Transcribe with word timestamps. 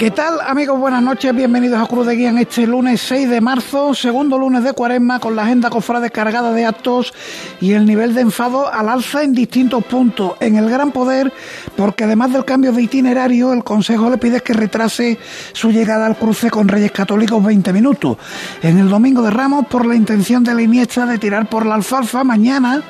¿Qué 0.00 0.10
tal 0.10 0.40
amigos? 0.46 0.80
Buenas 0.80 1.02
noches, 1.02 1.34
bienvenidos 1.34 1.78
a 1.78 1.84
Cruz 1.86 2.06
de 2.06 2.16
Guía 2.16 2.30
en 2.30 2.38
este 2.38 2.66
lunes 2.66 3.02
6 3.02 3.28
de 3.28 3.42
marzo, 3.42 3.92
segundo 3.92 4.38
lunes 4.38 4.64
de 4.64 4.72
cuaresma, 4.72 5.20
con 5.20 5.36
la 5.36 5.42
agenda 5.42 5.68
cofrade 5.68 6.08
cargada 6.08 6.54
de 6.54 6.64
actos 6.64 7.12
y 7.60 7.72
el 7.72 7.84
nivel 7.84 8.14
de 8.14 8.22
enfado 8.22 8.72
al 8.72 8.88
alza 8.88 9.22
en 9.22 9.34
distintos 9.34 9.84
puntos. 9.84 10.36
En 10.40 10.56
el 10.56 10.70
Gran 10.70 10.90
Poder, 10.90 11.30
porque 11.76 12.04
además 12.04 12.32
del 12.32 12.46
cambio 12.46 12.72
de 12.72 12.80
itinerario, 12.80 13.52
el 13.52 13.62
Consejo 13.62 14.08
le 14.08 14.16
pide 14.16 14.40
que 14.40 14.54
retrase 14.54 15.18
su 15.52 15.70
llegada 15.70 16.06
al 16.06 16.16
cruce 16.16 16.48
con 16.50 16.66
Reyes 16.66 16.92
Católicos 16.92 17.44
20 17.44 17.70
minutos. 17.74 18.16
En 18.62 18.78
el 18.78 18.88
Domingo 18.88 19.20
de 19.20 19.30
Ramos, 19.30 19.66
por 19.66 19.84
la 19.84 19.96
intención 19.96 20.42
de 20.42 20.54
la 20.54 20.62
Iniesta 20.62 21.04
de 21.04 21.18
tirar 21.18 21.46
por 21.50 21.66
la 21.66 21.74
alfalfa, 21.74 22.24
mañana 22.24 22.82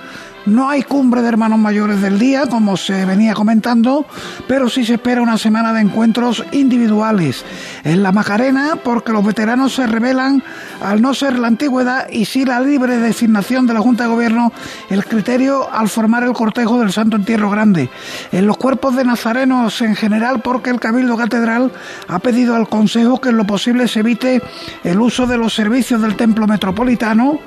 no 0.47 0.69
hay 0.71 0.83
cumbre 0.83 1.23
de 1.23 1.29
hermanos 1.29 1.59
mayores 1.59 2.01
del 2.01 2.19
día, 2.19 2.47
como 2.47 2.77
se 2.77 3.05
venía 3.05 3.35
comentando, 3.35 4.07
pero 4.49 4.69
sí 4.69 4.85
se 4.85 4.95
espera 4.95 5.23
una 5.23 5.39
semana 5.39 5.73
de 5.73 5.81
encuentros 5.81 6.45
individuales 6.53 7.45
en 7.85 8.03
la 8.03 8.13
Macarena, 8.13 8.79
porque 8.83 9.13
los 9.13 9.25
veteranos 9.25 9.75
se 9.75 9.87
revelan 9.87 10.43
al 10.83 11.03
no 11.03 11.15
ser 11.15 11.39
la 11.39 11.49
antigüedad 11.49 12.09
y 12.11 12.25
sí 12.25 12.45
la 12.45 12.61
libre 12.61 12.99
designación 12.99 13.67
de 13.67 13.75
la 13.75 13.81
Junta 13.81 14.05
de 14.05 14.11
Gobierno 14.11 14.53
el 14.89 15.05
criterio 15.05 15.71
al 15.73 15.89
formar 15.89 16.23
el 16.23 16.33
cortejo 16.33 16.81
del 16.81 16.93
Santo 16.93 17.17
Entierro 17.17 17.51
Grande. 17.51 17.91
En 18.33 18.47
los 18.47 18.57
cuerpos 18.57 18.97
de 18.97 19.05
nazarenos 19.05 19.81
en 19.83 19.97
general, 19.97 20.41
porque 20.41 20.71
el 20.71 20.81
Cabildo 20.81 21.17
Catedral 21.17 21.73
ha 22.09 22.19
pedido 22.19 22.55
al 22.55 22.69
Consejo 22.69 23.21
que 23.21 23.31
en 23.31 23.37
lo 23.37 23.45
posible 23.45 23.89
se 23.89 24.01
evite 24.01 24.43
el 24.85 25.01
uso 25.01 25.27
de 25.27 25.37
los 25.37 25.55
servicios 25.55 26.03
del 26.03 26.17
Templo 26.17 26.47
Metropolitano. 26.47 27.39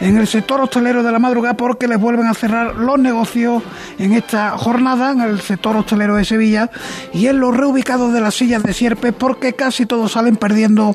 En 0.00 0.16
el 0.16 0.26
sector 0.26 0.60
hostelero 0.60 1.02
de 1.02 1.12
la 1.12 1.18
madrugada, 1.18 1.56
porque 1.56 1.88
les 1.88 1.98
vuelven 1.98 2.26
a 2.26 2.34
los 2.52 2.98
negocios 2.98 3.62
en 3.98 4.12
esta 4.12 4.56
jornada 4.58 5.12
en 5.12 5.20
el 5.20 5.40
sector 5.40 5.76
hostelero 5.76 6.16
de 6.16 6.24
Sevilla 6.24 6.70
y 7.12 7.26
en 7.26 7.40
los 7.40 7.56
reubicados 7.56 8.12
de 8.12 8.20
las 8.20 8.34
sillas 8.34 8.62
de 8.62 8.72
sierpe 8.72 9.12
porque 9.12 9.54
casi 9.54 9.86
todos 9.86 10.12
salen 10.12 10.36
perdiendo 10.36 10.94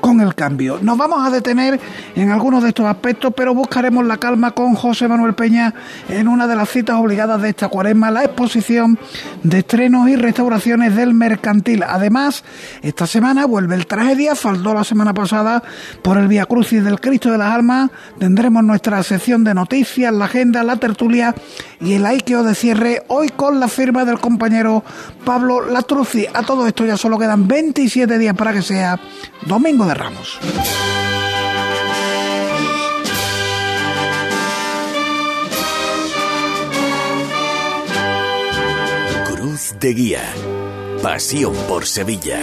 con 0.00 0.20
el 0.20 0.36
cambio. 0.36 0.78
Nos 0.82 0.96
vamos 0.96 1.26
a 1.26 1.30
detener 1.30 1.80
en 2.14 2.30
algunos 2.30 2.62
de 2.62 2.68
estos 2.68 2.86
aspectos, 2.86 3.32
pero 3.36 3.54
buscaremos 3.54 4.06
la 4.06 4.18
calma 4.18 4.52
con 4.52 4.74
José 4.74 5.08
Manuel 5.08 5.34
Peña 5.34 5.74
en 6.08 6.28
una 6.28 6.46
de 6.46 6.54
las 6.54 6.68
citas 6.68 6.96
obligadas 6.96 7.42
de 7.42 7.48
esta 7.48 7.68
cuaresma, 7.68 8.12
la 8.12 8.22
exposición 8.22 8.98
de 9.42 9.58
estrenos 9.58 10.08
y 10.08 10.14
restauraciones 10.14 10.94
del 10.94 11.12
mercantil. 11.12 11.82
Además, 11.82 12.44
esta 12.82 13.06
semana 13.08 13.46
vuelve 13.46 13.74
el 13.74 13.86
tragedia, 13.86 14.36
faltó 14.36 14.74
la 14.74 14.84
semana 14.84 15.12
pasada 15.12 15.62
por 16.02 16.18
el 16.18 16.28
Via 16.28 16.46
Crucis 16.46 16.84
del 16.84 17.00
Cristo 17.00 17.32
de 17.32 17.38
las 17.38 17.52
Almas. 17.52 17.90
Tendremos 18.18 18.62
nuestra 18.62 19.02
sección 19.02 19.42
de 19.42 19.54
noticias, 19.54 20.12
la 20.12 20.26
agenda, 20.26 20.62
la 20.62 20.76
tertulia 20.86 21.34
y 21.80 21.94
el 21.94 22.06
Aikeo 22.06 22.44
de 22.44 22.54
cierre, 22.54 23.02
hoy 23.08 23.28
con 23.30 23.58
la 23.58 23.66
firma 23.66 24.04
del 24.04 24.20
compañero 24.20 24.84
Pablo 25.24 25.68
Latruzzi. 25.68 26.26
A 26.32 26.42
todo 26.42 26.66
esto 26.66 26.86
ya 26.86 26.96
solo 26.96 27.18
quedan 27.18 27.48
27 27.48 28.18
días 28.18 28.36
para 28.36 28.52
que 28.52 28.62
sea 28.62 28.98
domingo 29.46 29.84
de 29.84 29.94
Ramos. 29.94 30.38
Cruz 39.26 39.74
de 39.80 39.92
Guía. 39.92 40.22
Pasión 41.02 41.54
por 41.68 41.84
Sevilla. 41.84 42.38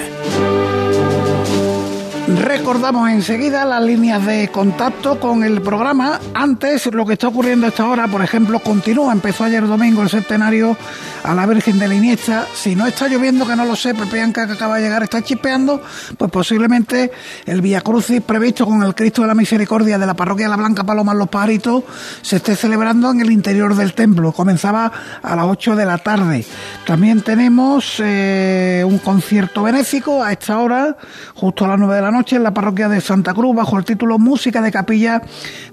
Recordamos 2.36 3.10
enseguida 3.10 3.64
las 3.64 3.82
líneas 3.84 4.26
de 4.26 4.48
contacto 4.48 5.20
con 5.20 5.44
el 5.44 5.62
programa. 5.62 6.20
Antes, 6.34 6.88
lo 6.88 7.06
que 7.06 7.14
está 7.14 7.28
ocurriendo 7.28 7.66
a 7.66 7.70
esta 7.70 7.88
hora, 7.88 8.08
por 8.08 8.22
ejemplo, 8.22 8.60
continúa. 8.60 9.14
Empezó 9.14 9.44
ayer 9.44 9.68
domingo 9.68 10.02
el 10.02 10.10
centenario 10.10 10.76
a 11.24 11.34
la 11.34 11.46
Virgen 11.46 11.80
de 11.80 11.88
la 11.88 11.96
Iniesta. 11.96 12.46
Si 12.54 12.76
no 12.76 12.86
está 12.86 13.08
lloviendo, 13.08 13.48
que 13.48 13.56
no 13.56 13.66
lo 13.66 13.76
sé, 13.76 13.94
Pepe 13.94 14.22
Anca 14.22 14.48
que 14.48 14.54
acaba 14.54 14.78
de 14.78 14.84
llegar 14.84 15.04
está 15.04 15.22
chispeando, 15.22 15.82
pues 16.18 16.32
posiblemente 16.32 17.12
el 17.46 17.62
Via 17.62 17.82
Crucis 17.82 18.22
previsto 18.22 18.66
con 18.66 18.84
el 18.84 18.96
Cristo 18.96 19.22
de 19.22 19.28
la 19.28 19.36
Misericordia 19.36 19.98
de 19.98 20.06
la 20.06 20.16
parroquia 20.16 20.46
de 20.46 20.52
la 20.52 20.58
Blanca 20.58 20.84
Paloma 20.84 21.14
Los 21.14 21.30
Pajaritos 21.30 21.84
se 22.22 22.38
esté 22.38 22.56
celebrando 22.56 23.12
en 23.12 23.22
el 23.22 23.32
interior 23.32 23.76
del 23.76 23.94
templo. 23.94 24.32
Comenzaba 24.32 24.92
a 25.22 25.36
las 25.36 25.46
8 25.46 25.76
de 25.76 25.86
la 25.86 25.98
tarde. 25.98 26.46
También 26.86 27.22
tenemos 27.22 27.96
eh, 28.00 28.84
un 28.86 29.00
concierto 29.00 29.64
benéfico 29.64 30.24
a 30.24 30.32
esta 30.32 30.60
hora, 30.60 30.98
justo 31.36 31.66
a 31.66 31.70
las 31.70 31.80
9 31.80 31.96
de 31.96 32.02
la 32.02 32.12
noche, 32.12 32.23
en 32.32 32.44
la 32.44 32.54
parroquia 32.54 32.88
de 32.88 33.02
Santa 33.02 33.34
Cruz, 33.34 33.56
bajo 33.56 33.78
el 33.78 33.84
título 33.84 34.18
Música 34.18 34.62
de 34.62 34.72
Capilla 34.72 35.22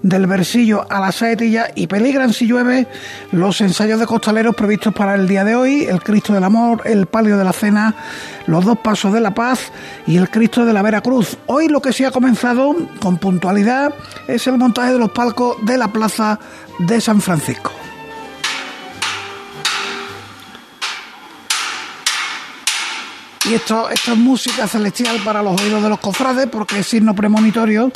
del 0.02 0.26
Versillo 0.26 0.84
a 0.90 1.00
la 1.00 1.12
Saetilla 1.12 1.68
y 1.74 1.86
peligran 1.86 2.32
si 2.32 2.46
llueve 2.46 2.88
los 3.30 3.60
ensayos 3.60 4.00
de 4.00 4.06
costaleros 4.06 4.56
previstos 4.56 4.92
para 4.92 5.14
el 5.14 5.28
día 5.28 5.44
de 5.44 5.54
hoy, 5.54 5.84
el 5.84 6.02
Cristo 6.02 6.32
del 6.34 6.44
Amor, 6.44 6.82
el 6.84 7.06
Palio 7.06 7.38
de 7.38 7.44
la 7.44 7.52
Cena, 7.52 7.94
los 8.46 8.64
dos 8.64 8.78
Pasos 8.78 9.12
de 9.12 9.20
la 9.20 9.32
Paz 9.32 9.70
y 10.06 10.16
el 10.16 10.28
Cristo 10.28 10.64
de 10.64 10.72
la 10.72 10.82
Vera 10.82 11.00
Cruz. 11.00 11.38
Hoy 11.46 11.68
lo 11.68 11.80
que 11.80 11.92
sí 11.92 12.04
ha 12.04 12.10
comenzado 12.10 12.74
con 13.00 13.18
puntualidad 13.18 13.94
es 14.26 14.46
el 14.48 14.58
montaje 14.58 14.92
de 14.92 14.98
los 14.98 15.12
palcos 15.12 15.56
de 15.64 15.78
la 15.78 15.88
Plaza 15.88 16.40
de 16.80 17.00
San 17.00 17.20
Francisco. 17.20 17.79
Y 23.50 23.54
esto, 23.54 23.90
esto 23.90 24.12
es 24.12 24.16
música 24.16 24.68
celestial 24.68 25.18
para 25.24 25.42
los 25.42 25.60
oídos 25.60 25.82
de 25.82 25.88
los 25.88 25.98
cofrades 25.98 26.46
porque 26.46 26.78
es 26.78 26.86
signo 26.86 27.16
premonitorio 27.16 27.90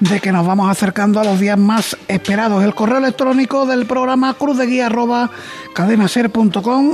de 0.00 0.20
que 0.20 0.32
nos 0.32 0.46
vamos 0.46 0.70
acercando 0.70 1.18
a 1.18 1.24
los 1.24 1.40
días 1.40 1.56
más 1.56 1.96
esperados. 2.08 2.62
El 2.62 2.74
correo 2.74 2.98
electrónico 2.98 3.64
del 3.64 3.86
programa 3.86 4.34
cruz 4.34 4.58
de 4.58 4.66
guía 4.66 4.90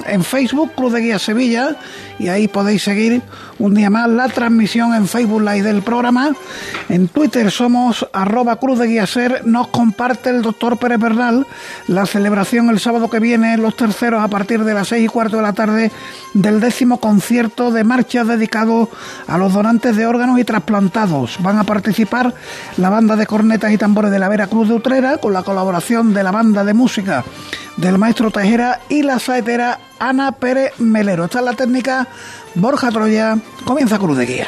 en 0.07 0.25
Facebook 0.25 0.73
Cruz 0.77 0.93
de 0.93 1.01
Guía 1.01 1.19
Sevilla 1.19 1.77
y 2.21 2.29
ahí 2.29 2.47
podéis 2.47 2.85
seguir 2.85 3.21
un 3.59 3.75
día 3.75 3.91
más 3.91 4.09
la 4.09 4.29
transmisión 4.29 4.95
en 4.95 5.09
Facebook 5.09 5.41
Live 5.41 5.63
del 5.63 5.83
programa. 5.83 6.37
En 6.89 7.09
Twitter 7.09 7.51
somos 7.51 8.07
arroba 8.13 8.57
Cruz 8.57 8.79
de 8.79 8.87
Guía. 8.87 9.07
Nos 9.45 9.69
comparte 9.69 10.31
el 10.31 10.43
doctor 10.43 10.79
Pérez 10.79 11.01
Bernal 11.01 11.47
la 11.89 12.07
celebración 12.07 12.71
el 12.71 12.79
sábado 12.79 13.11
que 13.11 13.19
viene, 13.19 13.57
los 13.57 13.77
terceros 13.77 14.23
a 14.23 14.29
partir 14.29 14.63
de 14.63 14.75
las 14.75 14.89
seis 14.89 15.07
y 15.07 15.09
cuarto 15.09 15.37
de 15.37 15.43
la 15.43 15.53
tarde 15.53 15.91
del 16.35 16.61
décimo 16.61 17.01
concierto 17.01 17.71
de 17.73 17.83
marcha 17.83 18.04
dedicado 18.05 18.89
a 19.27 19.39
los 19.39 19.53
donantes 19.53 19.97
de 19.97 20.07
órganos 20.07 20.39
y 20.39 20.45
trasplantados. 20.45 21.39
Van 21.41 21.59
a 21.59 21.65
participar 21.65 22.35
la 22.77 22.91
banda 22.91 23.17
de 23.17 23.27
cornetas 23.27 23.73
y 23.73 23.79
tambores 23.79 24.11
de 24.11 24.19
la 24.19 24.29
Vera 24.29 24.47
Cruz 24.47 24.69
de 24.69 24.75
Utrera 24.75 25.19
con 25.19 25.33
la 25.33 25.43
colaboración 25.43 26.15
de 26.15 26.23
la 26.23 26.31
banda 26.31 26.65
de 26.65 26.75
música 26.75 27.25
del 27.77 27.99
maestro 27.99 28.31
Tejera 28.31 28.81
y 28.89 29.03
la 29.03 29.19
saetera 29.19 29.81
Ana 29.99 30.33
Pérez 30.33 30.79
Melero. 30.79 31.25
Esta 31.25 31.41
es 31.41 31.45
la 31.45 31.55
técnica 31.55 32.07
Borja 32.55 32.91
Troya. 32.91 33.39
Comienza 33.65 33.99
Cruz 33.99 34.19
de 34.19 34.27
Guía. 34.27 34.47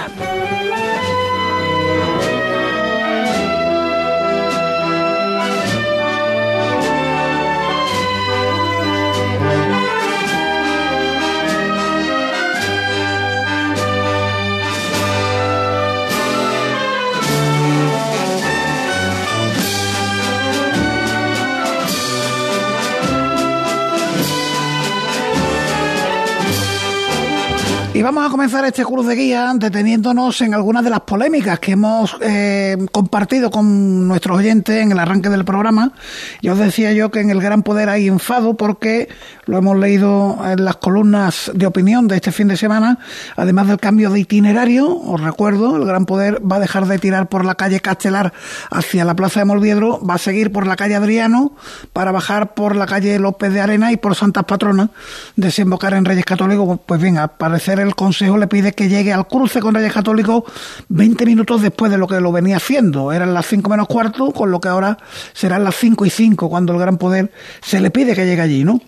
Vamos 28.06 28.24
a 28.24 28.30
comenzar 28.30 28.64
este 28.64 28.84
curso 28.84 29.08
de 29.08 29.16
guía 29.16 29.52
deteniéndonos 29.56 30.40
en 30.40 30.54
algunas 30.54 30.84
de 30.84 30.90
las 30.90 31.00
polémicas 31.00 31.58
que 31.58 31.72
hemos 31.72 32.16
eh, 32.20 32.76
compartido 32.92 33.50
con 33.50 34.06
nuestros 34.06 34.38
oyentes 34.38 34.80
en 34.80 34.92
el 34.92 34.98
arranque 35.00 35.28
del 35.28 35.44
programa. 35.44 35.90
Yo 36.40 36.52
os 36.52 36.58
decía 36.60 36.92
yo 36.92 37.10
que 37.10 37.18
en 37.18 37.30
el 37.30 37.40
Gran 37.40 37.64
Poder 37.64 37.88
hay 37.88 38.06
enfado 38.06 38.54
porque 38.54 39.08
lo 39.46 39.58
hemos 39.58 39.76
leído 39.76 40.38
en 40.44 40.64
las 40.64 40.76
columnas 40.76 41.50
de 41.52 41.66
opinión 41.66 42.06
de 42.06 42.14
este 42.14 42.30
fin 42.30 42.46
de 42.46 42.56
semana, 42.56 43.00
además 43.34 43.66
del 43.66 43.78
cambio 43.78 44.10
de 44.10 44.20
itinerario, 44.20 44.88
os 44.88 45.20
recuerdo, 45.20 45.76
el 45.76 45.84
Gran 45.84 46.06
Poder 46.06 46.40
va 46.40 46.56
a 46.56 46.60
dejar 46.60 46.86
de 46.86 47.00
tirar 47.00 47.28
por 47.28 47.44
la 47.44 47.56
calle 47.56 47.80
Castelar 47.80 48.32
hacia 48.70 49.04
la 49.04 49.16
Plaza 49.16 49.40
de 49.40 49.46
Molviedro, 49.46 50.00
va 50.08 50.14
a 50.14 50.18
seguir 50.18 50.52
por 50.52 50.68
la 50.68 50.76
calle 50.76 50.94
Adriano 50.94 51.56
para 51.92 52.12
bajar 52.12 52.54
por 52.54 52.76
la 52.76 52.86
calle 52.86 53.18
López 53.18 53.52
de 53.52 53.60
Arena 53.60 53.90
y 53.90 53.96
por 53.96 54.14
Santas 54.14 54.44
Patronas, 54.44 54.90
desembocar 55.34 55.92
en 55.94 56.04
Reyes 56.04 56.24
Católicos, 56.24 56.78
pues 56.86 57.00
bien, 57.02 57.18
al 57.18 57.30
parecer 57.30 57.80
el 57.80 57.95
Consejo 57.96 58.38
le 58.38 58.46
pide 58.46 58.72
que 58.72 58.88
llegue 58.88 59.12
al 59.12 59.26
cruce 59.26 59.60
con 59.60 59.74
Reyes 59.74 59.92
Católicos 59.92 60.44
20 60.88 61.26
minutos 61.26 61.62
después 61.62 61.90
de 61.90 61.98
lo 61.98 62.06
que 62.06 62.20
lo 62.20 62.30
venía 62.30 62.58
haciendo. 62.58 63.10
Eran 63.10 63.34
las 63.34 63.46
5 63.46 63.68
menos 63.68 63.88
cuarto, 63.88 64.30
con 64.30 64.50
lo 64.50 64.60
que 64.60 64.68
ahora 64.68 64.98
serán 65.32 65.64
las 65.64 65.74
5 65.76 66.06
y 66.06 66.10
5 66.10 66.48
cuando 66.48 66.72
el 66.72 66.78
Gran 66.78 66.98
Poder 66.98 67.32
se 67.62 67.80
le 67.80 67.90
pide 67.90 68.14
que 68.14 68.24
llegue 68.24 68.42
allí, 68.42 68.64
¿no? 68.64 68.80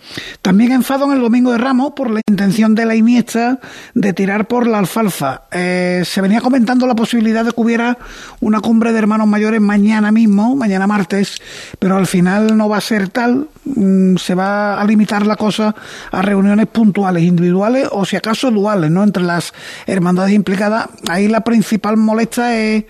También 0.42 0.72
enfado 0.72 1.06
en 1.06 1.12
el 1.12 1.20
Domingo 1.20 1.50
de 1.50 1.58
Ramos 1.58 1.92
por 1.96 2.10
la 2.10 2.20
intención 2.28 2.74
de 2.74 2.86
la 2.86 2.94
Iniesta 2.94 3.58
de 3.94 4.12
tirar 4.12 4.46
por 4.46 4.66
la 4.66 4.78
alfalfa. 4.78 5.42
Eh, 5.50 6.02
se 6.04 6.20
venía 6.20 6.40
comentando 6.40 6.86
la 6.86 6.94
posibilidad 6.94 7.44
de 7.44 7.52
que 7.52 7.60
hubiera 7.60 7.98
una 8.40 8.60
cumbre 8.60 8.92
de 8.92 8.98
hermanos 8.98 9.26
mayores 9.26 9.60
mañana 9.60 10.12
mismo, 10.12 10.54
mañana 10.54 10.86
martes, 10.86 11.40
pero 11.78 11.96
al 11.96 12.06
final 12.06 12.56
no 12.56 12.68
va 12.68 12.76
a 12.76 12.82
ser 12.82 13.08
tal. 13.08 13.48
Mm, 13.74 14.16
se 14.16 14.34
va 14.34 14.80
a 14.80 14.84
limitar 14.84 15.26
la 15.26 15.36
cosa 15.36 15.74
a 16.10 16.22
reuniones 16.22 16.66
puntuales, 16.66 17.22
individuales 17.22 17.88
o 17.90 18.04
si 18.04 18.16
acaso 18.16 18.50
duales, 18.50 18.90
¿no? 18.90 19.02
Entre 19.04 19.22
las 19.22 19.52
hermandades 19.86 20.32
implicadas. 20.32 20.88
Ahí 21.08 21.28
la 21.28 21.42
principal 21.42 21.96
molesta 21.96 22.56
es 22.56 22.84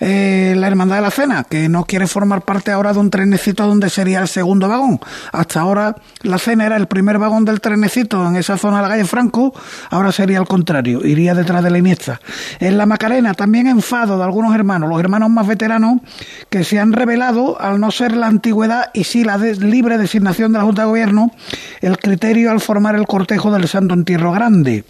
eh, 0.00 0.54
la 0.56 0.66
Hermandad 0.66 0.96
de 0.96 1.02
la 1.02 1.10
Cena, 1.10 1.44
que 1.44 1.68
no 1.68 1.84
quiere 1.84 2.06
formar 2.06 2.42
parte 2.42 2.70
ahora 2.70 2.92
de 2.92 2.98
un 3.00 3.10
trenecito 3.10 3.66
donde 3.66 3.90
sería 3.90 4.20
el 4.20 4.28
segundo 4.28 4.68
vagón. 4.68 5.00
Hasta 5.32 5.60
ahora 5.60 5.96
la 6.22 6.38
Cena 6.38 6.66
era 6.66 6.76
el 6.76 6.86
primer 6.86 7.18
vagón 7.18 7.44
del 7.44 7.60
trenecito 7.60 8.26
en 8.26 8.36
esa 8.36 8.56
zona 8.56 8.76
de 8.76 8.82
la 8.82 8.88
calle 8.88 9.04
Franco, 9.04 9.52
ahora 9.90 10.12
sería 10.12 10.38
al 10.38 10.46
contrario, 10.46 11.04
iría 11.04 11.34
detrás 11.34 11.64
de 11.64 11.70
la 11.70 11.78
Iniesta. 11.78 12.20
En 12.60 12.78
la 12.78 12.86
Macarena 12.86 13.34
también 13.34 13.66
enfado 13.66 14.18
de 14.18 14.24
algunos 14.24 14.54
hermanos, 14.54 14.88
los 14.88 15.00
hermanos 15.00 15.30
más 15.30 15.46
veteranos, 15.46 16.00
que 16.48 16.64
se 16.64 16.78
han 16.78 16.92
revelado 16.92 17.60
al 17.60 17.80
no 17.80 17.90
ser 17.90 18.16
la 18.16 18.26
antigüedad 18.26 18.90
y 18.94 19.04
sí 19.04 19.24
la 19.24 19.36
libre 19.36 19.98
designación 19.98 20.52
de 20.52 20.58
la 20.58 20.64
Junta 20.64 20.82
de 20.82 20.88
Gobierno, 20.88 21.32
el 21.80 21.98
criterio 21.98 22.50
al 22.50 22.60
formar 22.60 22.94
el 22.94 23.06
cortejo 23.06 23.50
del 23.50 23.68
Santo 23.68 23.94
Entierro 23.94 24.32
Grande. 24.32 24.84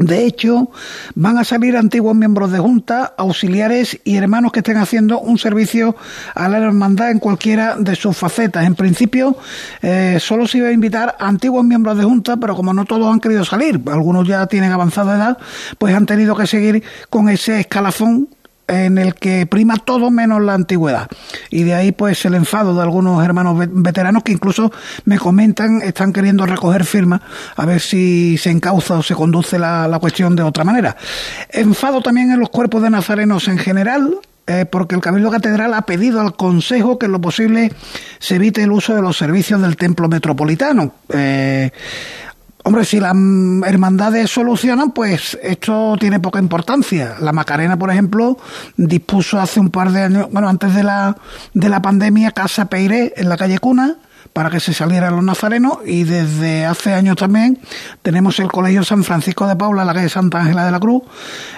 De 0.00 0.24
hecho, 0.24 0.70
van 1.14 1.36
a 1.36 1.44
salir 1.44 1.76
antiguos 1.76 2.16
miembros 2.16 2.50
de 2.50 2.58
junta, 2.58 3.12
auxiliares 3.18 4.00
y 4.02 4.16
hermanos 4.16 4.50
que 4.50 4.60
estén 4.60 4.78
haciendo 4.78 5.20
un 5.20 5.36
servicio 5.36 5.94
a 6.34 6.48
la 6.48 6.56
hermandad 6.56 7.10
en 7.10 7.18
cualquiera 7.18 7.76
de 7.76 7.94
sus 7.96 8.16
facetas. 8.16 8.64
En 8.64 8.74
principio, 8.76 9.36
eh, 9.82 10.16
solo 10.18 10.46
se 10.46 10.56
iba 10.56 10.68
a 10.68 10.72
invitar 10.72 11.16
a 11.18 11.28
antiguos 11.28 11.64
miembros 11.64 11.98
de 11.98 12.04
junta, 12.04 12.38
pero 12.38 12.56
como 12.56 12.72
no 12.72 12.86
todos 12.86 13.12
han 13.12 13.20
querido 13.20 13.44
salir, 13.44 13.78
algunos 13.92 14.26
ya 14.26 14.46
tienen 14.46 14.72
avanzada 14.72 15.16
edad, 15.16 15.38
pues 15.76 15.94
han 15.94 16.06
tenido 16.06 16.34
que 16.34 16.46
seguir 16.46 16.82
con 17.10 17.28
ese 17.28 17.60
escalafón 17.60 18.30
en 18.70 18.98
el 18.98 19.14
que 19.14 19.46
prima 19.46 19.76
todo 19.76 20.10
menos 20.10 20.40
la 20.42 20.54
antigüedad. 20.54 21.08
Y 21.50 21.64
de 21.64 21.74
ahí 21.74 21.92
pues 21.92 22.24
el 22.24 22.34
enfado 22.34 22.74
de 22.74 22.82
algunos 22.82 23.22
hermanos 23.24 23.56
veteranos 23.70 24.22
que 24.22 24.32
incluso 24.32 24.72
me 25.04 25.18
comentan, 25.18 25.82
están 25.82 26.12
queriendo 26.12 26.46
recoger 26.46 26.84
firmas 26.84 27.20
a 27.56 27.66
ver 27.66 27.80
si 27.80 28.38
se 28.38 28.50
encauza 28.50 28.98
o 28.98 29.02
se 29.02 29.14
conduce 29.14 29.58
la, 29.58 29.88
la 29.88 29.98
cuestión 29.98 30.36
de 30.36 30.42
otra 30.42 30.64
manera. 30.64 30.96
Enfado 31.50 32.00
también 32.00 32.30
en 32.30 32.38
los 32.38 32.50
cuerpos 32.50 32.82
de 32.82 32.90
nazarenos 32.90 33.48
en 33.48 33.58
general, 33.58 34.20
eh, 34.46 34.66
porque 34.66 34.94
el 34.94 35.00
Cabildo 35.00 35.30
Catedral 35.30 35.74
ha 35.74 35.82
pedido 35.82 36.20
al 36.20 36.34
Consejo 36.34 36.98
que 36.98 37.06
en 37.06 37.12
lo 37.12 37.20
posible 37.20 37.72
se 38.18 38.36
evite 38.36 38.62
el 38.62 38.72
uso 38.72 38.94
de 38.94 39.02
los 39.02 39.16
servicios 39.16 39.60
del 39.62 39.76
templo 39.76 40.08
metropolitano. 40.08 40.94
Eh, 41.08 41.70
Hombre, 42.62 42.84
si 42.84 43.00
las 43.00 43.14
hermandades 43.66 44.30
solucionan, 44.30 44.92
pues 44.92 45.38
esto 45.42 45.96
tiene 45.98 46.20
poca 46.20 46.38
importancia. 46.38 47.16
La 47.20 47.32
Macarena, 47.32 47.78
por 47.78 47.90
ejemplo, 47.90 48.36
dispuso 48.76 49.40
hace 49.40 49.60
un 49.60 49.70
par 49.70 49.92
de 49.92 50.02
años, 50.02 50.28
bueno, 50.30 50.48
antes 50.48 50.74
de 50.74 50.82
la, 50.82 51.16
de 51.54 51.68
la 51.68 51.80
pandemia, 51.80 52.32
Casa 52.32 52.66
Peiré 52.66 53.14
en 53.16 53.28
la 53.30 53.38
calle 53.38 53.58
Cuna, 53.58 53.96
para 54.32 54.50
que 54.50 54.60
se 54.60 54.74
salieran 54.74 55.16
los 55.16 55.24
nazarenos 55.24 55.78
y 55.86 56.04
desde 56.04 56.66
hace 56.66 56.92
años 56.92 57.16
también 57.16 57.58
tenemos 58.02 58.38
el 58.38 58.48
Colegio 58.48 58.84
San 58.84 59.04
Francisco 59.04 59.46
de 59.46 59.56
Paula 59.56 59.84
la 59.84 59.94
calle 59.94 60.08
Santa 60.08 60.40
Ángela 60.40 60.64
de 60.64 60.70
la 60.70 60.80
Cruz. 60.80 61.02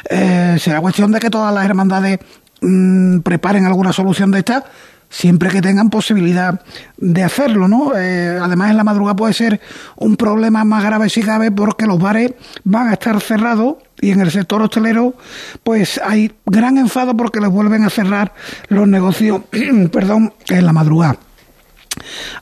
Eh, 0.08 0.56
será 0.58 0.80
cuestión 0.80 1.12
de 1.12 1.20
que 1.20 1.30
todas 1.30 1.52
las 1.52 1.64
hermandades 1.64 2.20
mm, 2.60 3.18
preparen 3.20 3.66
alguna 3.66 3.92
solución 3.92 4.30
de 4.30 4.38
esta 4.38 4.64
siempre 5.12 5.50
que 5.50 5.60
tengan 5.60 5.90
posibilidad 5.90 6.60
de 6.96 7.22
hacerlo, 7.22 7.68
¿no? 7.68 7.92
Eh, 7.94 8.38
además, 8.40 8.70
en 8.70 8.78
la 8.78 8.84
madrugada 8.84 9.14
puede 9.14 9.34
ser 9.34 9.60
un 9.96 10.16
problema 10.16 10.64
más 10.64 10.82
grave 10.82 11.10
si 11.10 11.22
cabe 11.22 11.52
porque 11.52 11.86
los 11.86 12.00
bares 12.00 12.32
van 12.64 12.88
a 12.88 12.94
estar 12.94 13.20
cerrados 13.20 13.76
y 14.00 14.10
en 14.10 14.20
el 14.20 14.30
sector 14.30 14.62
hostelero 14.62 15.14
pues 15.62 16.00
hay 16.02 16.32
gran 16.46 16.78
enfado 16.78 17.14
porque 17.16 17.40
les 17.40 17.50
vuelven 17.50 17.84
a 17.84 17.90
cerrar 17.90 18.32
los 18.68 18.88
negocios, 18.88 19.42
perdón, 19.92 20.32
en 20.48 20.64
la 20.64 20.72
madrugada. 20.72 21.18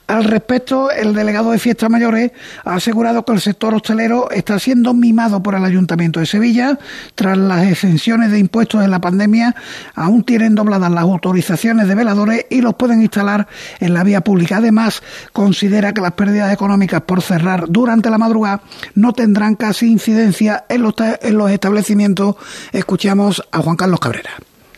Al 0.07 0.25
respecto, 0.25 0.91
el 0.91 1.15
delegado 1.15 1.53
de 1.53 1.59
Fiestas 1.59 1.91
Mayores 1.91 2.33
ha 2.65 2.75
asegurado 2.75 3.25
que 3.25 3.33
el 3.33 3.41
sector 3.41 3.75
hostelero 3.75 4.31
está 4.31 4.59
siendo 4.59 4.93
mimado 4.93 5.43
por 5.43 5.55
el 5.55 5.65
Ayuntamiento 5.65 6.21
de 6.21 6.27
Sevilla. 6.27 6.79
Tras 7.15 7.39
las 7.39 7.67
exenciones 7.67 8.31
de 8.31 8.39
impuestos 8.39 8.83
en 8.83 8.91
la 8.91 9.01
pandemia, 9.01 9.55
aún 9.95 10.25
tienen 10.25 10.55
dobladas 10.55 10.91
las 10.91 11.03
autorizaciones 11.03 11.87
de 11.89 11.95
veladores 11.95 12.47
y 12.51 12.61
los 12.61 12.75
pueden 12.75 13.03
instalar 13.03 13.47
en 13.79 13.95
la 13.95 14.03
vía 14.03 14.21
pública. 14.23 14.57
Además, 14.57 15.03
considera 15.33 15.93
que 15.93 16.01
las 16.01 16.13
pérdidas 16.13 16.53
económicas 16.53 17.03
por 17.03 17.23
cerrar 17.23 17.67
durante 17.69 18.11
la 18.11 18.19
madrugada 18.19 18.63
no 18.95 19.13
tendrán 19.13 19.55
casi 19.55 19.91
incidencia 19.91 20.65
en 20.69 20.83
los, 20.83 20.95
en 20.99 21.39
los 21.39 21.51
establecimientos. 21.51 22.37
Escuchamos 22.73 23.43
a 23.53 23.59
Juan 23.59 23.77
Carlos 23.77 24.01
Cabrera. 24.01 24.31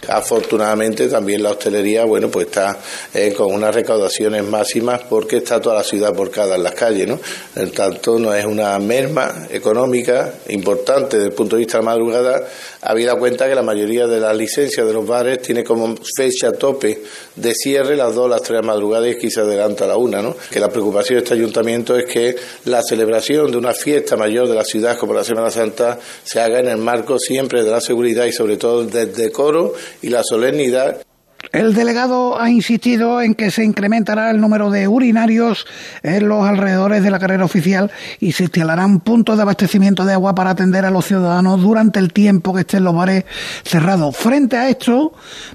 Afortunadamente 0.08 1.06
también 1.06 1.44
la 1.44 1.50
hostelería, 1.50 2.04
bueno, 2.04 2.28
pues 2.28 2.46
está 2.46 2.76
eh, 3.14 3.32
con 3.36 3.54
unas 3.54 3.72
recaudaciones 3.72 4.42
máximas 4.42 5.02
porque 5.08 5.36
está 5.36 5.60
toda 5.60 5.76
la 5.76 5.84
ciudad 5.84 6.12
porcada 6.12 6.56
en 6.56 6.64
las 6.64 6.74
calles, 6.74 7.06
¿no? 7.06 7.20
Por 7.54 7.70
tanto, 7.70 8.18
no 8.18 8.34
es 8.34 8.44
una 8.44 8.76
merma 8.80 9.46
económica 9.50 10.34
importante 10.48 11.18
desde 11.18 11.28
el 11.28 11.34
punto 11.34 11.54
de 11.54 11.60
vista 11.60 11.78
de 11.78 11.84
la 11.84 11.90
madrugada, 11.90 12.48
habida 12.80 13.14
cuenta 13.14 13.48
que 13.48 13.54
la 13.54 13.62
mayoría 13.62 14.08
de 14.08 14.18
las 14.18 14.36
licencias 14.36 14.84
de 14.84 14.92
los 14.92 15.06
bares 15.06 15.40
tiene 15.40 15.62
como 15.62 15.94
fecha 16.16 16.50
tope 16.50 17.00
de 17.36 17.54
cierre 17.54 17.96
las 17.96 18.12
dos, 18.12 18.28
las 18.28 18.42
tres 18.42 18.64
madrugadas 18.64 19.08
y 19.08 19.18
quizás 19.18 19.44
adelanta 19.44 19.86
la 19.86 19.96
una, 19.96 20.20
¿no? 20.20 20.34
Que 20.50 20.58
la 20.58 20.68
preocupación 20.68 21.18
de 21.18 21.22
este 21.22 21.34
ayuntamiento 21.34 21.96
es 21.96 22.06
que 22.06 22.34
la 22.64 22.82
celebración 22.82 23.52
de 23.52 23.56
una 23.56 23.72
fiesta 23.72 24.16
mayor 24.16 24.48
de 24.48 24.56
la 24.56 24.64
ciudad 24.64 24.98
como 24.98 25.14
la 25.14 25.22
Semana 25.22 25.50
Santa 25.50 25.98
se 26.24 26.40
haga 26.40 26.58
en 26.58 26.66
el 26.66 26.78
marco 26.78 27.20
siempre 27.20 27.62
de 27.62 27.70
la 27.70 27.80
seguridad 27.80 28.24
y 28.24 28.32
sobre 28.32 28.56
todo 28.56 28.84
del 28.84 29.12
decoro 29.14 29.74
y 30.00 30.08
la 30.08 30.22
solemnidad 30.22 31.04
el 31.50 31.74
delegado 31.74 32.40
ha 32.40 32.50
insistido 32.50 33.20
en 33.20 33.34
que 33.34 33.50
se 33.50 33.64
incrementará 33.64 34.30
el 34.30 34.40
número 34.40 34.70
de 34.70 34.86
urinarios 34.86 35.66
en 36.02 36.28
los 36.28 36.46
alrededores 36.46 37.02
de 37.02 37.10
la 37.10 37.18
carrera 37.18 37.44
oficial 37.44 37.90
y 38.20 38.32
se 38.32 38.44
instalarán 38.44 39.00
puntos 39.00 39.36
de 39.36 39.42
abastecimiento 39.42 40.04
de 40.04 40.14
agua 40.14 40.34
para 40.34 40.50
atender 40.50 40.84
a 40.84 40.90
los 40.90 41.06
ciudadanos 41.06 41.60
durante 41.60 41.98
el 41.98 42.12
tiempo 42.12 42.54
que 42.54 42.60
estén 42.60 42.84
los 42.84 42.94
bares 42.94 43.24
cerrados. 43.64 44.16
Frente 44.16 44.56
a 44.56 44.68
esto, 44.68 45.12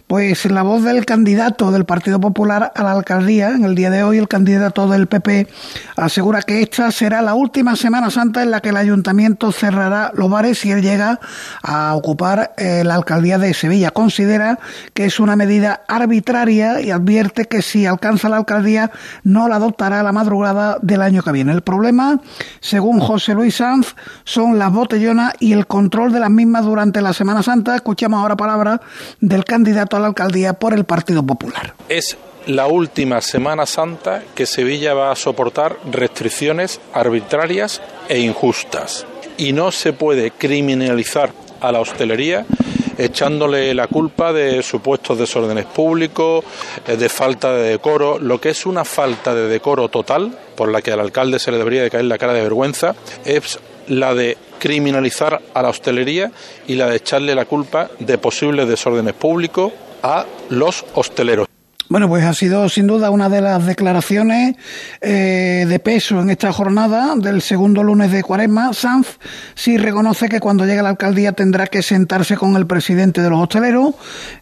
pues 0.08 0.46
la 0.46 0.64
voz 0.64 0.84
del 0.84 1.06
candidato 1.06 1.72
del 1.72 1.86
Partido 1.86 2.20
Popular 2.20 2.72
a 2.76 2.84
la 2.84 2.92
alcaldía, 2.92 3.52
en 3.52 3.64
el 3.64 3.76
día 3.76 3.90
de 3.90 4.04
hoy 4.04 4.18
el 4.18 4.28
candidato 4.28 4.88
del 4.88 5.08
PP, 5.08 5.48
asegura 5.96 6.42
que 6.42 6.62
esta 6.62 6.92
será 6.92 7.22
la 7.22 7.34
última 7.34 7.76
Semana 7.76 8.12
Santa 8.12 8.44
en 8.44 8.52
la 8.52 8.62
que 8.62 8.70
el 8.70 8.78
ayuntamiento 8.78 9.52
cerrará 9.52 10.12
los 10.14 10.30
bares 10.30 10.60
si 10.60 10.72
él 10.72 10.82
llega 10.82 11.20
a 11.64 11.96
ocupar 11.96 12.54
eh, 12.58 12.84
la 12.84 12.96
alcaldía 12.96 13.38
de 13.38 13.54
Sevilla. 13.54 13.92
Considera 13.92 14.60
que 14.94 15.06
es 15.06 15.20
una 15.20 15.36
medida 15.36 15.77
arbitraria 15.88 16.82
y 16.82 16.92
advierte 16.92 17.46
que 17.46 17.62
si 17.62 17.86
alcanza 17.86 18.30
la 18.30 18.38
alcaldía 18.38 18.92
no 19.24 19.48
la 19.48 19.56
adoptará 19.56 20.04
la 20.04 20.12
madrugada 20.12 20.78
del 20.82 21.02
año 21.02 21.24
que 21.24 21.32
viene. 21.32 21.52
El 21.52 21.62
problema, 21.62 22.20
según 22.60 23.00
José 23.00 23.34
Luis 23.34 23.56
Sanz, 23.56 23.96
son 24.24 24.60
las 24.60 24.72
botellonas 24.72 25.34
y 25.40 25.54
el 25.54 25.68
control 25.68 26.12
de 26.12 26.20
las 26.20 26.30
mismas 26.30 26.66
durante 26.66 27.02
la 27.02 27.14
Semana 27.14 27.44
Santa. 27.44 27.76
Escuchamos 27.76 28.20
ahora 28.20 28.36
palabras 28.36 28.80
del 29.20 29.44
candidato 29.46 29.98
a 29.98 30.00
la 30.00 30.08
alcaldía 30.08 30.54
por 30.54 30.74
el 30.74 30.86
Partido 30.86 31.26
Popular. 31.26 31.74
Es 31.90 32.18
la 32.48 32.68
última 32.68 33.22
Semana 33.22 33.66
Santa 33.66 34.24
que 34.34 34.46
Sevilla 34.46 34.94
va 34.94 35.12
a 35.12 35.16
soportar 35.16 35.78
restricciones 35.92 36.80
arbitrarias 36.94 37.82
e 38.08 38.20
injustas. 38.20 39.06
Y 39.38 39.54
no 39.54 39.72
se 39.72 39.94
puede 39.94 40.32
criminalizar 40.32 41.32
a 41.62 41.72
la 41.72 41.80
hostelería 41.80 42.46
echándole 42.98 43.74
la 43.74 43.88
culpa 43.88 44.34
de 44.34 44.64
supuestos 44.64 45.18
desórdenes 45.18 45.66
públicos, 45.66 46.44
eh, 46.88 46.98
de 46.98 47.10
falta 47.10 47.54
de 47.54 47.70
decoro, 47.70 48.20
lo 48.20 48.40
que 48.40 48.50
es 48.50 48.66
una 48.66 48.86
falta 48.86 49.34
de 49.34 49.48
decoro 49.48 49.90
total, 49.90 50.38
por 50.56 50.70
la 50.70 50.82
que 50.82 50.92
al 50.92 51.00
alcalde 51.00 51.40
se 51.40 51.52
le 51.52 51.58
debería 51.58 51.84
de 51.84 51.90
caer 51.90 52.06
la 52.06 52.18
cara 52.18 52.34
de 52.34 52.42
vergüenza, 52.42 52.96
es 53.26 53.60
la 53.88 54.14
de 54.14 54.38
criminalizar 54.60 55.42
a 55.54 55.62
la 55.62 55.70
hostelería 55.70 56.32
y 56.68 56.76
la 56.76 56.88
de 56.88 56.98
echarle 56.98 57.36
la 57.36 57.46
culpa 57.46 57.90
de 58.00 58.18
posibles 58.18 58.68
desórdenes 58.68 59.14
públicos 59.14 59.72
a 60.04 60.26
los 60.50 60.86
hosteleros. 60.94 61.48
Bueno, 61.90 62.10
pues 62.10 62.26
ha 62.26 62.34
sido 62.34 62.68
sin 62.68 62.86
duda 62.86 63.12
una 63.12 63.30
de 63.30 63.40
las 63.40 63.66
declaraciones 63.66 64.58
eh, 65.00 65.66
de 65.66 65.80
peso 65.80 66.20
en 66.20 66.30
esta 66.30 66.52
jornada 66.52 67.16
del 67.16 67.42
segundo 67.42 67.82
lunes 67.82 68.12
de 68.12 68.24
Cuaresma. 68.24 68.74
Sanz 68.74 69.18
sí 69.56 69.78
reconoce 69.78 70.28
que 70.28 70.42
cuando 70.42 70.66
llegue 70.66 70.82
la 70.82 70.90
alcaldía 70.90 71.32
tendrá 71.32 71.68
que 71.68 71.82
sentarse 71.82 72.36
con 72.36 72.58
el 72.58 72.68
presidente 72.68 73.22
de 73.22 73.30
los 73.30 73.40
hosteleros, 73.40 73.94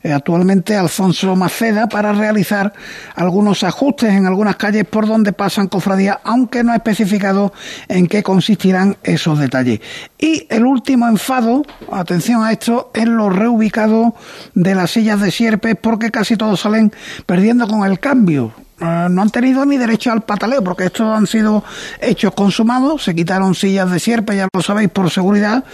eh, 0.01 0.11
actualmente 0.11 0.75
Alfonso 0.75 1.35
Maceda, 1.35 1.87
para 1.87 2.13
realizar 2.13 2.73
algunos 3.13 3.63
ajustes 3.63 4.09
en 4.09 4.25
algunas 4.25 4.55
calles 4.55 4.85
por 4.85 5.05
donde 5.05 5.31
pasan 5.31 5.67
cofradías, 5.67 6.17
aunque 6.23 6.63
no 6.63 6.71
ha 6.71 6.77
especificado 6.77 7.53
en 7.87 8.07
qué 8.07 8.23
consistirán 8.23 8.97
esos 9.03 9.37
detalles. 9.37 9.81
Y 10.17 10.47
el 10.49 10.65
último 10.65 11.07
enfado, 11.07 11.61
atención 11.91 12.43
a 12.43 12.51
esto, 12.51 12.89
es 12.95 13.05
lo 13.05 13.29
reubicado 13.29 14.15
de 14.55 14.73
las 14.73 14.89
sillas 14.89 15.21
de 15.21 15.29
sierpes, 15.29 15.75
porque 15.79 16.09
casi 16.09 16.37
todos 16.37 16.61
salen 16.61 16.91
perdiendo 17.35 17.67
con 17.67 17.85
el 17.85 17.99
cambio. 17.99 18.53
Eh, 18.79 19.07
no 19.09 19.21
han 19.21 19.29
tenido 19.29 19.65
ni 19.65 19.77
derecho 19.77 20.09
al 20.09 20.21
pataleo 20.21 20.63
porque 20.63 20.85
estos 20.85 21.05
han 21.05 21.27
sido 21.27 21.65
hechos 21.99 22.33
consumados, 22.33 23.03
se 23.03 23.13
quitaron 23.13 23.53
sillas 23.55 23.91
de 23.91 23.99
sierpe, 23.99 24.37
ya 24.37 24.47
lo 24.53 24.61
sabéis, 24.61 24.89
por 24.89 25.11
seguridad, 25.11 25.65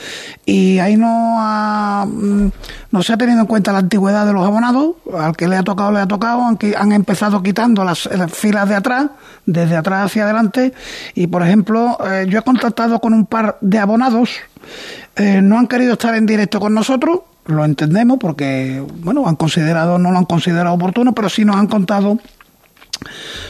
y 0.44 0.80
ahí 0.80 0.98
no, 0.98 1.36
ha, 1.38 2.08
mm, 2.08 2.52
no 2.90 3.04
se 3.04 3.14
ha 3.14 3.18
tenido 3.18 3.42
en 3.42 3.46
cuenta 3.46 3.72
la 3.72 3.78
antigüedad 3.78 4.26
de 4.26 4.34
los 4.34 4.44
abonados, 4.44 4.96
al 5.16 5.38
que 5.38 5.48
le 5.48 5.56
ha 5.56 5.62
tocado, 5.62 5.92
le 5.92 6.00
ha 6.00 6.08
tocado, 6.08 6.42
aunque 6.42 6.76
han 6.76 6.94
empezado 6.94 7.44
quitando 7.44 7.84
las, 7.84 8.10
filas 8.34 8.68
de 8.68 8.76
atrás, 8.76 9.12
desde 9.46 9.78
atrás 9.78 10.08
hacia 10.08 10.24
adelante, 10.24 10.74
y 11.14 11.28
por 11.28 11.44
ejemplo, 11.44 12.00
eh, 12.04 12.26
yo 12.28 12.40
he 12.40 12.42
contactado 12.42 13.00
con 13.00 13.14
un 13.14 13.28
par 13.28 13.60
de 13.62 13.78
abonados, 13.78 14.32
eh, 15.16 15.42
no 15.44 15.60
han 15.60 15.68
querido 15.68 15.94
estar 15.94 16.16
en 16.16 16.26
directo 16.26 16.60
con 16.60 16.74
nosotros, 16.74 17.20
lo 17.52 17.66
entendemos 17.66 18.18
porque, 18.20 18.84
bueno, 18.98 19.28
han 19.28 19.36
considerado, 19.36 19.98
no 19.98 20.12
lo 20.12 20.18
han 20.18 20.26
considerado 20.26 20.74
oportuno, 20.76 21.14
pero 21.14 21.30
sí 21.30 21.46
nos 21.46 21.56
han 21.56 21.68
contado 21.68 22.20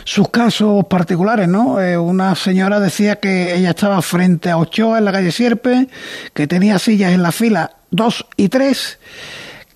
sus 0.03 0.29
casos 0.29 0.86
particulares, 0.86 1.48
¿no? 1.48 1.81
Eh, 1.81 1.98
una 1.98 2.36
señora 2.36 2.79
decía 2.79 3.17
que 3.17 3.55
ella 3.55 3.72
estaba 3.72 4.01
frente 4.01 4.50
a 4.50 4.58
Ochoa 4.58 4.98
en 4.98 5.05
la 5.05 5.12
calle 5.12 5.31
Sierpe, 5.31 5.89
que 6.34 6.48
tenía 6.48 6.79
sillas 6.79 7.13
en 7.13 7.22
la 7.22 7.31
fila 7.31 7.72
2 7.91 8.25
y 8.38 8.50
3, 8.50 9.00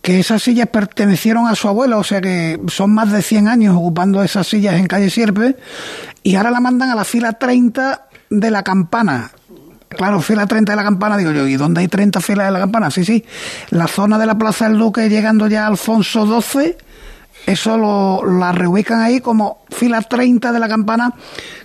que 0.02 0.20
esas 0.20 0.44
sillas 0.44 0.68
pertenecieron 0.68 1.48
a 1.48 1.56
su 1.56 1.68
abuelo, 1.68 2.00
o 2.00 2.04
sea 2.04 2.22
que 2.22 2.60
son 2.68 2.94
más 2.94 3.12
de 3.12 3.22
100 3.22 3.48
años 3.48 3.76
ocupando 3.76 4.24
esas 4.24 4.48
sillas 4.48 4.76
en 4.76 4.88
calle 4.88 5.10
Sierpe, 5.10 5.58
y 6.24 6.36
ahora 6.36 6.52
la 6.52 6.60
mandan 6.60 6.90
a 6.90 6.96
la 6.96 7.06
fila 7.06 7.34
30 7.34 8.08
de 8.30 8.52
la 8.52 8.64
campana, 8.64 9.32
Claro, 9.90 10.22
fila 10.22 10.46
30 10.46 10.72
de 10.72 10.76
la 10.76 10.84
campana, 10.84 11.18
digo 11.18 11.32
yo, 11.32 11.48
¿y 11.48 11.56
dónde 11.56 11.82
hay 11.82 11.88
30 11.88 12.20
filas 12.20 12.48
de 12.48 12.52
la 12.52 12.60
campana? 12.60 12.92
Sí, 12.92 13.06
sí, 13.06 13.24
la 13.70 13.88
zona 13.88 14.18
de 14.18 14.26
la 14.26 14.38
Plaza 14.38 14.68
del 14.68 14.78
Duque 14.78 15.10
llegando 15.10 15.48
ya 15.48 15.64
a 15.64 15.68
Alfonso 15.68 16.42
XII, 16.42 16.76
eso 17.46 17.78
lo, 17.78 18.26
la 18.26 18.52
reubican 18.52 19.02
ahí 19.02 19.22
como 19.22 19.60
fila 19.70 20.02
30 20.02 20.52
de 20.52 20.60
la 20.60 20.68
campana. 20.68 21.14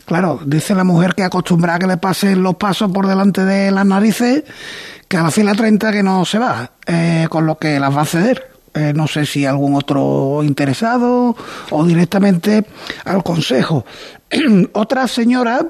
Claro, 0.04 0.40
dice 0.44 0.74
la 0.74 0.84
mujer 0.84 1.14
que 1.14 1.22
acostumbra 1.22 1.76
a 1.76 1.78
que 1.78 1.86
le 1.86 1.96
pasen 1.96 2.42
los 2.42 2.56
pasos 2.56 2.90
por 2.92 3.06
delante 3.06 3.44
de 3.44 3.70
las 3.70 3.86
narices, 3.86 4.44
que 5.08 5.16
a 5.16 5.22
la 5.22 5.30
fila 5.30 5.54
30 5.54 5.92
que 5.92 6.02
no 6.02 6.24
se 6.24 6.38
va, 6.38 6.70
eh, 6.86 7.26
con 7.30 7.46
lo 7.46 7.56
que 7.58 7.80
las 7.80 7.96
va 7.96 8.02
a 8.02 8.06
ceder. 8.06 8.50
Eh, 8.72 8.92
no 8.94 9.08
sé 9.08 9.26
si 9.26 9.46
algún 9.46 9.74
otro 9.74 10.42
interesado 10.44 11.34
o 11.70 11.84
directamente 11.84 12.64
al 13.04 13.22
consejo. 13.24 13.84
Otra 14.72 15.08
señora 15.08 15.66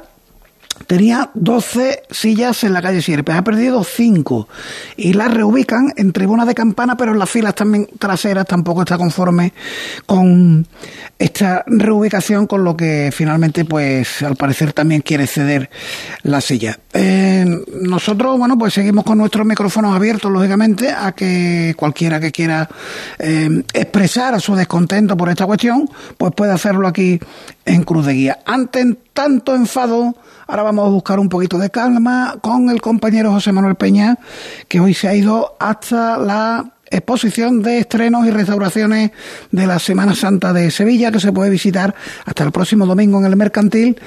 tenía 0.87 1.31
12 1.35 2.03
sillas 2.11 2.65
en 2.65 2.73
la 2.73 2.83
calle 2.83 3.03
Sierpe, 3.03 3.33
ha 3.33 3.43
perdido 3.43 3.85
5 3.85 4.49
y 4.97 5.13
las 5.13 5.33
reubican 5.33 5.93
en 5.97 6.13
tribuna 6.13 6.45
de 6.45 6.55
campana, 6.55 6.97
pero 6.97 7.13
en 7.13 7.19
las 7.19 7.31
filas 7.31 7.55
también 7.55 7.89
traseras 7.99 8.47
tampoco 8.47 8.83
está 8.83 8.99
conforme 8.99 9.53
con 10.07 10.67
esta 11.19 11.65
reubicación, 11.67 12.47
con 12.47 12.65
lo 12.65 12.77
que 12.77 13.11
finalmente, 13.13 13.65
pues 13.65 14.23
al 14.23 14.37
parecer 14.37 14.73
también 14.73 15.03
quiere 15.03 15.27
ceder 15.27 15.71
la 16.23 16.41
silla. 16.41 16.79
Eh, 16.93 17.45
nosotros, 17.83 18.39
bueno, 18.39 18.59
pues 18.59 18.75
seguimos 18.75 19.05
con 19.05 19.19
nuestros 19.19 19.47
micrófonos 19.47 19.95
abiertos, 19.95 20.31
lógicamente, 20.31 20.91
a 20.91 21.13
que 21.13 21.75
cualquiera 21.77 22.21
que 22.21 22.33
quiera 22.33 22.69
eh, 23.19 23.63
expresar 23.75 24.41
su 24.41 24.55
descontento 24.55 25.17
por 25.17 25.29
esta 25.29 25.47
cuestión, 25.47 25.89
pues 26.17 26.33
puede 26.35 26.53
hacerlo 26.53 26.89
aquí 26.89 27.21
en 27.65 27.83
Cruz 27.85 28.07
de 28.07 28.15
Guía. 28.15 28.39
Ante 28.45 28.97
tanto 29.13 29.55
enfado, 29.55 30.15
Ahora 30.51 30.65
vamos 30.65 30.85
a 30.85 30.91
buscar 30.91 31.21
un 31.21 31.29
poquito 31.29 31.59
de 31.59 31.71
calma 31.71 32.39
con 32.41 32.71
el 32.71 32.81
compañero 32.81 33.31
José 33.31 33.53
Manuel 33.53 33.77
Peña, 33.77 34.19
que 34.67 34.81
hoy 34.81 34.95
se 34.95 35.07
ha 35.07 35.15
ido 35.15 35.55
hasta 35.61 36.19
la 36.19 36.73
exposición 36.91 37.63
de 37.63 37.79
estrenos 37.79 38.27
y 38.27 38.33
restauraciones 38.33 39.13
de 39.53 39.67
la 39.69 39.79
Semana 39.79 40.17
Santa 40.17 40.53
de 40.53 40.73
Sevilla, 40.73 41.13
que 41.13 41.21
se 41.21 41.31
puede 41.31 41.51
visitar 41.51 41.95
hasta 42.25 42.43
el 42.43 42.51
próximo 42.51 42.85
domingo 42.85 43.21
en 43.21 43.27
el 43.27 43.37
Mercantil. 43.37 44.01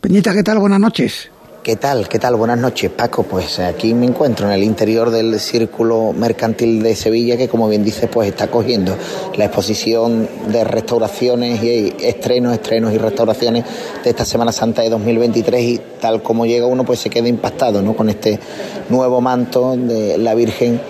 Peñita, 0.00 0.32
¿qué 0.32 0.42
tal? 0.42 0.58
Buenas 0.58 0.80
noches. 0.80 1.30
¿Qué 1.62 1.76
tal? 1.76 2.08
¿Qué 2.08 2.18
tal? 2.18 2.36
Buenas 2.36 2.56
noches, 2.56 2.90
Paco. 2.90 3.24
Pues 3.24 3.58
aquí 3.58 3.92
me 3.92 4.06
encuentro 4.06 4.46
en 4.46 4.54
el 4.54 4.62
interior 4.62 5.10
del 5.10 5.38
Círculo 5.38 6.14
Mercantil 6.14 6.82
de 6.82 6.96
Sevilla, 6.96 7.36
que 7.36 7.48
como 7.48 7.68
bien 7.68 7.84
dices, 7.84 8.08
pues 8.10 8.30
está 8.30 8.46
cogiendo 8.46 8.96
la 9.36 9.44
exposición 9.44 10.26
de 10.48 10.64
restauraciones 10.64 11.62
y 11.62 11.94
estrenos, 12.00 12.54
estrenos 12.54 12.94
y 12.94 12.98
restauraciones 12.98 13.66
de 14.02 14.08
esta 14.08 14.24
Semana 14.24 14.52
Santa 14.52 14.80
de 14.80 14.88
2023 14.88 15.62
y 15.62 15.80
tal 16.00 16.22
como 16.22 16.46
llega 16.46 16.64
uno, 16.64 16.84
pues 16.84 16.98
se 16.98 17.10
queda 17.10 17.28
impactado, 17.28 17.82
¿no? 17.82 17.94
Con 17.94 18.08
este 18.08 18.40
nuevo 18.88 19.20
manto 19.20 19.76
de 19.76 20.16
la 20.16 20.34
Virgen 20.34 20.80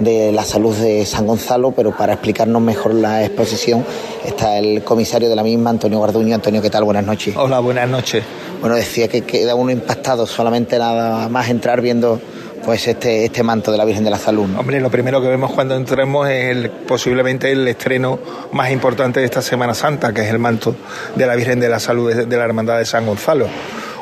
de 0.00 0.32
la 0.32 0.44
salud 0.44 0.74
de 0.76 1.04
San 1.06 1.26
Gonzalo, 1.26 1.72
pero 1.72 1.96
para 1.96 2.14
explicarnos 2.14 2.60
mejor 2.62 2.94
la 2.94 3.24
exposición 3.24 3.84
está 4.24 4.58
el 4.58 4.82
comisario 4.82 5.28
de 5.28 5.36
la 5.36 5.42
misma, 5.42 5.70
Antonio 5.70 6.00
Garduño. 6.00 6.34
Antonio, 6.34 6.62
¿qué 6.62 6.70
tal? 6.70 6.84
Buenas 6.84 7.04
noches. 7.04 7.36
Hola, 7.36 7.60
buenas 7.60 7.88
noches. 7.88 8.24
Bueno, 8.60 8.76
decía 8.76 9.08
que 9.08 9.22
queda 9.22 9.54
uno 9.54 9.70
impactado 9.70 10.26
solamente 10.26 10.78
nada 10.78 11.28
más 11.28 11.48
entrar 11.48 11.80
viendo 11.80 12.20
pues 12.64 12.86
este, 12.88 13.24
este 13.24 13.42
manto 13.42 13.70
de 13.72 13.78
la 13.78 13.84
Virgen 13.84 14.04
de 14.04 14.10
la 14.10 14.18
Salud. 14.18 14.48
Hombre, 14.58 14.80
lo 14.80 14.90
primero 14.90 15.22
que 15.22 15.28
vemos 15.28 15.52
cuando 15.52 15.74
entremos 15.74 16.28
es 16.28 16.50
el, 16.50 16.70
posiblemente 16.70 17.50
el 17.50 17.66
estreno 17.66 18.18
más 18.52 18.70
importante 18.70 19.20
de 19.20 19.26
esta 19.26 19.42
Semana 19.42 19.74
Santa, 19.74 20.12
que 20.12 20.22
es 20.22 20.28
el 20.28 20.38
manto 20.38 20.74
de 21.14 21.26
la 21.26 21.34
Virgen 21.34 21.60
de 21.60 21.68
la 21.68 21.78
Salud 21.78 22.12
de 22.12 22.36
la 22.36 22.44
Hermandad 22.44 22.78
de 22.78 22.84
San 22.84 23.06
Gonzalo 23.06 23.46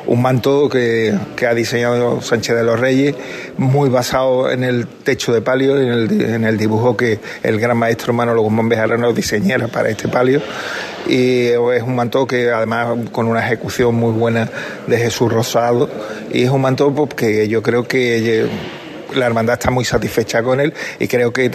un 0.07 0.23
manto 0.23 0.69
que, 0.69 1.15
ha 1.47 1.55
diseñado 1.55 2.21
Sánchez 2.21 2.57
de 2.57 2.65
los 2.65 2.79
Reyes, 2.79 3.15
muy 3.57 3.89
basado 3.89 4.51
en 4.51 4.65
el 4.65 4.87
techo 4.87 5.33
de 5.33 5.41
palio, 5.41 5.81
en 5.81 5.89
el, 5.89 6.21
en 6.23 6.45
el 6.45 6.57
dibujo 6.57 6.97
que 6.97 7.19
el 7.43 7.59
gran 7.59 7.77
maestro 7.77 8.13
Manolo 8.13 8.43
Guzmán 8.43 8.69
Bejarano 8.69 9.13
diseñara 9.13 9.69
para 9.69 9.89
este 9.89 10.09
palio. 10.09 10.41
Y 11.09 11.47
es 11.47 11.83
un 11.83 11.95
manto 11.95 12.27
que 12.27 12.51
además 12.51 12.97
con 13.13 13.27
una 13.27 13.45
ejecución 13.45 13.95
muy 13.95 14.13
buena 14.13 14.49
de 14.87 14.99
Jesús 14.99 15.33
Rosado. 15.33 15.89
Y 16.33 16.43
es 16.43 16.51
un 16.51 16.61
manto 16.61 16.93
pues, 16.93 17.15
que 17.15 17.49
yo 17.49 17.63
creo 17.63 17.87
que 17.87 18.49
la 19.17 19.27
hermandad 19.27 19.55
está 19.55 19.71
muy 19.71 19.85
satisfecha 19.85 20.43
con 20.43 20.61
él 20.61 20.73
y 20.99 21.09
creo 21.09 21.33
que, 21.33 21.51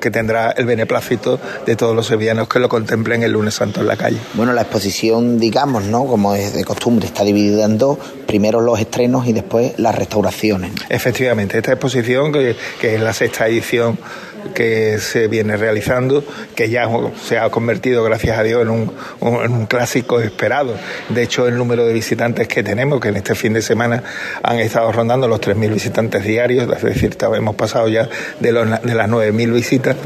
que 0.00 0.10
tendrá 0.10 0.50
el 0.50 0.66
beneplácito 0.66 1.40
de 1.64 1.76
todos 1.76 1.94
los 1.94 2.06
sevillanos 2.06 2.48
que 2.48 2.58
lo 2.58 2.68
contemplen 2.68 3.22
el 3.22 3.32
lunes 3.32 3.54
santo 3.54 3.80
en 3.80 3.86
la 3.86 3.96
calle. 3.96 4.18
Bueno, 4.34 4.52
la 4.52 4.62
exposición, 4.62 5.38
digamos, 5.38 5.84
¿no? 5.84 6.06
Como 6.06 6.34
es 6.34 6.54
de 6.54 6.64
costumbre, 6.64 7.06
está 7.06 7.24
dividida 7.24 7.64
en 7.64 7.78
dos, 7.78 7.98
primero 8.26 8.60
los 8.60 8.78
estrenos 8.78 9.26
y 9.26 9.32
después 9.32 9.78
las 9.78 9.94
restauraciones. 9.94 10.72
Efectivamente, 10.88 11.58
esta 11.58 11.72
exposición, 11.72 12.32
que, 12.32 12.56
que 12.80 12.94
es 12.94 13.00
la 13.00 13.12
sexta 13.12 13.46
edición 13.48 13.98
que 14.54 14.98
se 14.98 15.28
viene 15.28 15.56
realizando, 15.56 16.24
que 16.54 16.68
ya 16.68 16.88
se 17.22 17.38
ha 17.38 17.48
convertido, 17.50 18.04
gracias 18.04 18.38
a 18.38 18.42
Dios, 18.42 18.62
en 18.62 18.70
un, 18.70 19.66
clásico 19.66 20.20
esperado. 20.20 20.74
De 21.08 21.22
hecho, 21.22 21.46
el 21.48 21.56
número 21.56 21.84
de 21.84 21.92
visitantes 21.92 22.48
que 22.48 22.62
tenemos, 22.62 23.00
que 23.00 23.08
en 23.08 23.16
este 23.16 23.34
fin 23.34 23.52
de 23.52 23.62
semana 23.62 24.02
han 24.42 24.58
estado 24.58 24.90
rondando 24.92 25.28
los 25.28 25.40
3.000 25.40 25.72
visitantes 25.72 26.24
diarios, 26.24 26.68
es 26.76 26.82
decir, 26.82 27.16
hemos 27.34 27.56
pasado 27.56 27.88
ya 27.88 28.08
de, 28.40 28.52
los, 28.52 28.82
de 28.82 28.94
las 28.94 29.08
9.000 29.08 29.52
visitas, 29.52 29.96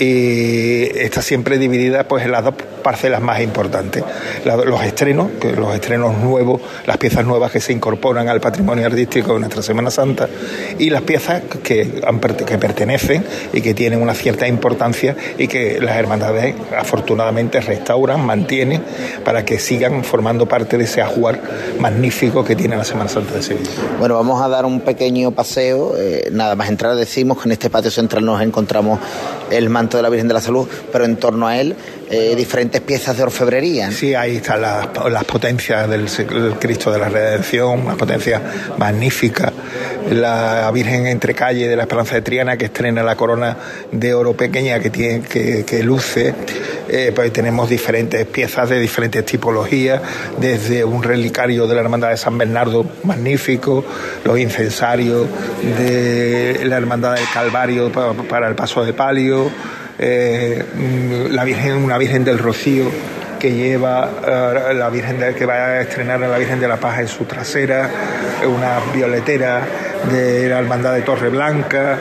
y 0.00 0.88
está 0.98 1.20
siempre 1.20 1.58
dividida 1.58 2.04
pues 2.04 2.24
en 2.24 2.32
las 2.32 2.42
dos 2.42 2.54
parcelas 2.82 3.20
más 3.20 3.40
importantes. 3.40 4.02
los 4.44 4.82
estrenos, 4.82 5.28
los 5.56 5.74
estrenos 5.74 6.16
nuevos, 6.16 6.62
las 6.86 6.96
piezas 6.96 7.24
nuevas 7.26 7.52
que 7.52 7.60
se 7.60 7.72
incorporan 7.72 8.28
al 8.28 8.40
patrimonio 8.40 8.86
artístico 8.86 9.34
de 9.34 9.40
nuestra 9.40 9.62
Semana 9.62 9.90
Santa 9.90 10.28
y 10.78 10.88
las 10.88 11.02
piezas 11.02 11.42
que, 11.62 12.00
que 12.46 12.58
pertenecen 12.58 13.24
y 13.52 13.60
que 13.60 13.74
tienen 13.74 14.00
una 14.00 14.14
cierta 14.14 14.48
importancia 14.48 15.14
y 15.36 15.46
que 15.46 15.78
las 15.80 15.96
hermandades 15.96 16.54
afortunadamente 16.76 17.60
restauran, 17.60 18.24
mantienen 18.24 18.82
para 19.22 19.44
que 19.44 19.58
sigan 19.58 20.02
formando 20.02 20.46
parte 20.46 20.78
de 20.78 20.84
ese 20.84 21.02
ajuar 21.02 21.40
magnífico 21.78 22.42
que 22.42 22.56
tiene 22.56 22.76
la 22.76 22.84
Semana 22.84 23.10
Santa 23.10 23.34
de 23.34 23.42
Sevilla. 23.42 23.70
Bueno, 23.98 24.14
vamos 24.14 24.42
a 24.42 24.48
dar 24.48 24.64
un 24.64 24.80
pequeño 24.80 25.32
paseo. 25.32 25.94
Eh, 25.98 26.30
nada 26.32 26.56
más 26.56 26.70
entrar 26.70 26.96
decimos 26.96 27.38
que 27.38 27.48
en 27.48 27.52
este 27.52 27.68
patio 27.68 27.90
central 27.90 28.24
nos 28.24 28.40
encontramos 28.40 28.98
el 29.50 29.70
manto 29.70 29.96
de 29.96 30.02
la 30.02 30.08
Virgen 30.08 30.28
de 30.28 30.34
la 30.34 30.40
Salud, 30.40 30.66
pero 30.92 31.04
en 31.04 31.16
torno 31.16 31.46
a 31.46 31.58
él 31.58 31.76
eh, 32.10 32.34
diferentes 32.34 32.80
piezas 32.80 33.16
de 33.16 33.22
orfebrería. 33.22 33.92
Sí, 33.92 34.14
ahí 34.14 34.36
están 34.36 34.62
las, 34.62 35.24
potencias 35.24 35.88
del, 35.88 36.08
Cristo 36.58 36.90
de 36.90 36.98
la 36.98 37.08
Redención, 37.08 37.86
una 37.86 37.94
potencia 37.94 38.42
magnífica. 38.76 39.52
La 40.10 40.68
Virgen 40.72 41.06
entre 41.06 41.34
calle 41.34 41.68
de 41.68 41.76
la 41.76 41.82
Esperanza 41.82 42.16
de 42.16 42.22
Triana 42.22 42.56
que 42.56 42.64
estrena 42.64 43.04
la 43.04 43.14
corona 43.14 43.56
de 43.92 44.12
oro 44.12 44.34
pequeña 44.34 44.80
que, 44.80 44.90
tiene, 44.90 45.22
que, 45.22 45.82
luce. 45.84 46.34
eh, 46.88 47.12
pues 47.14 47.32
tenemos 47.32 47.70
diferentes 47.70 48.26
piezas 48.26 48.68
de 48.68 48.80
diferentes 48.80 49.24
tipologías, 49.24 50.00
desde 50.40 50.84
un 50.84 51.04
relicario 51.04 51.68
de 51.68 51.74
la 51.76 51.82
Hermandad 51.82 52.10
de 52.10 52.16
San 52.16 52.36
Bernardo 52.36 52.84
magnífico, 53.04 53.84
los 54.24 54.38
incensarios 54.38 55.28
de 55.78 56.60
la 56.64 56.76
Hermandad 56.76 57.14
del 57.14 57.26
Calvario 57.32 57.92
para, 57.92 58.48
el 58.48 58.54
paso 58.54 58.84
de 58.84 58.92
palio, 58.92 59.50
eh, 60.00 60.64
la 61.30 61.44
Virgen, 61.44 61.76
una 61.76 61.98
Virgen 61.98 62.24
del 62.24 62.38
Rocío 62.38 62.90
que 63.38 63.52
lleva 63.52 64.10
eh, 64.26 64.74
la 64.74 64.88
Virgen 64.90 65.18
de, 65.18 65.34
que 65.34 65.46
va 65.46 65.54
a 65.54 65.80
estrenar 65.82 66.22
a 66.22 66.28
la 66.28 66.38
Virgen 66.38 66.58
de 66.58 66.68
la 66.68 66.76
Paz 66.76 67.00
en 67.00 67.08
su 67.08 67.24
trasera, 67.24 67.88
una 68.46 68.80
violetera 68.94 69.62
de 70.10 70.48
la 70.48 70.58
Hermandad 70.58 70.94
de 70.94 71.02
Torre 71.02 71.28
Blanca, 71.28 71.98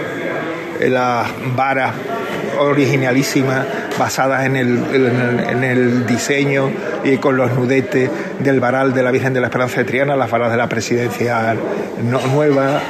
las 0.80 1.28
varas 1.56 1.94
originalísimas 2.60 3.66
basadas 4.00 4.46
en 4.46 4.56
el, 4.56 4.80
en 5.50 5.64
el, 5.64 6.08
diseño 6.08 6.72
y 7.04 7.18
con 7.18 7.38
los 7.38 7.54
nudetes 7.54 8.10
del 8.40 8.60
varal 8.60 8.94
de 8.94 9.04
la 9.04 9.12
Virgen 9.12 9.34
de 9.34 9.42
la 9.42 9.48
Esperanza 9.48 9.82
de 9.82 9.84
Triana, 9.84 10.16
las 10.16 10.32
varas 10.32 10.50
de 10.50 10.58
la 10.58 10.68
presidencia 10.68 11.56
nueva, 12.34 12.82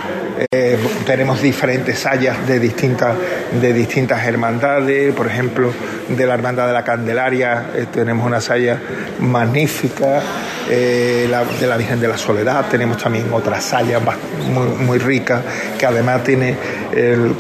eh, 0.52 0.78
tenemos 1.06 1.42
diferentes 1.42 2.00
sayas 2.00 2.48
de 2.48 2.60
distintas, 2.60 3.16
de 3.60 3.74
distintas 3.74 4.26
hermandades, 4.26 5.14
por 5.14 5.28
ejemplo, 5.28 5.74
de 6.08 6.26
la 6.26 6.36
Hermandad 6.36 6.68
de 6.68 6.74
la 6.74 6.84
Candelaria 6.84 7.72
eh, 7.76 7.88
tenemos 7.92 8.26
una 8.26 8.40
saya 8.40 8.80
magnífica, 9.20 10.22
eh, 10.70 11.28
de 11.60 11.68
la 11.68 11.78
Virgen 11.78 12.00
de 12.00 12.08
la 12.08 12.18
Soledad 12.18 12.66
tenemos 12.70 12.98
también 12.98 13.32
otra 13.34 13.60
saya 13.60 14.00
muy, 14.00 14.68
muy 14.68 14.98
rica, 15.00 15.42
que 15.78 15.86
además 15.86 16.24
tiene 16.24 16.56
en 16.92 17.36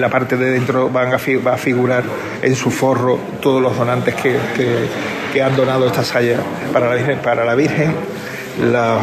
la, 0.00 0.08
parte 0.08 0.36
de 0.36 0.50
dentro 0.50 0.88
van 0.88 1.12
a, 1.12 1.18
va 1.46 1.54
a 1.54 1.56
figurar 1.56 2.04
en 2.42 2.54
su 2.54 2.70
forro 2.70 3.18
todos 3.40 3.62
los 3.62 3.76
donantes 3.76 4.14
que, 4.14 4.36
que, 5.32 5.42
han 5.42 5.56
donado 5.56 5.86
esta 5.86 6.04
saya 6.04 6.38
para 6.72 6.88
la 6.88 6.94
Virgen. 6.94 7.18
Para 7.18 7.44
la 7.44 7.54
Virgen 7.54 7.94
las 8.60 8.98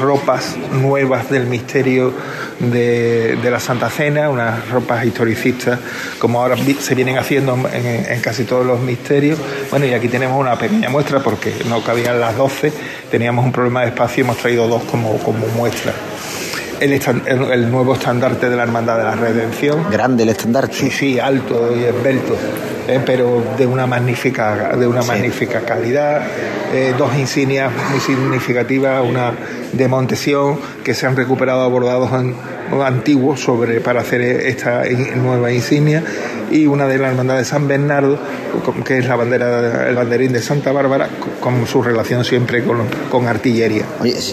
ropas 0.00 0.56
nuevas 0.72 1.30
del 1.30 1.46
misterio 1.46 2.12
de, 2.58 3.38
la 3.50 3.60
Santa 3.60 3.90
Cena, 3.90 4.30
unas 4.30 4.68
ropas 4.68 5.04
historicistas 5.04 5.78
como 6.18 6.40
ahora 6.40 6.56
se 6.80 6.94
vienen 6.94 7.18
haciendo 7.18 7.56
en, 7.72 8.20
casi 8.20 8.44
todos 8.44 8.66
los 8.66 8.80
misterios. 8.80 9.38
Bueno, 9.70 9.86
y 9.86 9.94
aquí 9.94 10.08
tenemos 10.08 10.38
una 10.38 10.56
pequeña 10.56 10.88
muestra 10.88 11.20
porque 11.20 11.54
no 11.68 11.82
cabían 11.82 12.20
las 12.20 12.36
12, 12.36 12.72
teníamos 13.10 13.44
un 13.44 13.52
problema 13.52 13.82
de 13.82 13.88
espacio 13.88 14.24
hemos 14.24 14.36
traído 14.36 14.68
dos 14.68 14.82
como 14.84 15.18
muestra. 15.56 15.92
El, 16.80 16.92
el, 16.92 17.70
nuevo 17.70 17.94
estandarte 17.94 18.48
de 18.48 18.56
la 18.56 18.62
Hermandad 18.62 18.98
de 18.98 19.04
la 19.04 19.16
Redención. 19.16 19.90
Grande 19.90 20.22
el 20.22 20.28
estandarte. 20.28 20.74
Sí, 20.74 20.90
sí, 20.90 21.18
alto 21.18 21.74
y 21.76 21.84
esbelto. 21.84 22.36
Eh, 22.86 23.00
pero 23.04 23.42
de 23.56 23.66
una 23.66 23.86
magnífica, 23.86 24.76
de 24.76 24.86
una 24.86 25.02
magnífica 25.02 25.60
calidad. 25.60 26.22
Eh, 26.72 26.94
dos 26.96 27.14
insignias 27.16 27.72
muy 27.90 28.00
significativas, 28.00 29.04
una 29.06 29.32
de 29.72 29.88
Montesión 29.88 30.58
que 30.84 30.94
se 30.94 31.06
han 31.06 31.16
recuperado 31.16 31.62
abordados 31.62 32.10
antiguos 32.84 33.40
sobre 33.40 33.80
para 33.80 34.00
hacer 34.00 34.20
esta 34.20 34.84
nueva 35.16 35.50
insignia 35.52 36.02
y 36.50 36.66
una 36.66 36.86
de 36.86 36.98
la 36.98 37.08
hermandad 37.08 37.36
de 37.36 37.44
San 37.44 37.68
Bernardo 37.68 38.18
que 38.84 38.98
es 38.98 39.06
la 39.06 39.16
bandera 39.16 39.88
el 39.88 39.94
banderín 39.94 40.32
de 40.32 40.42
Santa 40.42 40.72
Bárbara 40.72 41.08
con 41.40 41.66
su 41.66 41.82
relación 41.82 42.24
siempre 42.24 42.64
con, 42.64 42.86
con 43.10 43.26
artillería. 43.26 43.84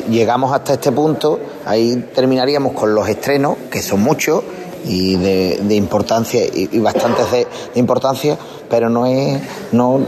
llegamos 0.10 0.54
hasta 0.54 0.74
este 0.74 0.92
punto, 0.92 1.40
ahí 1.66 2.10
terminaríamos 2.14 2.74
con 2.74 2.94
los 2.94 3.08
estrenos 3.08 3.58
que 3.70 3.82
son 3.82 4.02
muchos 4.02 4.44
y 4.88 5.16
de, 5.16 5.76
importancia 5.76 6.42
y, 6.46 6.80
bastantes 6.80 7.32
de, 7.32 7.48
importancia, 7.76 8.38
pero 8.70 8.90
no 8.90 9.06
es 9.06 9.42
no 9.72 10.00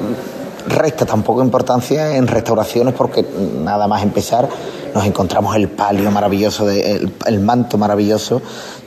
resta 0.68 1.06
tampoco 1.06 1.42
importancia 1.42 2.16
en 2.18 2.28
restauraciones 2.28 2.94
porque 2.94 3.26
nada 3.64 3.88
más 3.88 4.04
empezar 4.04 4.50
nos 4.94 5.06
encontramos 5.06 5.56
el 5.56 5.70
palio 5.70 6.12
maravilloso, 6.12 6.66
de, 6.66 7.10
el, 7.26 7.40
manto 7.40 7.78
maravilloso 7.78 8.42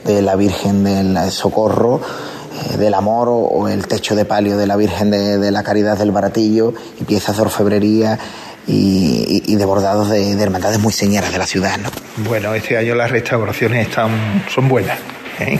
de 0.04 0.22
la 0.22 0.36
Virgen 0.36 0.84
del 0.84 1.30
Socorro, 1.30 2.00
del 2.78 2.94
Amor 2.94 3.28
o, 3.30 3.68
el 3.68 3.86
techo 3.86 4.14
de 4.14 4.24
palio 4.24 4.56
de 4.56 4.66
la 4.66 4.76
Virgen 4.76 5.10
de, 5.10 5.50
la 5.50 5.62
Caridad 5.62 5.98
del 5.98 6.10
Baratillo 6.10 6.74
y 7.00 7.04
piezas 7.04 7.36
de 7.36 7.42
orfebrería 7.42 8.18
y, 8.66 9.56
de 9.56 9.64
bordados 9.64 10.10
de, 10.10 10.32
hermandades 10.32 10.78
muy 10.78 10.92
señeras 10.92 11.32
de 11.32 11.38
la 11.38 11.46
ciudad. 11.46 11.76
¿no? 11.78 11.90
Bueno, 12.28 12.54
este 12.54 12.76
año 12.76 12.94
las 12.94 13.10
restauraciones 13.10 13.88
están, 13.88 14.44
son 14.48 14.68
buenas. 14.68 14.98
¿eh? 15.40 15.58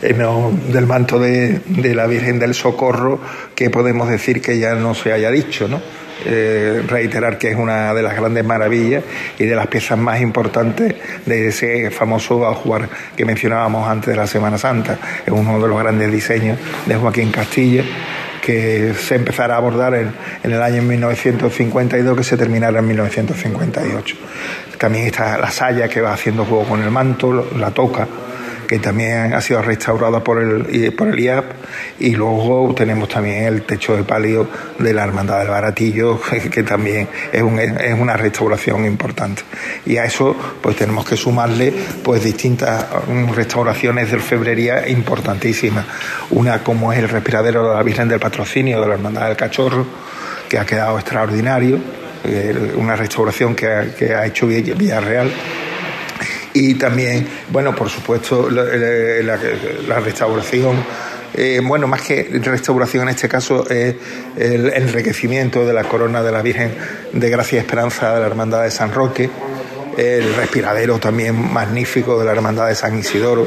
Del 0.00 0.86
manto 0.86 1.18
de, 1.18 1.60
la 1.94 2.06
Virgen 2.06 2.38
del 2.38 2.54
Socorro, 2.54 3.20
que 3.54 3.70
podemos 3.70 4.08
decir 4.08 4.40
que 4.42 4.58
ya 4.58 4.74
no 4.74 4.94
se 4.94 5.12
haya 5.12 5.30
dicho, 5.30 5.68
¿no? 5.68 5.80
Eh, 6.24 6.82
reiterar 6.88 7.38
que 7.38 7.50
es 7.50 7.56
una 7.56 7.94
de 7.94 8.02
las 8.02 8.16
grandes 8.16 8.44
maravillas 8.44 9.04
y 9.38 9.44
de 9.44 9.54
las 9.54 9.66
piezas 9.68 9.98
más 9.98 10.20
importantes 10.20 10.94
de 11.24 11.48
ese 11.48 11.90
famoso 11.90 12.52
jugar 12.54 12.88
que 13.14 13.24
mencionábamos 13.24 13.86
antes 13.88 14.08
de 14.08 14.16
la 14.16 14.26
Semana 14.26 14.58
Santa. 14.58 14.98
Es 15.24 15.32
uno 15.32 15.60
de 15.60 15.68
los 15.68 15.78
grandes 15.78 16.10
diseños 16.10 16.58
de 16.86 16.96
Joaquín 16.96 17.30
Castilla 17.30 17.84
que 18.42 18.94
se 18.94 19.16
empezara 19.16 19.54
a 19.54 19.58
abordar 19.58 19.94
en, 19.94 20.12
en, 20.42 20.52
el 20.52 20.62
año 20.62 20.82
1952 20.82 22.16
que 22.16 22.24
se 22.24 22.36
terminara 22.36 22.78
en 22.78 22.86
1958. 22.86 24.16
También 24.78 25.06
está 25.06 25.36
la 25.36 25.50
saya 25.50 25.88
que 25.88 26.00
va 26.00 26.12
haciendo 26.12 26.44
juego 26.44 26.64
con 26.64 26.82
el 26.82 26.90
manto, 26.90 27.50
la 27.56 27.70
toca, 27.72 28.06
que 28.66 28.78
también 28.78 29.32
ha 29.34 29.40
sido 29.40 29.62
restaurada 29.62 30.22
por 30.22 30.42
el, 30.42 30.92
por 30.92 31.08
el 31.08 31.18
IAP, 31.18 31.44
y 32.00 32.14
luego 32.14 32.74
tenemos 32.74 33.08
también 33.08 33.44
el 33.44 33.62
techo 33.62 33.96
de 33.96 34.02
palio 34.02 34.48
de 34.78 34.92
la 34.92 35.04
Hermandad 35.04 35.38
del 35.40 35.48
Baratillo, 35.48 36.20
que, 36.50 36.62
también 36.62 37.08
es, 37.32 37.42
es, 37.42 37.98
una 37.98 38.16
restauración 38.16 38.84
importante. 38.84 39.42
Y 39.84 39.96
a 39.96 40.04
eso 40.04 40.36
pues 40.60 40.76
tenemos 40.76 41.04
que 41.06 41.16
sumarle 41.16 41.72
pues 42.02 42.24
distintas 42.24 42.86
mm, 43.08 43.32
restauraciones 43.32 44.10
de 44.10 44.16
orfebrería 44.16 44.88
importantísimas. 44.88 45.86
Una 46.30 46.62
como 46.62 46.92
es 46.92 46.98
el 46.98 47.08
respiradero 47.08 47.68
de 47.68 47.74
la 47.74 47.82
Virgen 47.82 48.08
del 48.08 48.20
Patrocinio 48.20 48.80
de 48.80 48.88
la 48.88 48.94
Hermandad 48.94 49.28
del 49.28 49.36
Cachorro, 49.36 49.86
que 50.48 50.58
ha 50.58 50.66
quedado 50.66 50.98
extraordinario, 50.98 51.78
eh, 52.24 52.72
una 52.76 52.96
restauración 52.96 53.54
que 53.54 53.66
que 53.96 54.14
ha 54.14 54.26
hecho 54.26 54.46
Villarreal 54.46 55.30
y 56.56 56.74
también, 56.74 57.28
bueno, 57.50 57.74
por 57.74 57.90
supuesto, 57.90 58.48
la, 58.48 60.00
restauración. 60.00 60.82
Eh, 61.34 61.60
bueno, 61.62 61.86
más 61.86 62.00
que 62.00 62.30
restauración 62.42 63.02
en 63.02 63.08
este 63.10 63.28
caso, 63.28 63.68
es 63.68 63.94
el 64.38 64.72
enriquecimiento 64.72 65.66
de 65.66 65.74
la 65.74 65.84
corona 65.84 66.22
de 66.22 66.32
la 66.32 66.40
Virgen 66.40 66.72
de 67.12 67.28
Gracia 67.28 67.56
y 67.56 67.58
Esperanza 67.58 68.14
de 68.14 68.20
la 68.20 68.26
Hermandad 68.26 68.62
de 68.62 68.70
San 68.70 68.90
Roque, 68.90 69.28
el 69.98 70.34
respiradero 70.34 70.98
también 70.98 71.52
magnífico 71.52 72.18
de 72.18 72.24
la 72.24 72.32
Hermandad 72.32 72.68
de 72.68 72.74
San 72.74 72.98
Isidoro, 72.98 73.46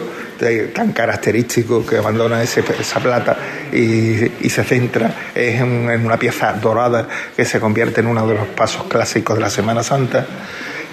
tan 0.72 0.92
característico 0.92 1.84
que 1.84 1.98
abandona 1.98 2.44
esa 2.44 3.00
plata 3.00 3.38
y, 3.74 4.50
se 4.50 4.64
centra 4.64 5.32
en, 5.34 5.90
en, 5.90 6.06
una 6.06 6.20
pieza 6.20 6.54
dorada 6.54 7.08
que 7.36 7.44
se 7.44 7.60
convierte 7.60 8.02
en 8.02 8.08
uno 8.08 8.28
de 8.28 8.36
los 8.36 8.48
pasos 8.50 8.84
clásicos 8.84 9.36
de 9.36 9.42
la 9.42 9.50
Semana 9.50 9.82
Santa. 9.82 10.28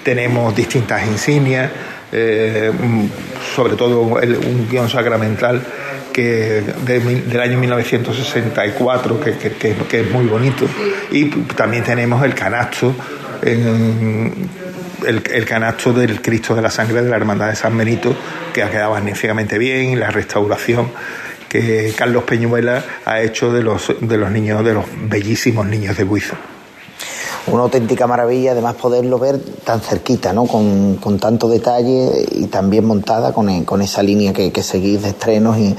Tenemos 0.03 0.55
distintas 0.55 1.05
insignias 1.07 1.69
eh, 2.13 2.73
sobre 3.55 3.75
todo 3.75 4.01
un 4.01 4.69
guion 4.71 4.89
sacramental 4.89 5.63
que 6.17 6.63
del 6.87 7.41
año 7.41 7.59
1964, 7.59 9.21
que, 9.21 10.01
es 10.01 10.11
muy 10.11 10.25
bonito. 10.25 10.67
Y 11.11 11.27
también 11.55 11.85
tenemos 11.85 12.25
el 12.25 12.35
canasto, 12.35 12.95
el, 13.43 14.33
el, 15.05 15.45
canasto 15.45 15.93
del 15.93 16.23
Cristo 16.23 16.55
de 16.55 16.63
la 16.63 16.71
Sangre 16.71 17.03
de 17.03 17.11
la 17.11 17.17
Hermandad 17.17 17.51
de 17.51 17.57
San 17.57 17.77
Benito, 17.77 18.17
que 18.55 18.63
ha 18.63 18.71
quedado 18.71 18.93
magníficamente 18.93 19.59
bien, 19.59 20.01
la 20.01 20.11
restauración 20.11 20.91
que 21.51 21.93
Carlos 21.95 22.25
Peñuela 22.25 22.83
ha 23.05 23.21
hecho 23.21 23.53
de 23.53 23.63
los, 23.63 23.95
de 24.01 24.17
los 24.17 24.31
niños, 24.31 24.65
de 24.65 24.73
los 24.73 24.87
bellísimos 25.09 25.67
niños 25.67 25.99
de 25.99 26.05
Buizo 26.05 26.37
una 27.49 27.63
auténtica 27.63 28.07
maravilla 28.07 28.53
además 28.53 28.75
poderlo 28.75 29.19
ver 29.19 29.39
tan 29.39 29.81
cerquita, 29.81 30.33
¿no? 30.33 30.47
Con, 30.47 31.19
tanto 31.21 31.49
detalle 31.49 32.27
y 32.33 32.47
también 32.47 32.85
montada 32.85 33.33
con, 33.33 33.65
con 33.65 33.83
esa 33.83 34.03
línea 34.03 34.33
que, 34.33 34.63
seguís 34.63 35.03
de 35.03 35.11
estrenos 35.11 35.57
y, 35.59 35.77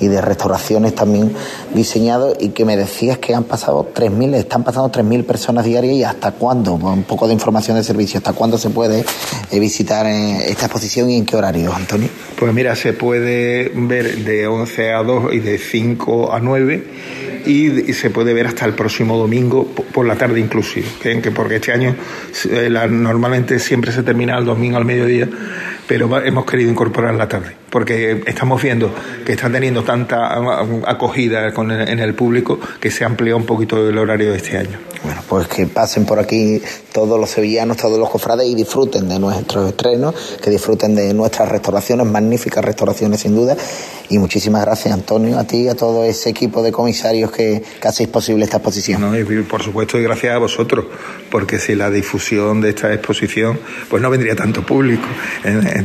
de 0.00 0.20
restauraciones 0.20 0.94
también 0.94 1.32
diseñados 1.74 2.36
y 2.38 2.50
que 2.50 2.64
me 2.64 2.76
decías 2.76 3.18
que 3.18 3.34
han 3.34 3.42
pasado 3.42 3.90
3.000, 3.92 4.36
están 4.36 4.62
pasando 4.62 4.92
3.000 4.92 5.26
personas 5.26 5.64
diarias 5.64 5.92
y 5.92 6.04
hasta 6.04 6.30
cuándo, 6.30 6.74
un 6.74 7.02
poco 7.02 7.26
de 7.26 7.34
información 7.34 7.76
de 7.76 7.82
servicio, 7.82 8.18
hasta 8.18 8.32
cuándo 8.32 8.58
se 8.58 8.70
puede 8.70 9.04
eh, 9.50 9.58
visitar 9.58 10.06
eh, 10.06 10.50
esta 10.50 10.66
exposición 10.66 11.10
y 11.10 11.16
en 11.16 11.26
qué 11.26 11.36
horario, 11.36 11.74
Antonio. 11.74 12.08
Pues 12.38 12.54
mira, 12.54 12.76
se 12.76 12.92
puede 12.92 13.72
ver 13.74 14.18
de 14.18 14.46
11 14.46 14.92
a 14.92 15.02
2 15.02 15.32
y 15.32 15.40
de 15.40 15.58
5 15.58 16.32
a 16.32 16.38
9 16.38 16.84
y, 17.48 17.92
se 17.94 18.10
puede 18.10 18.34
ver 18.34 18.46
hasta 18.46 18.66
el 18.66 18.74
próximo 18.74 19.16
domingo 19.16 19.66
por, 19.66 20.06
la 20.06 20.16
tarde 20.16 20.38
inclusive, 20.38 20.86
que 21.00 21.30
porque 21.30 21.56
este 21.56 21.72
año 21.72 21.96
eh, 22.50 22.70
normalmente 22.90 23.58
siempre 23.58 23.90
se 23.90 24.02
termina 24.02 24.38
el 24.38 24.44
domingo 24.44 24.76
al 24.76 24.84
mediodía 24.84 25.28
pero 25.88 26.22
hemos 26.22 26.44
querido 26.44 26.70
incorporar 26.70 27.14
la 27.14 27.26
tarde, 27.26 27.56
porque 27.70 28.22
estamos 28.26 28.62
viendo 28.62 28.90
que 29.24 29.32
está 29.32 29.50
teniendo 29.50 29.82
tanta 29.82 30.60
acogida 30.86 31.48
en 31.48 31.98
el 31.98 32.14
público 32.14 32.58
que 32.80 32.90
se 32.90 33.04
amplió 33.04 33.36
un 33.36 33.46
poquito 33.46 33.88
el 33.88 33.98
horario 33.98 34.30
de 34.30 34.36
este 34.36 34.56
año. 34.56 34.78
Bueno, 35.04 35.22
pues 35.28 35.46
que 35.46 35.66
pasen 35.66 36.04
por 36.04 36.18
aquí 36.18 36.60
todos 36.92 37.20
los 37.20 37.30
sevillanos, 37.30 37.76
todos 37.76 37.98
los 37.98 38.10
cofrades 38.10 38.48
y 38.48 38.54
disfruten 38.54 39.08
de 39.08 39.18
nuestros 39.18 39.68
estrenos, 39.68 40.14
que 40.42 40.50
disfruten 40.50 40.94
de 40.94 41.14
nuestras 41.14 41.48
restauraciones, 41.48 42.06
magníficas 42.06 42.64
restauraciones 42.64 43.20
sin 43.20 43.34
duda. 43.34 43.56
Y 44.08 44.18
muchísimas 44.18 44.64
gracias, 44.64 44.92
Antonio, 44.94 45.38
a 45.38 45.44
ti 45.44 45.64
y 45.64 45.68
a 45.68 45.74
todo 45.76 46.04
ese 46.04 46.30
equipo 46.30 46.62
de 46.62 46.72
comisarios 46.72 47.30
que, 47.30 47.62
hacéis 47.82 48.08
posible 48.08 48.44
esta 48.44 48.56
exposición. 48.56 49.00
No, 49.00 49.16
y 49.16 49.24
por 49.42 49.62
supuesto, 49.62 49.98
y 49.98 50.02
gracias 50.02 50.34
a 50.34 50.38
vosotros, 50.38 50.86
porque 51.30 51.58
si 51.58 51.74
la 51.74 51.90
difusión 51.90 52.60
de 52.60 52.70
esta 52.70 52.92
exposición, 52.92 53.58
pues 53.88 54.02
no 54.02 54.10
vendría 54.10 54.34
tanto 54.34 54.64
público. 54.64 55.06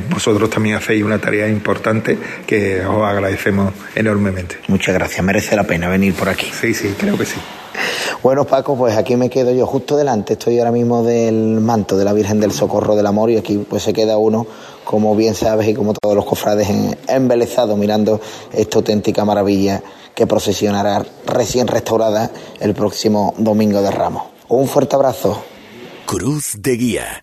Vosotros 0.09 0.49
también 0.49 0.75
hacéis 0.75 1.03
una 1.03 1.19
tarea 1.19 1.47
importante 1.47 1.72
que 2.45 2.85
os 2.85 3.03
agradecemos 3.03 3.73
enormemente. 3.95 4.57
Muchas 4.67 4.93
gracias, 4.93 5.23
merece 5.23 5.55
la 5.55 5.63
pena 5.63 5.89
venir 5.89 6.13
por 6.13 6.29
aquí. 6.29 6.47
Sí, 6.59 6.73
sí, 6.73 6.95
creo 6.97 7.17
que 7.17 7.25
sí. 7.25 7.39
Bueno, 8.21 8.45
Paco, 8.45 8.77
pues 8.77 8.95
aquí 8.95 9.15
me 9.15 9.29
quedo 9.29 9.51
yo 9.51 9.65
justo 9.65 9.97
delante. 9.97 10.33
Estoy 10.33 10.59
ahora 10.59 10.71
mismo 10.71 11.03
del 11.03 11.59
manto 11.59 11.97
de 11.97 12.05
la 12.05 12.13
Virgen 12.13 12.39
del 12.39 12.51
Socorro 12.51 12.95
del 12.95 13.05
Amor 13.05 13.29
y 13.31 13.37
aquí 13.37 13.57
pues 13.57 13.83
se 13.83 13.93
queda 13.93 14.17
uno, 14.17 14.45
como 14.83 15.15
bien 15.15 15.35
sabes 15.35 15.67
y 15.67 15.73
como 15.73 15.93
todos 15.93 16.15
los 16.15 16.25
cofrades, 16.25 16.67
embelezados 17.07 17.77
mirando 17.77 18.21
esta 18.51 18.77
auténtica 18.77 19.25
maravilla 19.25 19.81
que 20.15 20.27
procesionará 20.27 21.03
recién 21.25 21.67
restaurada 21.67 22.31
el 22.59 22.73
próximo 22.73 23.33
domingo 23.37 23.81
de 23.81 23.91
Ramos. 23.91 24.23
Un 24.47 24.67
fuerte 24.67 24.95
abrazo. 24.95 25.43
Cruz 26.05 26.53
de 26.59 26.77
Guía. 26.77 27.22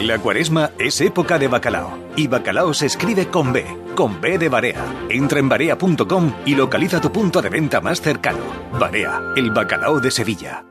La 0.00 0.18
cuaresma 0.18 0.70
es 0.78 1.00
época 1.00 1.38
de 1.38 1.48
bacalao. 1.48 1.98
Y 2.14 2.26
bacalao 2.28 2.72
se 2.74 2.86
escribe 2.86 3.28
con 3.28 3.52
B, 3.52 3.64
con 3.94 4.20
B 4.20 4.38
de 4.38 4.48
Barea. 4.48 4.84
Entra 5.08 5.40
en 5.40 5.48
barea.com 5.48 6.34
y 6.46 6.54
localiza 6.54 7.00
tu 7.00 7.10
punto 7.10 7.42
de 7.42 7.48
venta 7.48 7.80
más 7.80 8.00
cercano. 8.00 8.44
Barea, 8.78 9.32
el 9.36 9.50
bacalao 9.50 10.00
de 10.00 10.10
Sevilla. 10.10 10.64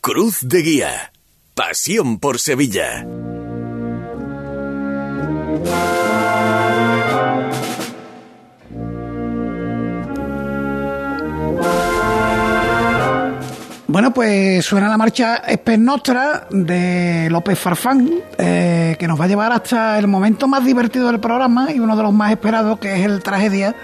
Cruz 0.00 0.40
de 0.42 0.62
Guía. 0.62 1.12
Pasión 1.54 2.18
por 2.18 2.38
Sevilla. 2.38 3.06
Bueno, 13.94 14.12
pues 14.12 14.64
suena 14.64 14.88
la 14.88 14.96
marcha 14.96 15.36
Espenostra 15.36 16.48
de 16.50 17.28
López 17.30 17.56
Farfán, 17.56 18.10
eh, 18.38 18.96
que 18.98 19.06
nos 19.06 19.20
va 19.20 19.26
a 19.26 19.28
llevar 19.28 19.52
hasta 19.52 20.00
el 20.00 20.08
momento 20.08 20.48
más 20.48 20.64
divertido 20.64 21.06
del 21.06 21.20
programa 21.20 21.70
y 21.70 21.78
uno 21.78 21.96
de 21.96 22.02
los 22.02 22.12
más 22.12 22.32
esperados, 22.32 22.80
que 22.80 22.92
es 22.92 23.06
el 23.06 23.22
Tragedia. 23.22 23.76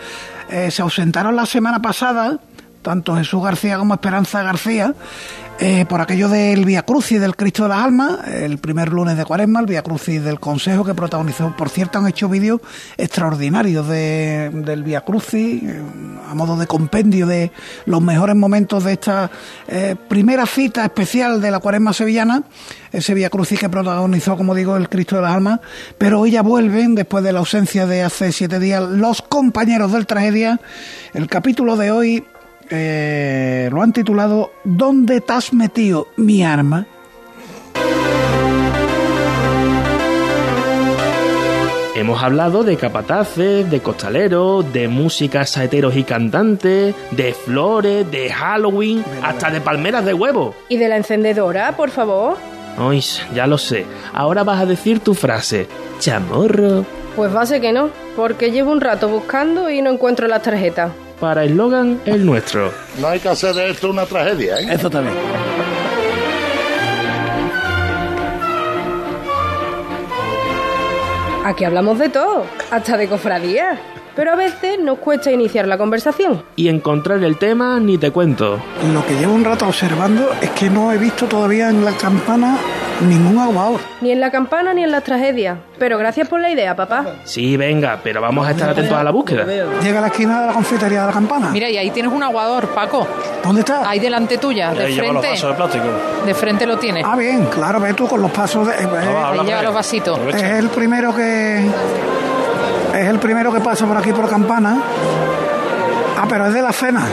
Eh, 0.50 0.72
se 0.72 0.82
ausentaron 0.82 1.36
la 1.36 1.46
semana 1.46 1.80
pasada 1.80 2.40
tanto 2.82 3.14
Jesús 3.14 3.42
García 3.42 3.78
como 3.78 3.94
Esperanza 3.94 4.42
García, 4.42 4.94
eh, 5.62 5.84
por 5.86 6.00
aquello 6.00 6.30
del 6.30 6.64
Via 6.64 6.84
Crucis 6.84 7.20
del 7.20 7.36
Cristo 7.36 7.64
de 7.64 7.68
las 7.68 7.84
Almas, 7.84 8.26
el 8.26 8.56
primer 8.56 8.90
lunes 8.90 9.18
de 9.18 9.26
Cuaresma, 9.26 9.60
el 9.60 9.66
Via 9.66 9.82
Crucis 9.82 10.24
del 10.24 10.40
Consejo 10.40 10.86
que 10.86 10.94
protagonizó. 10.94 11.54
Por 11.54 11.68
cierto, 11.68 11.98
han 11.98 12.08
hecho 12.08 12.30
vídeos 12.30 12.62
extraordinarios 12.96 13.86
de, 13.86 14.50
del 14.54 14.82
Via 14.82 15.02
Crucis, 15.02 15.62
eh, 15.62 15.82
a 16.30 16.34
modo 16.34 16.56
de 16.56 16.66
compendio 16.66 17.26
de 17.26 17.52
los 17.84 18.00
mejores 18.00 18.36
momentos 18.36 18.84
de 18.84 18.92
esta 18.94 19.30
eh, 19.68 19.96
primera 20.08 20.46
cita 20.46 20.82
especial 20.82 21.42
de 21.42 21.50
la 21.50 21.58
Cuaresma 21.58 21.92
sevillana, 21.92 22.44
ese 22.90 23.12
Via 23.12 23.28
Crucis 23.28 23.60
que 23.60 23.68
protagonizó, 23.68 24.38
como 24.38 24.54
digo, 24.54 24.78
el 24.78 24.88
Cristo 24.88 25.16
de 25.16 25.22
las 25.22 25.34
Almas. 25.34 25.60
Pero 25.98 26.20
hoy 26.20 26.30
ya 26.30 26.40
vuelven, 26.40 26.94
después 26.94 27.22
de 27.22 27.32
la 27.32 27.40
ausencia 27.40 27.86
de 27.86 28.02
hace 28.02 28.32
siete 28.32 28.60
días, 28.60 28.82
los 28.82 29.20
compañeros 29.20 29.92
del 29.92 30.06
tragedia. 30.06 30.58
El 31.12 31.26
capítulo 31.26 31.76
de 31.76 31.90
hoy 31.90 32.24
eh, 32.70 33.68
lo 33.72 33.82
han 33.82 33.92
titulado 33.92 34.52
¿Dónde 34.64 35.20
te 35.20 35.32
has 35.32 35.52
metido 35.52 36.08
mi 36.16 36.44
arma? 36.44 36.86
Hemos 41.96 42.22
hablado 42.22 42.62
de 42.62 42.76
capataces, 42.76 43.70
de 43.70 43.80
costaleros, 43.80 44.72
de 44.72 44.88
música, 44.88 45.44
saeteros 45.44 45.96
y 45.96 46.04
cantantes, 46.04 46.94
de 47.10 47.34
flores, 47.34 48.10
de 48.10 48.30
Halloween, 48.30 49.04
hasta 49.22 49.50
de 49.50 49.60
palmeras 49.60 50.06
de 50.06 50.14
huevo. 50.14 50.54
¿Y 50.70 50.78
de 50.78 50.88
la 50.88 50.96
encendedora, 50.96 51.76
por 51.76 51.90
favor? 51.90 52.38
Ay, 52.78 53.04
ya 53.34 53.46
lo 53.46 53.58
sé. 53.58 53.84
Ahora 54.14 54.44
vas 54.44 54.62
a 54.62 54.66
decir 54.66 55.00
tu 55.00 55.12
frase. 55.12 55.68
Chamorro. 55.98 56.86
Pues 57.16 57.34
va 57.34 57.42
a 57.42 57.46
ser 57.46 57.60
que 57.60 57.72
no, 57.72 57.90
porque 58.16 58.50
llevo 58.50 58.72
un 58.72 58.80
rato 58.80 59.08
buscando 59.08 59.68
y 59.68 59.82
no 59.82 59.90
encuentro 59.90 60.26
las 60.26 60.42
tarjetas 60.42 60.92
para 61.20 61.44
eslogan 61.44 62.00
el 62.06 62.24
nuestro. 62.24 62.72
No 62.98 63.08
hay 63.08 63.20
que 63.20 63.28
hacer 63.28 63.54
de 63.54 63.70
esto 63.70 63.90
una 63.90 64.06
tragedia, 64.06 64.58
¿eh? 64.58 64.68
Eso 64.70 64.88
también. 64.90 65.16
Aquí 71.44 71.64
hablamos 71.64 71.98
de 71.98 72.08
todo, 72.08 72.44
hasta 72.70 72.96
de 72.96 73.08
cofradía. 73.08 73.78
Pero 74.16 74.32
a 74.32 74.36
veces 74.36 74.78
nos 74.80 74.98
cuesta 74.98 75.30
iniciar 75.30 75.66
la 75.66 75.78
conversación. 75.78 76.42
Y 76.56 76.68
encontrar 76.68 77.22
el 77.22 77.36
tema 77.38 77.78
ni 77.80 77.98
te 77.98 78.10
cuento. 78.10 78.58
Lo 78.92 79.06
que 79.06 79.14
llevo 79.14 79.34
un 79.34 79.44
rato 79.44 79.66
observando 79.66 80.30
es 80.40 80.50
que 80.50 80.68
no 80.70 80.92
he 80.92 80.98
visto 80.98 81.26
todavía 81.26 81.68
en 81.68 81.84
la 81.84 81.92
campana 81.92 82.56
ningún 83.06 83.38
aguador. 83.38 83.80
Ni 84.00 84.10
en 84.10 84.20
la 84.20 84.30
campana 84.30 84.74
ni 84.74 84.84
en 84.84 84.90
las 84.90 85.04
tragedias. 85.04 85.58
Pero 85.78 85.96
gracias 85.98 86.28
por 86.28 86.40
la 86.40 86.50
idea, 86.50 86.76
papá. 86.76 87.06
Sí, 87.24 87.56
venga, 87.56 87.98
pero 88.02 88.20
vamos 88.20 88.46
a 88.46 88.50
estar 88.50 88.70
atentos 88.70 88.96
a 88.96 89.02
la 89.02 89.10
búsqueda. 89.10 89.44
Llega 89.82 89.98
a 89.98 90.02
la 90.02 90.08
esquina 90.08 90.40
de 90.42 90.46
la 90.48 90.52
confitería 90.52 91.00
de 91.02 91.06
la 91.06 91.12
campana. 91.12 91.50
Mira, 91.50 91.70
y 91.70 91.76
ahí 91.76 91.90
tienes 91.90 92.12
un 92.12 92.22
aguador, 92.22 92.68
Paco. 92.68 93.06
¿Dónde 93.42 93.60
está? 93.60 93.88
Ahí 93.88 93.98
delante 93.98 94.38
tuya, 94.38 94.74
de 94.74 94.92
frente. 94.92 95.30
Los 95.30 95.42
de 95.42 95.54
plástico. 95.54 95.84
De 96.26 96.34
frente 96.34 96.66
lo 96.66 96.78
tienes. 96.78 97.04
Ah, 97.06 97.16
bien, 97.16 97.46
claro, 97.46 97.80
ve 97.80 97.94
tú 97.94 98.06
con 98.06 98.20
los 98.20 98.30
pasos 98.30 98.66
de. 98.66 98.74
Eh, 98.74 98.88
ahí 98.92 99.46
lleva 99.46 99.62
los 99.62 99.74
vasitos. 99.74 100.18
Es 100.34 100.42
el 100.42 100.68
primero 100.68 101.14
que. 101.14 101.66
Es 102.94 103.06
el 103.08 103.18
primero 103.18 103.52
que 103.52 103.60
pasa 103.60 103.86
por 103.86 103.96
aquí 103.96 104.12
por 104.12 104.28
campana. 104.28 104.78
Ah, 106.18 106.26
pero 106.28 106.46
es 106.46 106.54
de 106.54 106.62
la 106.62 106.72
cena. 106.72 107.06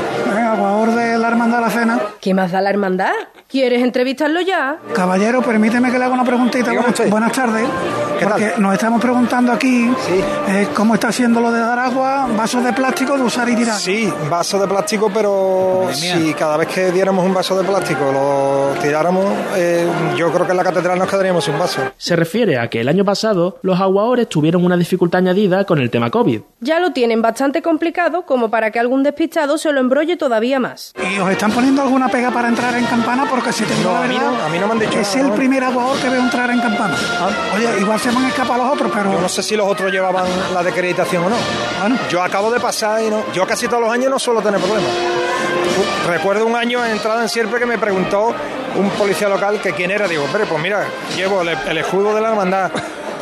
Aguador 0.52 0.92
de 0.92 1.17
la 1.28 1.34
hermandad 1.34 1.58
de 1.58 1.64
la 1.64 1.70
cena. 1.70 2.02
¿Qué 2.22 2.34
más 2.34 2.52
da 2.52 2.62
la 2.62 2.70
hermandad? 2.70 3.12
¿Quieres 3.50 3.82
entrevistarlo 3.82 4.42
ya? 4.42 4.78
Caballero, 4.94 5.42
permíteme 5.42 5.92
que 5.92 5.98
le 5.98 6.06
haga 6.06 6.14
una 6.14 6.26
preguntita. 6.26 6.72
Buenas, 7.10 7.32
tardes. 7.32 7.68
Porque 8.22 8.54
nos 8.58 8.74
estamos 8.74 9.02
preguntando 9.02 9.52
aquí 9.52 9.90
eh, 10.50 10.68
cómo 10.74 10.96
está 10.96 11.10
haciendo 11.10 11.40
lo 11.40 11.52
de 11.52 11.60
dar 11.60 11.78
agua, 11.80 12.28
vasos 12.36 12.64
de 12.64 12.74
plástico 12.74 13.16
de 13.16 13.24
usar 13.24 13.48
y 13.48 13.56
tirar. 13.56 13.78
Sí, 13.78 14.12
vasos 14.30 14.60
de 14.60 14.68
plástico, 14.68 15.12
pero 15.14 15.88
si 15.94 16.34
cada 16.34 16.58
vez 16.58 16.68
que 16.68 16.92
diéramos 16.92 17.26
un 17.26 17.34
vaso 17.34 17.58
de 17.58 17.64
plástico 17.64 18.12
lo 18.12 18.82
tiráramos, 18.82 19.26
eh, 19.56 19.88
yo 20.18 20.32
creo 20.32 20.46
que 20.46 20.52
en 20.52 20.58
la 20.58 20.64
catedral 20.64 20.98
nos 20.98 21.08
quedaríamos 21.08 21.46
sin 21.46 21.58
vaso. 21.60 21.82
Se 21.98 22.16
refiere 22.16 22.58
a 22.58 22.70
que 22.70 22.82
el 22.82 22.90
año 22.90 23.06
pasado 23.06 23.60
los 23.62 23.80
aguadores 23.80 24.28
tuvieron 24.28 24.66
una 24.66 24.76
dificultad 24.76 25.20
añadida 25.20 25.64
con 25.66 25.80
el 25.80 25.90
tema 25.90 26.10
COVID. 26.10 26.42
Ya 26.60 26.80
lo 26.80 26.92
tienen 26.92 27.22
bastante 27.22 27.62
complicado 27.62 28.26
como 28.26 28.50
para 28.50 28.72
que 28.72 28.80
algún 28.80 29.04
despistado 29.04 29.58
se 29.58 29.72
lo 29.72 29.80
embrolle 29.80 30.18
todavía 30.18 30.60
más. 30.60 30.94
¿Y 31.16 31.17
os 31.20 31.32
están 31.32 31.52
poniendo 31.52 31.82
alguna 31.82 32.08
pega 32.08 32.32
para 32.32 32.48
entrar 32.48 32.76
en 32.76 32.86
campana? 32.86 33.26
porque 33.30 33.52
si 33.52 33.64
no, 33.84 33.96
a, 33.96 34.08
mí 34.08 34.18
no, 34.18 34.44
a 34.44 34.50
mí 34.50 34.60
no 34.60 34.68
me 34.68 34.74
han 34.74 34.80
dicho 34.80 35.00
Es 35.00 35.16
el 35.16 35.32
primer 35.32 35.64
aguador 35.64 35.98
que 36.00 36.10
veo 36.10 36.22
entrar 36.22 36.50
en 36.50 36.60
campana. 36.60 36.96
Ah. 37.20 37.30
Oye, 37.56 37.80
igual 37.80 38.00
se 38.00 38.12
me 38.12 38.18
han 38.20 38.26
escapado 38.26 38.64
los 38.64 38.74
otros, 38.74 38.92
pero... 38.94 39.12
Yo 39.12 39.22
no 39.22 39.30
sé 39.30 39.44
si 39.44 39.56
los 39.56 39.68
otros 39.68 39.92
llevaban 39.92 40.26
la 40.54 40.64
decreditación 40.64 41.24
o 41.26 41.30
no. 41.30 41.36
Bueno. 41.80 41.98
Yo 42.10 42.24
acabo 42.24 42.52
de 42.52 42.60
pasar 42.60 43.02
y 43.04 43.10
no... 43.10 43.24
Yo 43.34 43.46
casi 43.46 43.68
todos 43.68 43.82
los 43.82 43.92
años 43.92 44.10
no 44.10 44.20
suelo 44.20 44.42
tener 44.42 44.60
problemas. 44.60 44.92
Recuerdo 46.08 46.46
un 46.46 46.56
año 46.56 46.84
en 46.86 46.94
entrada 46.94 47.22
en 47.22 47.30
siempre 47.30 47.60
que 47.60 47.66
me 47.66 47.78
preguntó 47.78 48.34
un 48.76 48.90
policía 48.92 49.30
local 49.30 49.60
que 49.62 49.74
quién 49.74 49.92
era. 49.92 50.08
Digo, 50.08 50.26
pero 50.32 50.46
pues 50.46 50.62
mira, 50.62 50.86
llevo 51.16 51.42
el 51.42 51.78
escudo 51.78 52.16
de 52.16 52.22
la 52.22 52.30
hermandad 52.30 52.72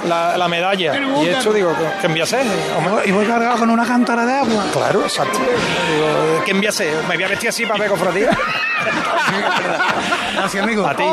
la, 0.07 0.47
medalla. 0.47 0.93
Y 1.23 1.27
esto 1.27 1.53
digo, 1.53 1.73
¿qué 2.01 2.07
enviase? 2.07 2.39
Y 3.05 3.11
voy 3.11 3.25
cargado 3.25 3.57
con 3.57 3.69
una 3.69 3.85
cántara 3.85 4.25
de 4.25 4.33
agua. 4.33 4.65
Claro, 4.71 5.01
exacto. 5.01 5.39
Digo, 5.39 6.43
¿qué 6.45 6.51
enviase? 6.51 6.91
Me 7.07 7.15
voy 7.15 7.23
a 7.23 7.27
vestir 7.27 7.49
así 7.49 7.65
para 7.65 7.79
ver 7.79 7.89
cofradía. 7.89 8.29
Gracias, 10.35 10.63
amigo. 10.63 10.85
A 10.85 10.95
ti. 10.95 11.03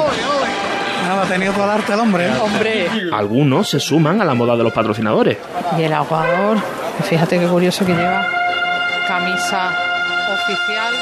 Nada, 1.06 1.22
ha 1.22 1.26
tenido 1.26 1.52
todo 1.52 1.64
el 1.64 1.70
arte 1.70 1.92
el 1.92 2.00
hombre. 2.00 2.26
¿eh? 2.26 2.32
Hombre. 2.40 2.90
Algunos 3.12 3.68
se 3.68 3.80
suman 3.80 4.20
a 4.20 4.24
la 4.24 4.34
moda 4.34 4.56
de 4.56 4.64
los 4.64 4.72
patrocinadores. 4.72 5.38
Y 5.78 5.82
el 5.82 5.92
aguador, 5.92 6.58
fíjate 7.04 7.38
qué 7.40 7.46
curioso 7.46 7.84
que 7.84 7.92
lleva 7.92 8.26
camisa 9.08 9.72
oficial 10.32 10.94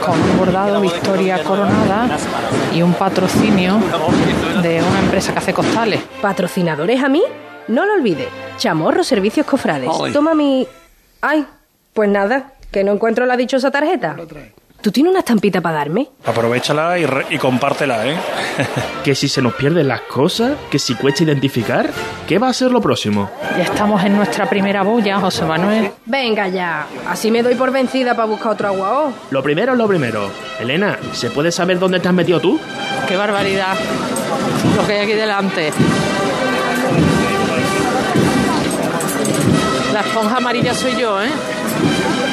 con 0.00 0.20
un 0.20 0.38
bordado 0.38 0.80
Victoria 0.80 1.42
Coronada 1.42 2.08
y 2.74 2.82
un 2.82 2.92
patrocinio 2.94 3.78
de 4.62 4.82
una 4.82 5.00
empresa 5.00 5.32
que 5.32 5.38
hace 5.38 5.52
costales. 5.54 6.00
¿Patrocinadores 6.20 7.02
a 7.02 7.08
mí? 7.08 7.22
No 7.68 7.84
lo 7.84 7.94
olvide. 7.94 8.28
Chamorro 8.56 9.04
Servicios 9.04 9.46
Cofrades. 9.46 9.90
Toma 10.12 10.34
mi... 10.34 10.66
Ay, 11.20 11.46
pues 11.92 12.08
nada, 12.08 12.52
que 12.70 12.84
no 12.84 12.92
encuentro 12.92 13.26
la 13.26 13.36
dichosa 13.36 13.70
tarjeta. 13.70 14.16
¿Tú 14.82 14.90
tienes 14.90 15.10
una 15.10 15.18
estampita 15.20 15.60
para 15.60 15.76
darme? 15.76 16.08
Aprovechala 16.24 16.98
y, 16.98 17.04
re- 17.04 17.26
y 17.28 17.36
compártela, 17.36 18.06
¿eh? 18.06 18.16
Que 19.04 19.14
si 19.14 19.28
se 19.28 19.42
nos 19.42 19.52
pierden 19.54 19.88
las 19.88 20.00
cosas, 20.02 20.52
que 20.70 20.78
si 20.78 20.94
cuesta 20.94 21.22
identificar, 21.22 21.90
¿qué 22.26 22.38
va 22.38 22.48
a 22.48 22.52
ser 22.54 22.70
lo 22.70 22.80
próximo? 22.80 23.30
Ya 23.58 23.64
estamos 23.64 24.02
en 24.04 24.16
nuestra 24.16 24.48
primera 24.48 24.82
boya, 24.82 25.18
José 25.20 25.44
Manuel. 25.44 25.90
Venga 26.06 26.48
ya, 26.48 26.86
así 27.08 27.30
me 27.30 27.42
doy 27.42 27.56
por 27.56 27.70
vencida 27.72 28.14
para 28.14 28.26
buscar 28.26 28.52
otro 28.52 28.68
aguao. 28.68 29.12
Lo 29.30 29.42
primero 29.42 29.72
es 29.72 29.78
lo 29.78 29.86
primero. 29.86 30.30
Elena, 30.58 30.98
¿se 31.12 31.28
puede 31.30 31.52
saber 31.52 31.78
dónde 31.78 32.00
te 32.00 32.08
has 32.08 32.14
metido 32.14 32.40
tú? 32.40 32.58
¡Qué 33.06 33.16
barbaridad! 33.16 33.76
Lo 34.76 34.86
que 34.86 34.92
hay 34.94 34.98
aquí 35.04 35.12
delante. 35.12 35.72
La 39.92 40.00
esponja 40.00 40.36
amarilla 40.38 40.72
soy 40.74 40.96
yo, 40.96 41.20
¿eh? 41.22 41.28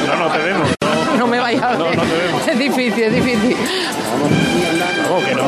No, 0.08 0.16
no 0.16 0.32
te 0.32 0.38
vemos. 0.38 0.70
No 1.18 1.28
me 1.28 1.40
vayas 1.40 1.64
a 1.64 1.70
ver. 1.72 1.80
No, 1.80 1.86
no 1.86 2.02
te 2.04 2.18
vemos. 2.18 2.48
Es 2.48 2.60
difícil, 2.60 3.04
es 3.04 3.14
difícil. 3.14 3.56
Vamos, 5.10 5.24
que 5.24 5.36
no. 5.36 5.44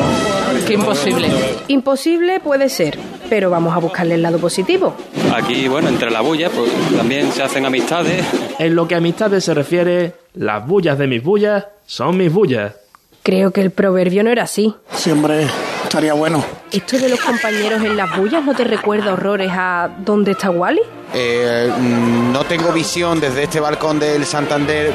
Qué 0.67 0.73
imposible. 0.73 1.29
Imposible 1.67 2.39
puede 2.39 2.69
ser, 2.69 2.97
pero 3.29 3.49
vamos 3.49 3.75
a 3.75 3.79
buscarle 3.79 4.15
el 4.15 4.21
lado 4.21 4.37
positivo. 4.39 4.95
Aquí, 5.35 5.67
bueno, 5.67 5.89
entre 5.89 6.09
la 6.11 6.21
bulla, 6.21 6.49
pues 6.49 6.71
también 6.95 7.31
se 7.31 7.43
hacen 7.43 7.65
amistades. 7.65 8.25
En 8.57 8.75
lo 8.75 8.87
que 8.87 8.95
a 8.95 8.97
amistades 8.97 9.43
se 9.43 9.53
refiere, 9.53 10.13
las 10.33 10.65
bullas 10.65 10.97
de 10.97 11.07
mis 11.07 11.23
bullas 11.23 11.65
son 11.85 12.17
mis 12.17 12.31
bullas. 12.31 12.73
Creo 13.23 13.51
que 13.51 13.61
el 13.61 13.71
proverbio 13.71 14.23
no 14.23 14.31
era 14.31 14.43
así. 14.43 14.73
Sí, 14.93 15.11
hombre, 15.11 15.47
estaría 15.83 16.13
bueno. 16.13 16.43
¿Esto 16.71 16.97
de 16.97 17.09
los 17.09 17.19
compañeros 17.19 17.81
en 17.83 17.97
las 17.97 18.15
bullas 18.17 18.43
no 18.43 18.53
te 18.53 18.63
recuerda 18.63 19.13
horrores 19.13 19.51
a 19.53 19.89
¿Dónde 19.99 20.31
está 20.31 20.49
Wally? 20.49 20.81
Eh, 21.13 21.71
mm, 21.75 22.31
no 22.31 22.43
tengo 22.45 22.71
visión 22.71 23.19
desde 23.19 23.43
este 23.43 23.59
balcón 23.59 23.99
del 23.99 24.25
Santander. 24.25 24.91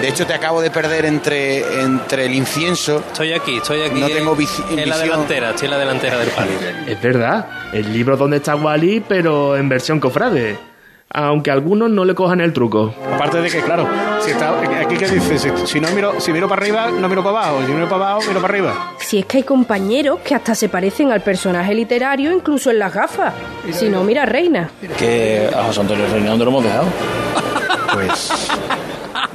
De 0.00 0.06
hecho, 0.08 0.24
te 0.26 0.32
acabo 0.32 0.60
de 0.60 0.70
perder 0.70 1.04
entre, 1.06 1.80
entre 1.82 2.26
el 2.26 2.34
incienso. 2.34 2.98
Estoy 3.08 3.32
aquí, 3.32 3.56
estoy 3.56 3.82
aquí. 3.82 3.98
No 3.98 4.06
tengo 4.06 4.36
visi- 4.36 4.62
en, 4.70 4.78
en 4.78 4.88
la 4.88 4.94
visión. 4.96 5.10
delantera, 5.10 5.50
estoy 5.50 5.66
en 5.66 5.70
la 5.72 5.78
delantera 5.78 6.18
del 6.18 6.28
palio. 6.28 6.52
Es 6.86 7.02
verdad, 7.02 7.46
el 7.72 7.92
libro 7.92 8.16
donde 8.16 8.36
está 8.36 8.54
Wally, 8.54 9.00
pero 9.08 9.56
en 9.56 9.68
versión 9.68 9.98
cofrade. 9.98 10.56
Aunque 11.10 11.50
algunos 11.50 11.88
no 11.90 12.04
le 12.04 12.14
cojan 12.14 12.40
el 12.42 12.52
truco. 12.52 12.94
Aparte 13.14 13.40
de 13.40 13.48
que, 13.50 13.62
claro, 13.62 13.88
si 14.20 14.30
está, 14.30 14.60
aquí 14.60 14.96
que 14.96 15.08
dice, 15.08 15.38
si, 15.38 15.50
si 15.66 15.80
no 15.80 15.88
miro, 15.92 16.20
si 16.20 16.32
miro 16.32 16.48
para 16.48 16.60
arriba, 16.60 16.90
no 16.90 17.08
miro 17.08 17.24
para 17.24 17.38
abajo, 17.38 17.62
si 17.66 17.72
miro 17.72 17.88
para 17.88 18.10
abajo, 18.10 18.28
miro 18.28 18.40
para 18.42 18.52
arriba. 18.52 18.92
Si 18.98 19.18
es 19.20 19.24
que 19.26 19.38
hay 19.38 19.42
compañeros 19.42 20.20
que 20.22 20.34
hasta 20.34 20.54
se 20.54 20.68
parecen 20.68 21.10
al 21.10 21.22
personaje 21.22 21.74
literario 21.74 22.30
incluso 22.30 22.70
en 22.70 22.78
las 22.78 22.92
gafas. 22.92 23.32
Si 23.72 23.88
no, 23.88 24.04
mira 24.04 24.26
Reina. 24.26 24.68
Que 24.98 25.50
a 25.54 25.64
José 25.64 25.80
Antonio 25.80 26.04
Reina, 26.12 26.30
¿dónde 26.30 26.44
lo 26.44 26.50
hemos 26.50 26.64
dejado? 26.64 26.86
Pues. 27.94 28.30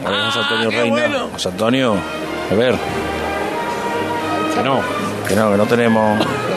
A 0.05 0.09
ver, 0.09 0.25
José 0.25 0.39
Antonio 0.39 0.69
Reina. 0.69 1.25
José 1.33 1.49
Antonio, 1.49 1.95
a 2.51 2.55
ver. 2.55 2.75
Que 4.53 4.61
no, 4.63 4.79
que 5.27 5.35
no, 5.35 5.51
que 5.51 5.57
no 5.57 5.65
tenemos 5.65 6.19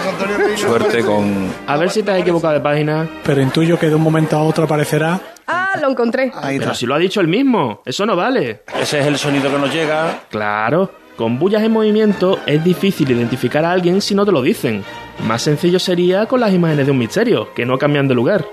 suerte 0.57 1.02
con. 1.05 1.52
A 1.66 1.76
ver 1.76 1.90
si 1.90 2.02
te 2.02 2.11
has 2.12 2.20
equivocado 2.20 2.55
de 2.55 2.61
página. 2.61 3.09
Pero 3.24 3.40
intuyo 3.40 3.79
que 3.79 3.88
de 3.88 3.94
un 3.94 4.02
momento 4.02 4.37
a 4.37 4.42
otro 4.42 4.64
aparecerá. 4.64 5.20
Ah, 5.46 5.74
lo 5.81 5.90
encontré. 5.90 6.33
Pero 6.42 6.74
si 6.74 6.87
lo 6.87 6.94
ha 6.94 6.98
dicho 6.98 7.20
él 7.20 7.29
mismo, 7.29 7.83
eso 7.85 8.05
no 8.07 8.16
vale. 8.16 8.62
Ese 8.81 9.00
es 9.00 9.07
el 9.07 9.18
sonido 9.18 9.50
que 9.50 9.59
nos 9.59 9.72
llega. 9.72 10.22
Claro, 10.31 10.90
con 11.16 11.38
bullas 11.38 11.62
en 11.62 11.72
movimiento 11.72 12.40
es 12.46 12.62
difícil 12.62 13.11
identificar 13.11 13.64
a 13.64 13.72
alguien 13.72 14.00
si 14.00 14.14
no 14.14 14.24
te 14.26 14.33
lo 14.33 14.42
dicen. 14.42 14.85
Más 15.26 15.42
sencillo 15.42 15.79
sería 15.79 16.26
con 16.26 16.40
las 16.40 16.52
imágenes 16.52 16.87
de 16.87 16.92
un 16.92 16.98
misterio, 16.98 17.55
que 17.55 17.64
no 17.64 17.79
cambian 17.79 18.09
de 18.09 18.14
lugar. 18.14 18.44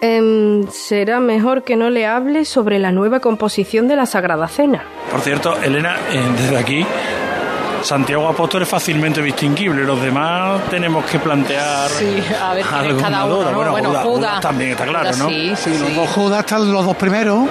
Em, 0.00 0.66
será 0.68 1.18
mejor 1.18 1.64
que 1.64 1.74
no 1.74 1.90
le 1.90 2.06
hable 2.06 2.44
sobre 2.44 2.78
la 2.78 2.92
nueva 2.92 3.18
composición 3.18 3.88
de 3.88 3.96
la 3.96 4.06
Sagrada 4.06 4.46
Cena. 4.46 4.84
Por 5.10 5.20
cierto, 5.20 5.60
Elena, 5.60 5.96
eh, 6.12 6.22
desde 6.36 6.56
aquí, 6.56 6.86
Santiago 7.82 8.28
Apóstol 8.28 8.62
es 8.62 8.68
fácilmente 8.68 9.22
distinguible. 9.22 9.84
Los 9.84 10.00
demás 10.00 10.60
tenemos 10.70 11.04
que 11.06 11.18
plantear. 11.18 11.88
Sí, 11.90 12.22
a 12.40 12.54
ver 12.54 12.64
quién 12.64 12.80
es 12.84 12.88
alguna 13.04 13.08
cada 13.10 13.24
uno. 13.24 13.36
¿no? 13.50 13.56
Bueno, 13.56 13.70
Bueno, 13.72 13.88
Judas, 13.90 14.04
Judas. 14.04 14.18
Judas 14.30 14.40
también 14.40 14.70
está 14.72 14.84
claro, 14.84 15.04
Judas 15.06 15.18
¿no? 15.18 15.28
sí, 15.28 15.52
sí, 15.56 15.78
Los 15.78 15.88
sí. 15.88 15.94
dos 15.94 16.08
Judas 16.10 16.40
están 16.40 16.72
los 16.72 16.84
dos 16.84 16.96
primeros. 16.96 17.48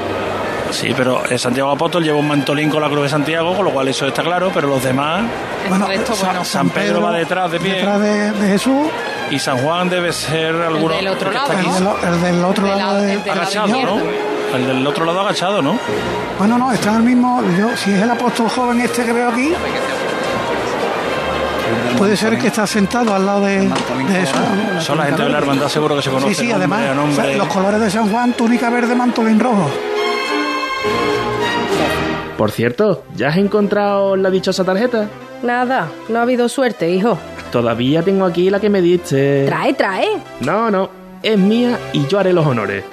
Sí, 0.69 0.93
pero 0.97 1.23
Santiago 1.37 1.71
Apóstol 1.71 2.03
lleva 2.03 2.17
un 2.17 2.27
mantolín 2.27 2.69
con 2.69 2.81
la 2.81 2.89
cruz 2.89 3.03
de 3.03 3.09
Santiago, 3.09 3.55
con 3.55 3.63
lo 3.63 3.71
cual 3.71 3.87
eso 3.87 4.05
está 4.05 4.21
claro, 4.21 4.51
pero 4.53 4.67
los 4.67 4.83
demás. 4.83 5.23
Bueno, 5.69 5.89
esto, 5.89 6.13
bueno. 6.21 6.43
San 6.43 6.69
Pedro 6.71 7.01
va 7.01 7.13
detrás 7.13 7.49
de 7.49 7.59
pie. 7.61 7.75
Detrás 7.75 8.01
de, 8.01 8.31
de 8.33 8.47
Jesús. 8.49 8.87
Y 9.31 9.39
San 9.39 9.59
Juan 9.59 9.89
debe 9.89 10.11
ser 10.11 10.55
alguno. 10.55 10.93
del 10.95 11.07
otro 11.07 11.29
que 11.29 11.35
lado, 11.37 11.51
está 11.53 11.61
El, 11.61 11.67
aquí. 11.67 11.83
del- 11.83 12.13
el 12.13 12.21
del 12.21 12.43
otro 12.45 12.67
lado 12.75 12.97
de, 13.01 13.13
el 13.13 13.17
lado 13.19 13.31
agachado. 13.31 13.67
¿no? 13.67 14.01
El 14.55 14.67
del 14.67 14.87
otro 14.87 15.05
lado 15.05 15.21
agachado, 15.21 15.61
¿no? 15.61 15.79
Bueno, 16.37 16.57
no, 16.57 16.71
está 16.73 16.89
en 16.89 16.95
el 16.97 17.03
mismo. 17.03 17.41
Yo, 17.57 17.75
si 17.77 17.93
es 17.93 18.01
el 18.01 18.09
apóstol 18.11 18.49
joven 18.49 18.81
este 18.81 19.05
que 19.05 19.13
veo 19.13 19.29
aquí, 19.29 19.53
puede 21.97 22.15
ser 22.17 22.37
que 22.37 22.47
está 22.47 22.65
sentado 22.67 23.13
al 23.13 23.25
lado 23.25 23.41
de, 23.41 23.59
de. 23.59 23.67
¿no? 23.67 24.81
Son 24.81 24.97
la 24.97 25.05
gente 25.05 25.23
de 25.23 25.29
la 25.29 25.37
hermandad, 25.39 25.67
seguro 25.67 25.95
que 25.95 26.01
se 26.01 26.09
conoce. 26.09 26.33
Sí, 26.35 26.45
sí, 26.45 26.51
además, 26.51 26.81
a 26.89 26.93
nombre. 26.93 27.21
o 27.21 27.25
sea, 27.25 27.37
los 27.37 27.47
colores 27.47 27.81
de 27.81 27.89
San 27.89 28.09
Juan, 28.09 28.33
túnica 28.33 28.69
verde, 28.69 28.95
mantolín 28.95 29.39
rojo. 29.39 29.69
Por 32.37 32.51
cierto, 32.51 33.03
¿ya 33.15 33.29
has 33.29 33.37
encontrado 33.37 34.15
la 34.15 34.29
dichosa 34.29 34.63
tarjeta? 34.63 35.09
Nada, 35.43 35.89
no 36.09 36.19
ha 36.19 36.21
habido 36.21 36.47
suerte, 36.49 36.89
hijo. 36.91 37.17
Todavía 37.51 38.03
tengo 38.03 38.25
aquí 38.25 38.49
la 38.49 38.59
que 38.59 38.69
me 38.69 38.81
diste. 38.81 39.45
Trae, 39.47 39.73
trae. 39.73 40.07
No, 40.41 40.69
no, 40.69 40.89
es 41.23 41.37
mía 41.37 41.79
y 41.93 42.05
yo 42.07 42.19
haré 42.19 42.33
los 42.33 42.45
honores. 42.45 42.83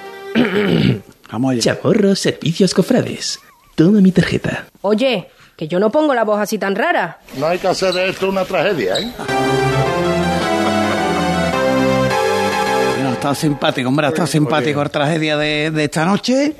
Vamos 1.31 1.51
allá. 1.51 1.61
Chamorro 1.75 2.15
Servicios 2.15 2.73
Cofrades. 2.73 3.39
Toma 3.75 3.99
mi 4.01 4.11
tarjeta. 4.11 4.65
Oye, 4.81 5.29
que 5.55 5.67
yo 5.67 5.79
no 5.79 5.89
pongo 5.91 6.13
la 6.13 6.23
voz 6.23 6.39
así 6.39 6.57
tan 6.57 6.75
rara. 6.75 7.19
No 7.37 7.47
hay 7.47 7.57
que 7.59 7.67
hacer 7.67 7.93
de 7.93 8.09
esto 8.09 8.29
una 8.29 8.43
tragedia, 8.45 8.99
¿eh? 8.99 9.11
Bueno, 12.95 13.13
está 13.13 13.35
simpático, 13.35 13.89
hombre, 13.89 14.07
está 14.07 14.27
simpático 14.27 14.83
la 14.83 14.89
tragedia 14.89 15.37
de, 15.37 15.71
de 15.71 15.83
esta 15.85 16.05
noche. 16.05 16.55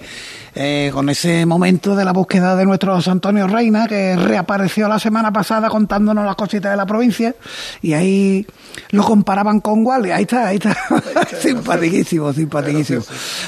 Eh, 0.55 0.89
con 0.93 1.09
ese 1.09 1.45
momento 1.45 1.95
de 1.95 2.05
la 2.05 2.13
búsqueda 2.13 2.55
de 2.55 2.63
nuestro 2.63 2.95
José 2.95 3.11
Antonio 3.11 3.45
Reina, 3.45 3.87
que 3.87 4.15
reapareció 4.15 4.87
la 4.87 4.99
semana 4.99 5.33
pasada 5.33 5.67
contándonos 5.67 6.25
las 6.25 6.37
cositas 6.37 6.71
de 6.71 6.77
la 6.77 6.85
provincia, 6.85 7.35
y 7.81 7.91
ahí 7.91 8.47
lo 8.91 9.03
comparaban 9.03 9.59
con 9.59 9.85
Wally. 9.85 10.11
Ahí 10.11 10.23
está, 10.23 10.47
ahí 10.47 10.55
está. 10.55 10.75
simpaticísimo, 11.41 12.31
simpaticísimo. 12.31 13.01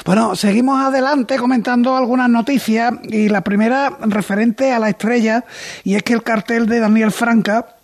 Bueno, 0.06 0.36
seguimos 0.36 0.82
adelante 0.82 1.38
comentando 1.38 1.96
algunas 1.96 2.30
noticias, 2.30 2.94
y 3.04 3.30
la 3.30 3.42
primera 3.42 3.98
referente 4.02 4.74
a 4.74 4.80
la 4.80 4.90
estrella, 4.90 5.46
y 5.86 5.96
es 5.96 6.04
que 6.04 6.14
el 6.14 6.24
cartel 6.24 6.68
de 6.68 6.82
Daniel 6.82 7.12
Franca 7.12 7.77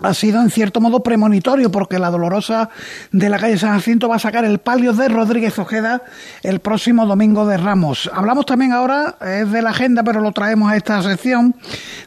ha 0.00 0.14
sido 0.14 0.40
en 0.40 0.50
cierto 0.50 0.80
modo 0.80 1.02
premonitorio 1.02 1.72
porque 1.72 1.98
la 1.98 2.10
dolorosa 2.10 2.70
de 3.10 3.28
la 3.28 3.38
calle 3.38 3.58
San 3.58 3.74
Jacinto 3.74 4.08
va 4.08 4.16
a 4.16 4.20
sacar 4.20 4.44
el 4.44 4.58
palio 4.58 4.92
de 4.92 5.08
Rodríguez 5.08 5.58
Ojeda 5.58 6.02
el 6.42 6.60
próximo 6.60 7.04
domingo 7.04 7.46
de 7.46 7.56
Ramos. 7.56 8.08
Hablamos 8.14 8.46
también 8.46 8.72
ahora, 8.72 9.16
es 9.20 9.50
de 9.50 9.60
la 9.60 9.70
agenda, 9.70 10.04
pero 10.04 10.20
lo 10.20 10.32
traemos 10.32 10.70
a 10.70 10.76
esta 10.76 11.02
sección, 11.02 11.56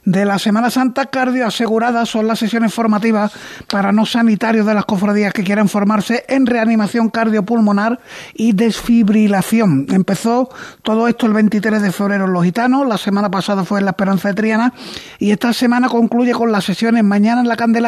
de 0.06 0.26
la 0.26 0.40
Semana 0.40 0.70
Santa 0.70 1.08
cardio 1.08 1.46
asegurada 1.46 2.06
son 2.06 2.28
las 2.28 2.40
sesiones 2.40 2.74
formativas 2.74 3.34
para 3.70 3.92
no 3.92 4.06
sanitarios 4.06 4.66
de 4.66 4.74
las 4.74 4.86
cofradías 4.86 5.34
que 5.34 5.44
quieran 5.44 5.68
formarse 5.68 6.24
en 6.30 6.46
reanimación 6.46 7.10
cardiopulmonar 7.10 8.00
y 8.34 8.54
desfibrilación. 8.54 9.88
Empezó 9.90 10.50
todo 10.82 11.08
esto 11.08 11.26
el 11.26 11.34
23 11.34 11.82
de 11.82 11.92
febrero 11.92 12.26
en 12.26 12.34
Los 12.34 12.46
Gitanos, 12.46 12.88
la 12.88 12.98
semana 12.98 13.30
pasada 13.30 13.66
fue 13.66 13.80
en 13.80 13.86
la 13.86 13.92
Esperanza 13.92 14.30
de 14.30 14.36
Triana 14.36 14.74
y 15.20 15.32
esta 15.32 15.52
semana 15.52 15.90
concluye 15.90 16.32
con 16.32 16.52
las 16.52 16.64
sesiones 16.64 17.04
mañana 17.04 17.42
en 17.42 17.48
la 17.48 17.58
Candelaria 17.58 17.81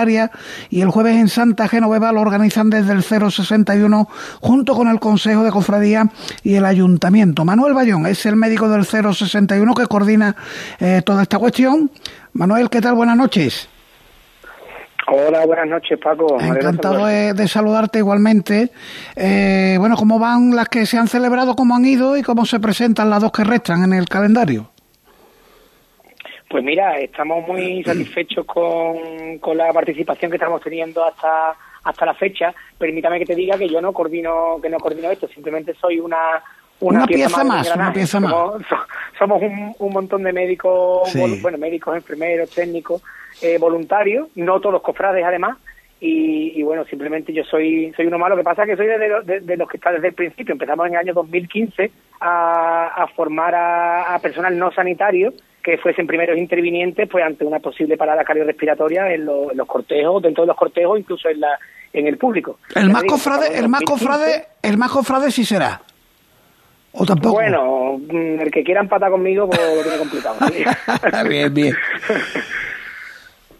y 0.69 0.81
el 0.81 0.89
jueves 0.89 1.15
en 1.17 1.27
Santa 1.27 1.67
Genoveva 1.67 2.11
lo 2.11 2.21
organizan 2.21 2.69
desde 2.69 2.93
el 2.93 3.03
061 3.03 4.07
junto 4.41 4.73
con 4.73 4.87
el 4.87 4.99
Consejo 4.99 5.43
de 5.43 5.51
Cofradía 5.51 6.05
y 6.43 6.55
el 6.55 6.65
Ayuntamiento. 6.65 7.45
Manuel 7.45 7.73
Bayón 7.73 8.07
es 8.07 8.25
el 8.25 8.35
médico 8.35 8.67
del 8.69 8.85
061 8.85 9.73
que 9.75 9.85
coordina 9.85 10.35
eh, 10.79 11.01
toda 11.05 11.23
esta 11.23 11.37
cuestión. 11.37 11.91
Manuel, 12.33 12.69
¿qué 12.69 12.81
tal? 12.81 12.95
Buenas 12.95 13.17
noches. 13.17 13.69
Hola, 15.07 15.45
buenas 15.45 15.67
noches, 15.67 15.99
Paco. 16.03 16.39
Encantado 16.39 17.05
de 17.05 17.47
saludarte 17.47 17.99
igualmente. 17.99 18.71
Eh, 19.15 19.75
bueno, 19.79 19.95
¿cómo 19.95 20.17
van 20.17 20.55
las 20.55 20.69
que 20.69 20.85
se 20.87 20.97
han 20.97 21.07
celebrado, 21.07 21.55
cómo 21.55 21.75
han 21.75 21.85
ido 21.85 22.17
y 22.17 22.23
cómo 22.23 22.45
se 22.45 22.59
presentan 22.59 23.09
las 23.09 23.21
dos 23.21 23.31
que 23.31 23.43
restan 23.43 23.83
en 23.83 23.93
el 23.93 24.07
calendario? 24.07 24.72
Pues 26.53 26.63
mira, 26.63 26.99
estamos 26.99 27.47
muy 27.47 27.83
satisfechos 27.85 28.45
con, 28.45 29.39
con 29.39 29.57
la 29.57 29.73
participación 29.73 30.29
que 30.29 30.37
estamos 30.37 30.61
teniendo 30.61 31.03
hasta 31.03 31.55
hasta 31.83 32.05
la 32.05 32.13
fecha. 32.13 32.53
Permítame 32.77 33.17
que 33.17 33.25
te 33.25 33.33
diga 33.35 33.57
que 33.57 33.67
yo 33.67 33.81
no 33.81 33.91
coordino 33.91 34.57
que 34.61 34.69
no 34.69 34.77
coordino 34.77 35.09
esto, 35.09 35.27
simplemente 35.29 35.73
soy 35.73 35.99
una 35.99 36.43
Una 36.79 37.07
pieza 37.07 37.39
del 37.39 37.47
más, 37.47 37.75
una 37.75 37.91
pieza 37.91 38.19
más. 38.19 38.29
Somos, 38.31 38.61
so- 38.69 38.85
somos 39.17 39.41
un, 39.41 39.73
un 39.79 39.93
montón 39.93 40.21
de 40.21 40.31
médicos, 40.31 41.09
Sí. 41.09 41.39
bueno, 41.41 41.57
médicos, 41.57 41.95
enfermeros, 41.95 42.51
técnicos, 42.51 43.01
eh, 43.41 43.57
voluntarios, 43.57 44.27
no 44.35 44.59
todos 44.61 44.79
cofrades 44.83 45.25
además, 45.25 45.57
y, 45.99 46.53
y 46.59 46.61
bueno, 46.61 46.85
simplemente 46.85 47.33
yo 47.33 47.43
soy 47.45 47.91
soy 47.95 48.05
uno 48.05 48.19
más. 48.19 48.29
Lo 48.29 48.37
que 48.37 48.43
pasa 48.43 48.61
es 48.63 48.69
que 48.69 48.77
soy 48.77 48.85
de, 48.85 49.07
los- 49.09 49.25
de- 49.25 49.39
de 49.39 49.57
los 49.57 49.67
que 49.67 49.77
está 49.77 49.91
desde 49.91 50.09
el 50.09 50.13
principio. 50.13 50.51
Empezamos 50.53 50.85
en 50.85 50.93
el 50.93 50.99
año 50.99 51.13
2015 51.15 51.89
a, 52.19 52.87
a 53.03 53.07
formar 53.07 53.55
a, 53.55 54.13
a 54.13 54.19
personal 54.19 54.55
no 54.55 54.71
sanitario 54.71 55.33
que 55.63 55.77
fuesen 55.77 56.05
primeros 56.05 56.37
intervinientes 56.37 57.07
pues 57.09 57.23
ante 57.25 57.45
una 57.45 57.59
posible 57.59 57.95
parada 57.97 58.23
cardiorrespiratoria 58.23 59.13
en, 59.13 59.25
los- 59.25 59.51
en 59.51 59.57
los 59.57 59.67
cortejos, 59.67 60.21
dentro 60.21 60.43
de 60.43 60.47
los 60.47 60.57
cortejos, 60.57 60.99
incluso 60.99 61.29
en 61.29 61.39
la 61.39 61.57
en 61.93 62.07
el 62.07 62.17
público. 62.17 62.57
El 62.75 62.89
más 62.89 63.03
digo, 63.03 63.13
cofrade, 63.15 63.57
el 63.57 63.69
más 63.69 63.81
2015. 63.81 63.85
cofrade, 64.05 64.45
el 64.63 64.77
más 64.77 64.91
cofrade 64.91 65.31
sí 65.31 65.45
será. 65.45 65.79
O 66.91 67.05
tampoco. 67.05 67.35
Bueno, 67.35 67.97
mm, 67.99 68.39
el 68.41 68.51
que 68.51 68.63
quiera 68.63 68.81
empatar 68.81 69.09
conmigo, 69.11 69.47
pues 69.47 69.59
lo 69.75 69.81
tiene 69.83 69.97
complicado. 69.99 70.35
sí. 70.51 70.63
bien, 71.29 71.53
bien. 71.53 71.75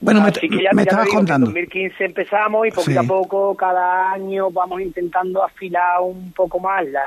Bueno, 0.02 0.22
me, 0.22 0.32
que 0.34 0.48
ya, 0.50 0.72
me 0.74 0.84
ya 0.84 0.90
estabas 0.90 1.06
digo 1.06 1.18
contando. 1.18 1.48
En 1.48 1.54
2015 1.54 2.06
empezamos 2.06 2.68
y 2.68 2.72
poquito 2.72 3.00
Sí. 3.00 3.06
a 3.06 3.08
poco, 3.08 3.56
cada 3.56 4.12
año, 4.12 4.52
vamos 4.52 4.82
intentando 4.82 5.44
afilar 5.44 6.02
un 6.02 6.34
poco 6.34 6.60
más 6.60 6.86
la, 6.88 7.02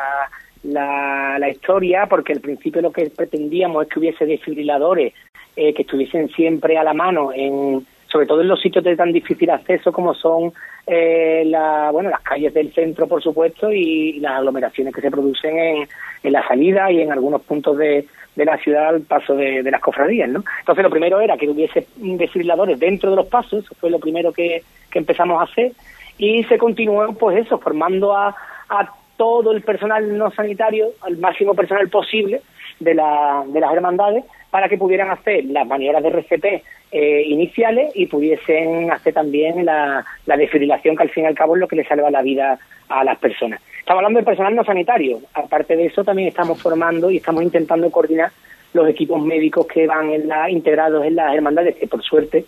la, 0.66 1.38
la 1.38 1.48
historia, 1.48 2.06
porque 2.06 2.32
al 2.32 2.40
principio 2.40 2.82
lo 2.82 2.92
que 2.92 3.10
pretendíamos 3.10 3.84
es 3.84 3.88
que 3.88 3.98
hubiese 3.98 4.26
desfibriladores 4.26 5.14
eh, 5.56 5.72
que 5.72 5.82
estuviesen 5.82 6.28
siempre 6.30 6.76
a 6.76 6.84
la 6.84 6.94
mano, 6.94 7.30
en, 7.34 7.86
sobre 8.06 8.26
todo 8.26 8.40
en 8.40 8.48
los 8.48 8.60
sitios 8.60 8.84
de 8.84 8.96
tan 8.96 9.12
difícil 9.12 9.50
acceso 9.50 9.92
como 9.92 10.14
son 10.14 10.52
eh, 10.86 11.44
la, 11.46 11.90
bueno, 11.90 12.10
las 12.10 12.20
calles 12.20 12.52
del 12.54 12.72
centro, 12.72 13.06
por 13.06 13.22
supuesto, 13.22 13.72
y 13.72 14.20
las 14.20 14.38
aglomeraciones 14.38 14.94
que 14.94 15.00
se 15.00 15.10
producen 15.10 15.58
en, 15.58 15.88
en 16.22 16.32
la 16.32 16.46
salida 16.46 16.90
y 16.90 17.00
en 17.00 17.12
algunos 17.12 17.42
puntos 17.42 17.76
de, 17.78 18.06
de 18.36 18.44
la 18.44 18.58
ciudad 18.58 18.88
al 18.88 19.00
paso 19.00 19.34
de, 19.34 19.62
las 19.62 19.80
cofradías, 19.80 20.28
¿no? 20.28 20.44
Entonces 20.60 20.84
lo 20.84 20.90
primero 20.90 21.20
era 21.20 21.36
que 21.36 21.48
hubiese 21.48 21.86
desfibriladores 21.96 22.78
dentro 22.78 23.10
de 23.10 23.16
los 23.16 23.26
pasos, 23.26 23.64
eso 23.64 23.74
fue 23.80 23.90
lo 23.90 23.98
primero 23.98 24.32
que, 24.32 24.62
que 24.90 24.98
empezamos 24.98 25.40
a 25.40 25.50
hacer, 25.50 25.72
y 26.18 26.44
se 26.44 26.58
continuó, 26.58 27.12
pues 27.14 27.44
eso, 27.46 27.58
formando 27.58 28.14
a, 28.14 28.36
a 28.68 28.92
todo 29.16 29.52
el 29.52 29.62
personal 29.62 30.16
no 30.16 30.30
sanitario, 30.30 30.88
al 31.02 31.16
máximo 31.18 31.54
personal 31.54 31.88
posible 31.88 32.42
de, 32.80 32.94
la, 32.94 33.44
de 33.46 33.60
las 33.60 33.72
hermandades, 33.72 34.24
para 34.50 34.68
que 34.68 34.78
pudieran 34.78 35.10
hacer 35.10 35.44
las 35.46 35.66
maniobras 35.66 36.02
de 36.02 36.08
RCP 36.10 36.44
eh, 36.92 37.22
iniciales 37.26 37.92
y 37.94 38.06
pudiesen 38.06 38.90
hacer 38.90 39.14
también 39.14 39.64
la, 39.64 40.04
la 40.26 40.36
desfibrilación, 40.36 40.96
que 40.96 41.02
al 41.02 41.10
fin 41.10 41.24
y 41.24 41.26
al 41.26 41.34
cabo 41.34 41.56
es 41.56 41.60
lo 41.60 41.68
que 41.68 41.76
le 41.76 41.84
salva 41.84 42.10
la 42.10 42.22
vida 42.22 42.58
a 42.88 43.04
las 43.04 43.18
personas. 43.18 43.60
Estamos 43.80 44.00
hablando 44.00 44.18
del 44.18 44.24
personal 44.24 44.54
no 44.54 44.64
sanitario. 44.64 45.20
Aparte 45.34 45.76
de 45.76 45.86
eso, 45.86 46.04
también 46.04 46.28
estamos 46.28 46.60
formando 46.60 47.10
y 47.10 47.18
estamos 47.18 47.42
intentando 47.42 47.90
coordinar 47.90 48.30
los 48.72 48.88
equipos 48.88 49.22
médicos 49.24 49.66
que 49.66 49.86
van 49.86 50.10
en 50.10 50.28
la, 50.28 50.50
integrados 50.50 51.04
en 51.04 51.16
las 51.16 51.34
hermandades, 51.34 51.76
que 51.76 51.86
por 51.86 52.02
suerte 52.02 52.44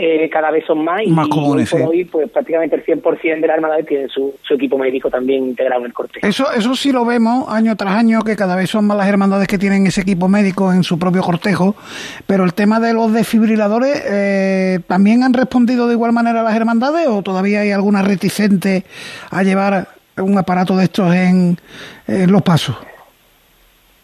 eh, 0.00 0.30
cada 0.30 0.52
vez 0.52 0.64
son 0.64 0.84
más 0.84 1.02
y, 1.04 1.10
Más 1.10 1.26
y 1.26 1.30
comunes, 1.30 1.72
hoy 1.72 1.80
por 1.80 1.90
sí. 1.90 1.96
hoy 1.98 2.04
pues 2.04 2.30
prácticamente 2.30 2.76
el 2.76 2.84
100% 2.84 3.40
de 3.40 3.46
las 3.48 3.56
hermandades 3.56 3.84
tiene 3.84 4.08
su, 4.08 4.32
su 4.42 4.54
equipo 4.54 4.78
médico 4.78 5.10
también 5.10 5.42
integrado 5.42 5.80
en 5.80 5.86
el 5.86 5.92
cortejo. 5.92 6.24
Eso, 6.24 6.52
eso 6.52 6.76
sí 6.76 6.92
lo 6.92 7.04
vemos 7.04 7.46
año 7.48 7.74
tras 7.74 7.94
año, 7.94 8.20
que 8.22 8.36
cada 8.36 8.54
vez 8.54 8.70
son 8.70 8.86
más 8.86 8.96
las 8.96 9.08
hermandades 9.08 9.48
que 9.48 9.58
tienen 9.58 9.88
ese 9.88 10.02
equipo 10.02 10.28
médico 10.28 10.72
en 10.72 10.84
su 10.84 11.00
propio 11.00 11.22
cortejo, 11.22 11.74
pero 12.28 12.44
el 12.44 12.54
tema 12.54 12.78
de 12.78 12.94
los 12.94 13.12
desfibriladores, 13.12 14.00
eh, 14.06 14.78
¿también 14.86 15.24
han 15.24 15.34
respondido 15.34 15.88
de 15.88 15.94
igual 15.94 16.12
manera 16.12 16.44
las 16.44 16.54
hermandades 16.54 17.08
o 17.08 17.22
todavía 17.22 17.62
hay 17.62 17.72
alguna 17.72 18.02
reticente 18.02 18.84
a 19.30 19.42
llevar 19.42 19.88
un 20.16 20.38
aparato 20.38 20.76
de 20.76 20.84
estos 20.84 21.12
en, 21.12 21.58
en 22.06 22.30
los 22.30 22.42
pasos? 22.42 22.76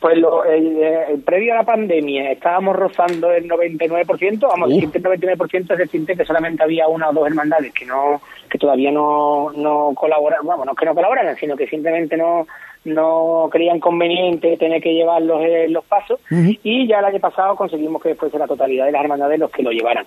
Pues 0.05 0.19
lo, 0.19 0.45
el, 0.45 0.77
el- 0.83 1.21
previo 1.23 1.55
a 1.55 1.57
la 1.57 1.63
pandemia 1.63 2.31
estábamos 2.31 2.77
rozando 2.77 3.33
el 3.33 3.49
99%, 3.49 4.39
vamos, 4.43 4.69
Uh. 4.69 4.75
decirte 4.75 4.99
el 4.99 5.05
99% 5.05 5.73
es 5.73 5.79
decirte 5.79 6.15
que 6.15 6.27
solamente 6.27 6.63
había 6.63 6.89
una 6.89 7.09
o 7.09 7.15
dos 7.15 7.27
hermandades 7.27 7.73
que 7.73 7.87
no 7.87 8.21
que 8.51 8.59
todavía 8.59 8.93
no, 8.93 9.51
no 9.57 9.93
colaboran, 9.95 10.41
bueno, 10.45 10.63
no 10.67 10.75
que 10.75 10.85
no 10.85 10.95
colaboraran, 10.95 11.35
sino 11.37 11.57
que 11.57 11.67
simplemente 11.69 12.19
no 12.19 12.47
no 12.85 13.49
creían 13.51 13.81
conveniente 13.81 14.59
tener 14.59 14.83
que 14.83 14.93
llevarlos 14.93 15.41
en 15.43 15.73
los 15.73 15.87
pasos 15.87 16.21
y 16.63 16.87
ya 16.87 16.99
el 16.99 17.07
año 17.07 17.19
pasado 17.19 17.57
conseguimos 17.57 18.03
que 18.03 18.15
fuese 18.15 18.39
la 18.39 18.47
totalidad 18.47 18.85
de 18.85 18.93
las 18.93 19.03
hermandades 19.05 19.39
los 19.41 19.51
que 19.51 19.63
lo 19.63 19.71
llevaran. 19.71 20.05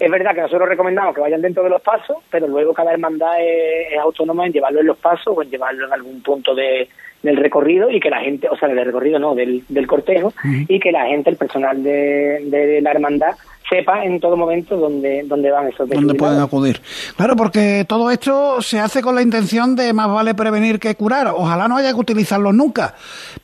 Es 0.00 0.10
verdad 0.10 0.34
que 0.34 0.40
nosotros 0.40 0.68
recomendamos 0.68 1.14
que 1.14 1.20
vayan 1.20 1.40
dentro 1.40 1.62
de 1.62 1.70
los 1.70 1.80
pasos, 1.82 2.16
pero 2.28 2.48
luego 2.48 2.74
cada 2.74 2.90
hermandad 2.92 3.40
es, 3.40 3.92
es 3.92 3.98
autónoma 4.00 4.44
en 4.44 4.52
llevarlo 4.54 4.80
en 4.80 4.86
los 4.88 4.98
pasos 4.98 5.34
o 5.36 5.40
en 5.40 5.50
llevarlo 5.50 5.86
en 5.86 5.92
algún 5.92 6.20
punto 6.20 6.52
de, 6.52 6.88
del 7.22 7.36
recorrido 7.36 7.90
y 7.90 8.00
que 8.00 8.10
la 8.10 8.20
gente, 8.20 8.48
o 8.48 8.56
sea, 8.56 8.68
del 8.68 8.84
recorrido 8.84 9.18
no, 9.18 9.34
del, 9.34 9.64
del 9.68 9.86
cortejo, 9.86 10.32
y 10.68 10.78
que 10.78 10.92
la 10.92 11.06
gente, 11.06 11.30
el 11.30 11.36
personal 11.36 11.82
de, 11.82 12.40
de 12.46 12.80
la 12.80 12.90
hermandad, 12.90 13.34
sepa 13.68 14.04
en 14.04 14.20
todo 14.20 14.36
momento 14.36 14.76
dónde, 14.76 15.22
dónde 15.24 15.50
van 15.50 15.68
esos 15.68 15.88
donde 15.88 16.14
pueden 16.14 16.40
acudir. 16.40 16.80
Claro, 17.16 17.36
porque 17.36 17.84
todo 17.88 18.10
esto 18.10 18.60
se 18.62 18.78
hace 18.78 19.02
con 19.02 19.14
la 19.14 19.22
intención 19.22 19.74
de 19.74 19.92
más 19.92 20.08
vale 20.08 20.34
prevenir 20.34 20.78
que 20.78 20.94
curar. 20.94 21.28
Ojalá 21.28 21.68
no 21.68 21.76
haya 21.76 21.92
que 21.92 22.00
utilizarlos 22.00 22.54
nunca, 22.54 22.94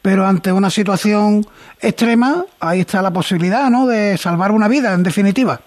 pero 0.01 0.25
ante 0.25 0.53
una 0.53 0.71
situación 0.71 1.43
extrema, 1.81 2.45
ahí 2.61 2.81
está 2.81 3.03
la 3.03 3.11
posibilidad, 3.11 3.69
¿no?, 3.71 3.87
de 3.87 4.17
salvar 4.17 4.53
una 4.53 4.69
vida, 4.69 4.95
en 4.95 5.03
definitiva. 5.03 5.61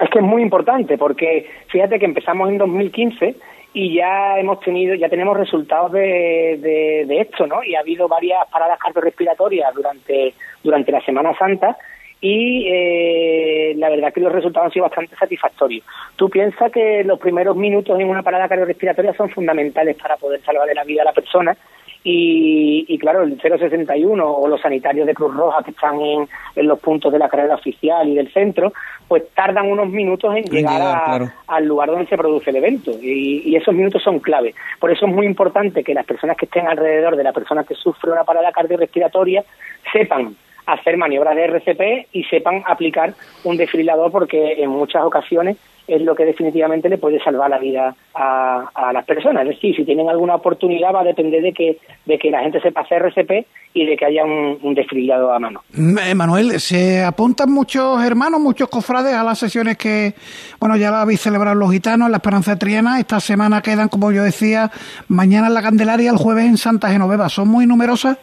Es 0.00 0.10
que 0.10 0.18
es 0.18 0.24
muy 0.24 0.42
importante 0.42 0.98
porque 0.98 1.48
fíjate 1.68 1.98
que 1.98 2.06
empezamos 2.06 2.48
en 2.48 2.58
2015 2.58 3.36
y 3.74 3.94
ya 3.94 4.38
hemos 4.38 4.60
tenido, 4.60 4.94
ya 4.94 5.08
tenemos 5.08 5.36
resultados 5.36 5.92
de, 5.92 6.58
de, 6.60 7.04
de 7.06 7.20
esto, 7.20 7.46
¿no? 7.46 7.64
Y 7.64 7.74
ha 7.74 7.80
habido 7.80 8.08
varias 8.08 8.46
paradas 8.50 8.78
cardiorrespiratorias 8.78 9.74
durante, 9.74 10.34
durante 10.62 10.92
la 10.92 11.00
Semana 11.04 11.36
Santa 11.38 11.76
y 12.20 12.68
eh, 12.68 13.74
la 13.76 13.88
verdad 13.88 14.12
que 14.12 14.20
los 14.20 14.32
resultados 14.32 14.66
han 14.66 14.72
sido 14.72 14.84
bastante 14.84 15.16
satisfactorios. 15.16 15.84
Tú 16.14 16.30
piensas 16.30 16.70
que 16.70 17.02
los 17.02 17.18
primeros 17.18 17.56
minutos 17.56 17.98
en 17.98 18.08
una 18.08 18.22
parada 18.22 18.48
cardiorrespiratoria 18.48 19.12
son 19.14 19.28
fundamentales 19.30 19.96
para 20.00 20.16
poder 20.16 20.40
salvarle 20.42 20.74
la 20.74 20.84
vida 20.84 21.02
a 21.02 21.06
la 21.06 21.12
persona 21.12 21.56
y, 22.04 22.84
y 22.88 22.98
claro, 22.98 23.22
el 23.22 23.40
061 23.40 24.24
o 24.24 24.48
los 24.48 24.60
sanitarios 24.60 25.06
de 25.06 25.14
Cruz 25.14 25.34
Roja 25.34 25.62
que 25.62 25.70
están 25.70 26.00
en, 26.00 26.28
en 26.56 26.66
los 26.66 26.78
puntos 26.80 27.12
de 27.12 27.18
la 27.18 27.28
carrera 27.28 27.54
oficial 27.54 28.08
y 28.08 28.14
del 28.14 28.32
centro, 28.32 28.72
pues 29.08 29.28
tardan 29.34 29.70
unos 29.70 29.88
minutos 29.88 30.34
en 30.34 30.44
llegar, 30.44 30.72
llegar, 30.80 30.96
a- 30.96 31.04
claro. 31.04 31.30
al 31.46 31.66
lugar 31.66 31.90
donde 31.90 32.06
se 32.06 32.16
produce 32.16 32.50
el 32.50 32.56
evento 32.56 32.90
y, 33.00 33.42
y 33.44 33.56
esos 33.56 33.74
minutos 33.74 34.02
son 34.02 34.18
clave. 34.18 34.54
Por 34.80 34.90
eso 34.90 35.06
es 35.06 35.12
muy 35.14 35.26
importante 35.26 35.84
que 35.84 35.94
las 35.94 36.06
personas 36.06 36.36
que 36.36 36.46
estén 36.46 36.66
alrededor 36.66 37.16
de 37.16 37.24
la 37.24 37.32
persona 37.32 37.64
que 37.64 37.74
sufre 37.74 38.10
una 38.10 38.24
parada 38.24 38.50
cardiorrespiratoria 38.52 39.44
sepan 39.92 40.34
hacer 40.66 40.96
maniobras 40.96 41.36
de 41.36 41.44
RCP 41.44 42.08
y 42.12 42.24
sepan 42.24 42.62
aplicar 42.66 43.14
un 43.44 43.56
desfibrilador 43.56 44.10
porque 44.12 44.62
en 44.62 44.70
muchas 44.70 45.02
ocasiones 45.04 45.56
es 45.88 46.00
lo 46.02 46.14
que 46.14 46.24
definitivamente 46.24 46.88
le 46.88 46.98
puede 46.98 47.22
salvar 47.22 47.50
la 47.50 47.58
vida 47.58 47.94
a, 48.14 48.92
las 48.92 49.04
personas. 49.04 49.42
Es 49.42 49.56
decir, 49.56 49.74
si 49.74 49.84
tienen 49.84 50.08
alguna 50.08 50.36
oportunidad 50.36 50.94
va 50.94 51.00
a 51.00 51.04
depender 51.04 51.42
de 51.42 51.52
que, 51.52 51.78
de 52.04 52.18
que 52.18 52.30
la 52.30 52.40
gente 52.40 52.60
sepa 52.60 52.82
hacer 52.82 53.02
RCP 53.02 53.46
y 53.74 53.86
de 53.86 53.96
que 53.96 54.04
haya 54.04 54.24
un, 54.24 54.58
un 54.62 54.76
a 55.12 55.38
mano. 55.38 55.62
Manuel, 56.14 56.60
se 56.60 57.02
apuntan 57.02 57.50
muchos 57.50 58.02
hermanos, 58.04 58.40
muchos 58.40 58.68
cofrades 58.68 59.14
a 59.14 59.24
las 59.24 59.38
sesiones 59.38 59.76
que, 59.76 60.14
bueno, 60.60 60.76
ya 60.76 60.90
la 60.90 61.02
habéis 61.02 61.20
celebrado 61.20 61.56
los 61.56 61.72
gitanos 61.72 62.06
en 62.06 62.12
la 62.12 62.18
Esperanza 62.18 62.52
de 62.52 62.56
Triana. 62.58 62.98
Esta 62.98 63.18
semana 63.20 63.62
quedan, 63.62 63.88
como 63.88 64.12
yo 64.12 64.22
decía, 64.22 64.70
mañana 65.08 65.48
en 65.48 65.54
la 65.54 65.62
Candelaria, 65.62 66.10
el 66.10 66.16
jueves 66.16 66.44
en 66.44 66.58
Santa 66.58 66.90
Genoveva. 66.90 67.28
¿Son 67.28 67.48
muy 67.48 67.66
numerosas? 67.66 68.18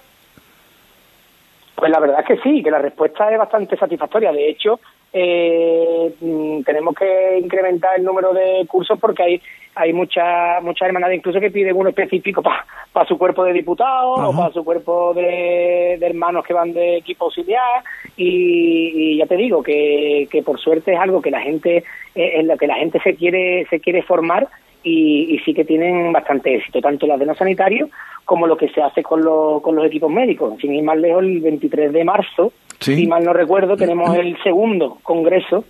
Pues 1.80 1.92
la 1.92 2.00
verdad 2.00 2.20
es 2.20 2.26
que 2.26 2.38
sí, 2.44 2.62
que 2.62 2.72
la 2.72 2.80
respuesta 2.80 3.32
es 3.32 3.38
bastante 3.38 3.78
satisfactoria. 3.78 4.34
De 4.34 4.50
hecho, 4.50 4.80
eh, 5.13 6.13
mm, 6.20 6.62
tenemos 6.63 6.94
que 6.94 7.39
incrementar 7.42 7.98
el 7.98 8.04
número 8.04 8.34
de 8.34 8.65
cursos 8.68 9.00
porque 9.00 9.24
hay 9.24 9.42
hay 9.76 9.94
muchas 9.94 10.62
muchas 10.62 10.88
hermandades 10.88 11.18
incluso 11.18 11.39
que 11.39 11.52
piden 11.52 11.76
uno 11.76 11.89
específico 11.89 12.42
para 12.42 13.08
su 13.08 13.18
cuerpo 13.18 13.44
de 13.44 13.54
diputados 13.54 14.20
o 14.20 14.36
para 14.36 14.52
su 14.52 14.65
cuerpo 14.65 15.13
de, 15.13 15.96
de 16.00 16.06
hermanos 16.06 16.44
que 16.46 16.54
van 16.54 16.74
de 16.74 16.98
equipo 16.98 17.26
auxiliar 17.26 17.84
y, 18.18 19.13
y 19.13 19.18
ya 19.18 19.26
te 19.26 19.38
digo 19.38 19.63
que, 19.63 20.28
que 20.30 20.44
por 20.44 20.60
suerte 20.60 20.94
es 20.94 21.00
algo 21.00 21.22
que 21.22 21.32
la 21.32 21.42
gente 21.42 21.84
eh, 22.15 22.32
en 22.39 22.48
lo 22.48 22.58
que 22.58 22.68
la 22.68 22.76
gente 22.76 23.00
se 23.00 23.15
quiere 23.15 23.65
se 23.70 23.80
quiere 23.80 24.04
formar 24.04 24.48
y, 24.84 25.36
y 25.36 25.39
sí 25.39 25.54
que 25.54 25.65
tienen 25.65 26.12
bastante 26.13 26.56
éxito, 26.56 26.82
tanto 26.82 27.06
las 27.08 27.20
de 27.20 27.26
no 27.26 27.36
sanitario 27.36 27.89
como 28.26 28.46
lo 28.48 28.56
que 28.58 28.70
se 28.70 28.82
hace 28.82 29.02
con, 29.04 29.22
los 29.24 29.62
con 29.62 29.76
los 29.76 29.86
equipos 29.86 30.12
médicos. 30.12 30.54
Sin 30.62 30.74
ir 30.76 30.84
más 30.84 30.98
lejos, 30.98 31.24
el 31.24 31.39
23 31.42 31.92
de 31.92 32.04
marzo, 32.04 32.54
si 32.96 33.08
mal 33.08 33.24
no 33.24 33.34
recuerdo, 33.34 33.76
tenemos 33.76 34.15
el 34.15 34.38
segundo 34.44 35.00
congreso 35.04 35.65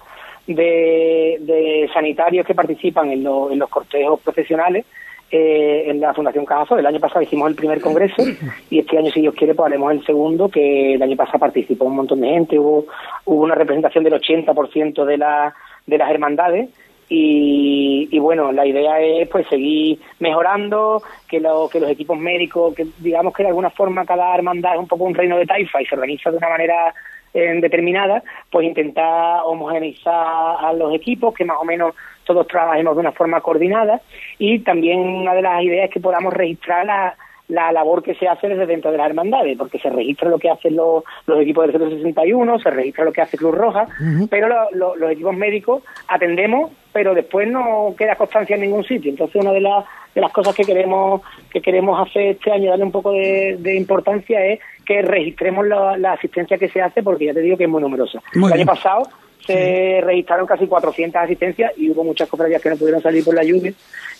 de, 0.47 1.37
de 1.41 1.89
sanitarios 1.93 2.45
que 2.45 2.55
participan 2.55 3.11
en, 3.11 3.23
lo- 3.23 3.51
en 3.51 3.59
los 3.59 3.69
cortejos 3.69 4.19
profesionales 4.21 4.85
eh, 5.31 5.85
en 5.87 5.99
la 6.01 6.13
Fundación 6.13 6.45
Cajasol. 6.45 6.79
El 6.79 6.85
año 6.87 6.99
pasado 6.99 7.21
hicimos 7.21 7.49
el 7.49 7.55
primer 7.55 7.79
congreso 7.81 8.23
y 8.69 8.79
este 8.79 8.97
año, 8.97 9.11
si 9.11 9.21
Dios 9.21 9.35
quiere, 9.35 9.53
pues 9.53 9.67
haremos 9.67 9.91
el 9.93 10.03
segundo, 10.05 10.49
que 10.49 10.95
el 10.95 11.01
año 11.03 11.15
pasado 11.15 11.39
participó 11.39 11.85
un 11.85 11.95
montón 11.97 12.21
de 12.21 12.29
gente, 12.29 12.57
hubo, 12.59 12.85
hubo 13.25 13.43
una 13.43 13.55
representación 13.55 14.03
del 14.03 14.13
80% 14.13 15.05
de, 15.05 15.17
la, 15.17 15.53
de 15.85 15.97
las 15.97 16.09
hermandades 16.09 16.69
y, 17.09 18.07
y, 18.11 18.19
bueno, 18.19 18.51
la 18.51 18.65
idea 18.67 18.99
es 19.01 19.27
pues 19.29 19.47
seguir 19.47 19.99
mejorando, 20.19 21.01
que, 21.27 21.39
lo, 21.39 21.67
que 21.67 21.79
los 21.79 21.89
equipos 21.89 22.17
médicos, 22.17 22.75
que 22.75 22.85
digamos 22.99 23.33
que 23.33 23.43
de 23.43 23.49
alguna 23.49 23.71
forma 23.71 24.05
cada 24.05 24.35
hermandad 24.35 24.75
es 24.75 24.79
un 24.79 24.87
poco 24.87 25.05
un 25.05 25.15
reino 25.15 25.37
de 25.37 25.47
taifa 25.47 25.81
y 25.81 25.85
se 25.85 25.95
organiza 25.95 26.29
de 26.29 26.37
una 26.37 26.49
manera 26.49 26.93
eh, 27.33 27.59
determinada, 27.61 28.23
pues 28.51 28.67
intentar 28.67 29.41
homogeneizar 29.45 30.57
a 30.59 30.71
los 30.73 30.93
equipos, 30.93 31.33
que 31.33 31.45
más 31.45 31.57
o 31.59 31.65
menos 31.65 31.95
todos 32.25 32.47
trabajemos 32.47 32.95
de 32.95 33.01
una 33.01 33.11
forma 33.11 33.41
coordinada. 33.41 34.01
Y 34.37 34.59
también 34.59 34.99
una 34.99 35.33
de 35.33 35.41
las 35.41 35.63
ideas 35.63 35.85
es 35.85 35.93
que 35.93 35.99
podamos 35.99 36.33
registrar 36.33 36.85
la 36.85 37.15
la 37.49 37.71
labor 37.71 38.03
que 38.03 38.15
se 38.15 38.27
hace 38.27 38.47
desde 38.47 38.67
dentro 38.67 38.91
de 38.91 38.97
las 38.97 39.07
hermandades, 39.07 39.57
porque 39.57 39.79
se 39.79 39.89
registra 39.89 40.29
lo 40.29 40.37
que 40.37 40.49
hacen 40.49 40.75
los, 40.75 41.03
los 41.25 41.41
equipos 41.41 41.67
del 41.67 41.89
061, 41.89 42.59
se 42.59 42.69
registra 42.69 43.03
lo 43.03 43.11
que 43.11 43.21
hace 43.21 43.37
Cruz 43.37 43.55
Roja, 43.55 43.87
pero 44.29 44.47
los 44.73 45.11
equipos 45.11 45.35
médicos 45.35 45.83
atendemos, 46.07 46.71
pero 46.93 47.13
después 47.13 47.47
no 47.47 47.93
queda 47.97 48.15
constancia 48.15 48.55
en 48.55 48.61
ningún 48.61 48.83
sitio. 48.83 49.09
Entonces, 49.09 49.41
una 49.41 49.51
de, 49.51 49.61
las 49.61 49.83
de 50.13 50.21
las 50.21 50.31
cosas 50.31 50.55
que 50.55 50.63
queremos 50.63 51.21
que 51.51 51.61
queremos 51.61 51.99
hacer 52.07 52.35
este 52.35 52.51
año, 52.51 52.69
darle 52.69 52.85
un 52.85 52.91
poco 52.91 53.11
de, 53.11 53.75
importancia, 53.75 54.45
es 54.45 54.59
que 54.85 55.01
registremos 55.01 55.65
la, 55.67 56.13
asistencia 56.13 56.57
que 56.57 56.69
se 56.69 56.81
hace, 56.81 57.01
porque 57.01 57.25
ya 57.25 57.33
te 57.33 57.41
digo 57.41 57.57
que 57.57 57.63
es 57.63 57.69
muy 57.69 57.81
numerosa. 57.81 58.21
el 58.33 58.53
año 58.53 58.65
pasado 58.65 59.09
se 59.49 60.01
registraron 60.01 60.45
casi 60.45 60.67
400 60.67 61.23
asistencias 61.23 61.71
y 61.75 61.89
hubo 61.89 62.03
muchas 62.03 62.29
cofradías 62.29 62.61
que 62.61 62.69
no 62.69 62.77
pudieron 62.77 63.01
salir 63.01 63.25
por 63.25 63.33
la 63.33 63.43
lluvia 63.43 63.73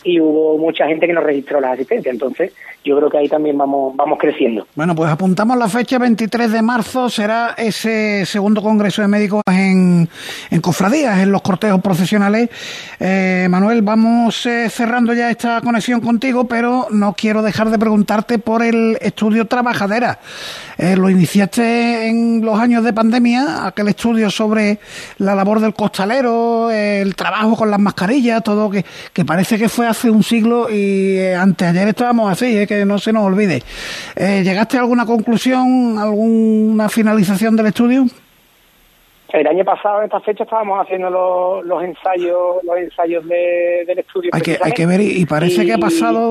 y 0.04 0.20
hubo 0.20 0.58
mucha 0.58 0.88
gente 0.88 1.08
que 1.08 1.14
nos 1.14 1.24
registró 1.24 1.60
las 1.60 1.74
asistencias. 1.74 2.14
Entonces, 2.14 2.54
yo 2.84 2.98
creo 2.98 3.10
que 3.10 3.18
ahí 3.18 3.28
también 3.28 3.58
vamos, 3.58 3.96
vamos 3.96 4.18
creciendo. 4.18 4.66
Bueno, 4.76 4.96
pues 4.96 5.12
apuntamos 5.12 5.58
la 5.58 5.68
fecha 5.68 5.98
23 6.00 6.52
de 6.52 6.62
marzo, 6.62 7.10
será 7.10 7.54
ese 7.58 8.26
segundo 8.26 8.62
Congreso 8.62 9.02
de 9.02 9.08
Médicos 9.08 9.44
en, 9.52 10.08
en 10.50 10.62
Cofradías, 10.62 11.20
en 11.20 11.32
los 11.32 11.42
cortejos 11.42 11.82
profesionales. 11.82 12.50
Eh, 13.00 13.48
Manuel, 13.50 13.82
vamos 13.82 14.46
eh, 14.46 14.70
cerrando 14.70 15.14
ya 15.14 15.30
esta 15.30 15.62
conexión 15.62 16.00
contigo, 16.00 16.46
pero 16.46 16.88
no 16.92 17.14
quiero 17.14 17.42
dejar 17.42 17.70
de 17.70 17.78
preguntarte 17.78 18.40
por 18.40 18.64
el 18.64 18.98
estudio 19.02 19.46
Trabajadera. 19.46 20.20
Eh, 20.78 20.96
lo 20.96 21.10
iniciaste 21.10 22.08
en 22.08 22.40
los 22.44 22.58
años 22.58 22.86
de 22.86 22.94
pandemia, 22.94 23.68
aquel 23.68 23.90
estudio 23.90 24.30
sobre 24.30 24.80
la 25.20 25.36
labor 25.36 25.60
del 25.60 25.74
costalero, 25.74 26.72
el 26.72 27.16
trabajo 27.16 27.56
con 27.56 27.70
las 27.70 27.80
mascarillas, 27.80 28.44
todo 28.44 28.70
que, 28.70 28.86
que 29.14 29.26
parece 29.26 29.58
que 29.58 29.70
fue 29.70 29.88
hace 29.88 30.10
un 30.10 30.24
siglo 30.24 30.70
y 30.70 31.18
eh, 31.18 31.36
anteayer 31.36 31.88
estábamos 31.90 32.32
así, 32.32 32.58
eh, 32.58 32.68
que 32.68 32.86
no 32.86 32.98
se 33.00 33.14
nos 33.14 33.24
olvide. 33.24 33.64
Eh, 34.16 34.42
¿Llegaste 34.44 34.78
a 34.78 34.82
alguna 34.82 35.06
conclusión, 35.06 35.98
alguna 36.00 36.90
finalización 36.90 37.56
del 37.56 37.68
estudio? 37.68 38.08
El 39.32 39.46
año 39.46 39.64
pasado, 39.64 40.00
en 40.00 40.06
esta 40.06 40.20
fecha, 40.22 40.44
estábamos 40.44 40.82
haciendo 40.82 41.10
los, 41.10 41.66
los 41.66 41.84
ensayos 41.84 42.64
los 42.64 42.78
ensayos 42.78 43.28
del 43.28 44.00
estudio. 44.00 44.32
Hay 44.34 44.42
que, 44.42 44.58
hay 44.62 44.72
que 44.72 44.86
ver, 44.86 45.02
y 45.02 45.26
parece 45.26 45.66
que 45.66 45.74
ha 45.74 45.78
pasado 45.78 46.30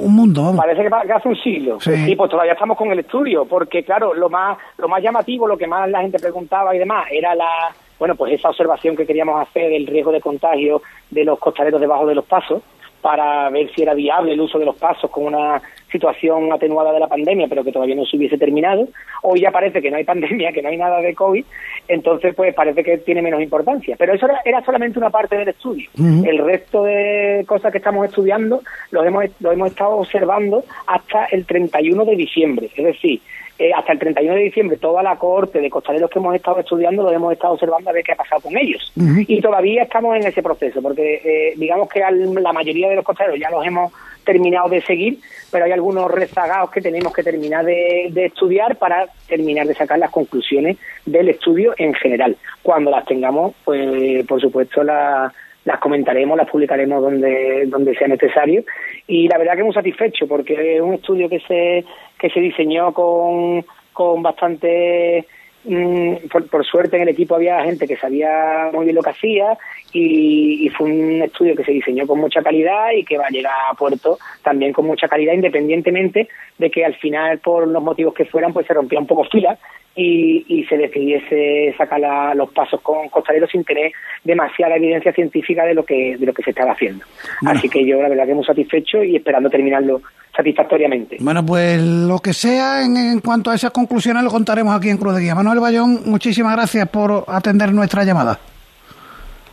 un 0.00 0.14
mundo. 0.14 0.54
Parece 0.56 0.82
que, 0.82 1.12
hace 1.12 1.28
un 1.28 1.36
siglo. 1.36 1.78
Sí. 1.80 2.14
pues 2.16 2.30
todavía 2.30 2.54
estamos 2.54 2.78
con 2.78 2.90
el 2.90 3.00
estudio, 3.00 3.44
porque 3.44 3.84
claro, 3.84 4.14
lo 4.14 4.30
más, 4.30 4.56
lo 4.78 4.88
más 4.88 5.02
llamativo, 5.02 5.46
lo 5.46 5.58
que 5.58 5.66
más 5.66 5.90
la 5.90 6.00
gente 6.00 6.18
preguntaba 6.18 6.74
y 6.74 6.78
demás, 6.78 7.06
era 7.10 7.34
la, 7.34 7.74
bueno, 7.98 8.14
pues 8.14 8.32
esa 8.32 8.48
observación 8.48 8.96
que 8.96 9.06
queríamos 9.06 9.40
hacer 9.46 9.70
del 9.70 9.86
riesgo 9.86 10.10
de 10.10 10.22
contagio 10.22 10.82
de 11.10 11.24
los 11.24 11.38
costaleros 11.38 11.80
debajo 11.80 12.06
de 12.06 12.14
los 12.14 12.24
pasos 12.24 12.62
para 13.02 13.48
ver 13.50 13.70
si 13.74 13.82
era 13.82 13.94
viable 13.94 14.32
el 14.32 14.40
uso 14.40 14.58
de 14.58 14.66
los 14.66 14.76
pasos 14.76 15.10
con 15.10 15.24
una 15.24 15.60
situación 15.90 16.52
atenuada 16.52 16.92
de 16.92 17.00
la 17.00 17.08
pandemia, 17.08 17.46
pero 17.48 17.64
que 17.64 17.72
todavía 17.72 17.94
no 17.94 18.04
se 18.04 18.16
hubiese 18.16 18.38
terminado. 18.38 18.88
Hoy 19.22 19.40
ya 19.40 19.50
parece 19.50 19.82
que 19.82 19.90
no 19.90 19.96
hay 19.96 20.04
pandemia, 20.10 20.52
que 20.52 20.62
no 20.62 20.68
hay 20.68 20.76
nada 20.76 21.00
de 21.00 21.14
COVID, 21.14 21.44
entonces 21.88 22.34
pues 22.34 22.54
parece 22.54 22.82
que 22.82 22.98
tiene 22.98 23.22
menos 23.22 23.42
importancia. 23.42 23.96
Pero 23.98 24.14
eso 24.14 24.26
era, 24.44 24.64
solamente 24.64 24.98
una 24.98 25.10
parte 25.10 25.36
del 25.36 25.48
estudio. 25.48 25.88
El 25.96 26.38
resto 26.38 26.84
de 26.84 27.44
cosas 27.46 27.72
que 27.72 27.78
estamos 27.78 28.06
estudiando 28.06 28.62
los 28.90 29.06
hemos, 29.06 29.24
lo 29.40 29.52
hemos 29.52 29.70
estado 29.70 29.96
observando 29.96 30.64
hasta 30.86 31.26
el 31.26 31.46
31 31.46 32.04
de 32.04 32.16
diciembre. 32.16 32.70
Es 32.76 32.84
decir, 32.84 33.20
eh, 33.60 33.74
hasta 33.76 33.92
el 33.92 33.98
31 33.98 34.36
de 34.36 34.42
diciembre 34.44 34.78
toda 34.78 35.02
la 35.02 35.16
cohorte 35.16 35.60
de 35.60 35.68
costaleros 35.68 36.08
que 36.08 36.18
hemos 36.18 36.34
estado 36.34 36.60
estudiando 36.60 37.02
lo 37.02 37.12
hemos 37.12 37.34
estado 37.34 37.52
observando 37.52 37.90
a 37.90 37.92
ver 37.92 38.02
qué 38.02 38.12
ha 38.12 38.16
pasado 38.16 38.40
con 38.40 38.56
ellos. 38.56 38.90
Y 38.96 39.38
todavía 39.42 39.82
estamos 39.82 40.16
en 40.16 40.26
ese 40.26 40.42
proceso, 40.42 40.80
porque 40.80 41.20
eh, 41.22 41.52
digamos 41.58 41.86
que 41.90 42.00
la 42.00 42.52
mayoría 42.54 42.88
de 42.88 42.96
los 42.96 43.04
costaleros 43.04 43.38
ya 43.38 43.50
los 43.50 43.66
hemos 43.66 43.92
terminado 44.24 44.68
de 44.68 44.82
seguir, 44.82 45.18
pero 45.50 45.64
hay 45.64 45.72
algunos 45.72 46.10
rezagados 46.10 46.70
que 46.70 46.80
tenemos 46.80 47.12
que 47.12 47.22
terminar 47.22 47.64
de, 47.64 48.12
estudiar 48.14 48.76
para 48.76 49.08
terminar 49.28 49.66
de 49.66 49.74
sacar 49.74 49.98
las 49.98 50.10
conclusiones 50.10 50.76
del 51.06 51.28
estudio 51.28 51.74
en 51.76 51.94
general. 51.94 52.36
Cuando 52.62 52.90
las 52.90 53.04
tengamos, 53.04 53.54
pues 53.64 54.26
por 54.26 54.40
supuesto 54.40 54.82
las 54.82 55.32
las 55.64 55.78
comentaremos, 55.78 56.38
las 56.38 56.48
publicaremos 56.48 57.02
donde, 57.02 57.66
donde 57.66 57.94
sea 57.94 58.08
necesario. 58.08 58.64
Y 59.06 59.28
la 59.28 59.38
verdad 59.38 59.56
que 59.56 59.62
muy 59.62 59.74
satisfecho 59.74 60.26
porque 60.26 60.76
es 60.76 60.80
un 60.80 60.94
estudio 60.94 61.28
que 61.28 61.40
se, 61.40 61.84
que 62.18 62.30
se 62.30 62.40
diseñó 62.40 62.92
con, 62.92 63.64
con 63.92 64.22
bastante 64.22 65.26
mm, 65.64 66.14
por, 66.50 66.64
suerte 66.64 66.96
en 66.96 67.02
el 67.02 67.08
equipo 67.10 67.34
había 67.34 67.62
gente 67.62 67.86
que 67.86 67.96
sabía 67.96 68.70
muy 68.72 68.84
bien 68.84 68.96
lo 68.96 69.02
que 69.02 69.10
hacía 69.10 69.58
y, 69.92 70.68
fue 70.76 70.90
un 70.90 71.22
estudio 71.22 71.56
que 71.56 71.64
se 71.64 71.72
diseñó 71.72 72.06
con 72.06 72.20
mucha 72.20 72.42
calidad 72.42 72.92
y 72.96 73.04
que 73.04 73.18
va 73.18 73.26
a 73.26 73.30
llegar 73.30 73.52
a 73.70 73.74
puerto 73.74 74.18
también 74.42 74.72
con 74.72 74.86
mucha 74.86 75.08
calidad 75.08 75.34
independientemente 75.34 76.28
de 76.58 76.70
que 76.70 76.84
al 76.84 76.94
final 76.94 77.38
por 77.38 77.66
los 77.66 77.82
motivos 77.82 78.14
que 78.14 78.24
fueran 78.24 78.52
pues 78.52 78.66
se 78.66 78.74
rompía 78.74 79.00
un 79.00 79.06
poco 79.06 79.24
fila 79.24 79.58
y, 79.96 80.64
se 80.68 80.76
decidiese 80.76 81.74
sacar 81.76 82.36
los 82.36 82.50
pasos 82.52 82.80
con 82.80 83.08
costaleros 83.08 83.50
sin 83.50 83.64
tener 83.64 83.92
demasiada 84.22 84.76
evidencia 84.76 85.12
científica 85.12 85.64
de 85.64 85.74
lo 85.74 85.84
que 85.84 86.16
de 86.16 86.26
lo 86.26 86.32
que 86.32 86.42
se 86.42 86.50
estaba 86.50 86.72
haciendo. 86.72 87.04
Así 87.44 87.68
que 87.68 87.84
yo 87.84 88.00
la 88.00 88.08
verdad 88.08 88.26
que 88.26 88.34
muy 88.34 88.44
satisfecho 88.44 89.02
y 89.02 89.16
esperando 89.16 89.50
terminarlo 89.50 90.00
satisfactoriamente. 90.34 91.16
Bueno, 91.20 91.44
pues 91.44 91.82
lo 91.82 92.20
que 92.20 92.32
sea 92.32 92.82
en, 92.82 93.20
cuanto 93.20 93.50
a 93.50 93.54
esas 93.56 93.72
conclusiones 93.72 94.22
lo 94.22 94.30
contaremos 94.30 94.76
aquí 94.76 94.90
en 94.90 94.96
Cruz 94.96 95.16
de 95.16 95.22
Guía. 95.22 95.34
Manuel 95.34 95.58
Bayón, 95.60 96.02
muchísimas 96.06 96.54
gracias 96.54 96.88
por 96.88 97.24
atender 97.26 97.72
nuestra 97.72 98.04
llamada. 98.04 98.38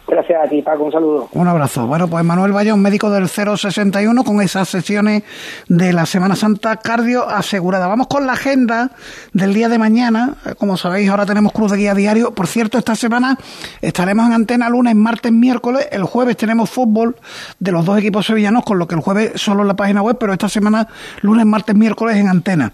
Gracias 0.08 0.42
a 0.42 0.48
ti, 0.48 0.62
Paco. 0.62 0.86
Un 0.86 0.92
saludo. 0.92 1.30
Un 1.34 1.48
abrazo. 1.50 1.86
Bueno, 1.86 2.08
pues 2.08 2.24
Manuel 2.24 2.54
Bayón, 2.54 2.82
médico 2.82 3.10
del 3.10 3.28
061, 3.28 4.24
con 4.24 4.42
esas 4.42 4.70
sesiones 4.70 5.24
de 5.68 5.92
la 5.92 6.06
Semana 6.06 6.38
Santa 6.38 6.78
cardio 6.78 7.28
asegurada. 7.28 7.88
Vamos 7.88 8.08
con 8.08 8.26
la 8.26 8.34
agenda 8.34 8.92
del 9.34 9.54
día 9.54 9.68
de 9.68 9.78
mañana. 9.78 10.36
Como 10.58 10.78
sabéis, 10.78 11.10
ahora 11.10 11.26
tenemos 11.26 11.52
Cruz 11.52 11.72
de 11.72 11.78
Guía 11.78 11.94
Diario. 11.94 12.34
Por 12.34 12.48
cierto, 12.48 12.78
esta 12.78 12.96
semana 12.96 13.38
estaremos 13.82 14.28
en 14.28 14.34
antena 14.34 14.70
lunes, 14.70 14.96
martes, 14.96 15.32
miércoles. 15.34 15.88
El 15.92 16.04
jueves 16.04 16.38
tenemos 16.38 16.70
fútbol 16.70 17.18
de 17.60 17.72
los 17.74 17.84
dos 17.84 18.00
equipos 18.00 18.26
sevillanos, 18.26 18.64
con 18.64 18.80
lo 18.80 18.88
que 18.88 18.96
el 18.96 19.02
jueves 19.02 19.34
solo 19.36 19.64
en 19.64 19.68
la 19.68 19.76
página 19.76 20.02
web, 20.02 20.18
pero 20.18 20.32
esta 20.32 20.48
semana 20.48 20.88
lunes, 21.22 21.46
martes, 21.46 21.76
miércoles 21.76 22.16
en 22.16 22.30
antena. 22.30 22.72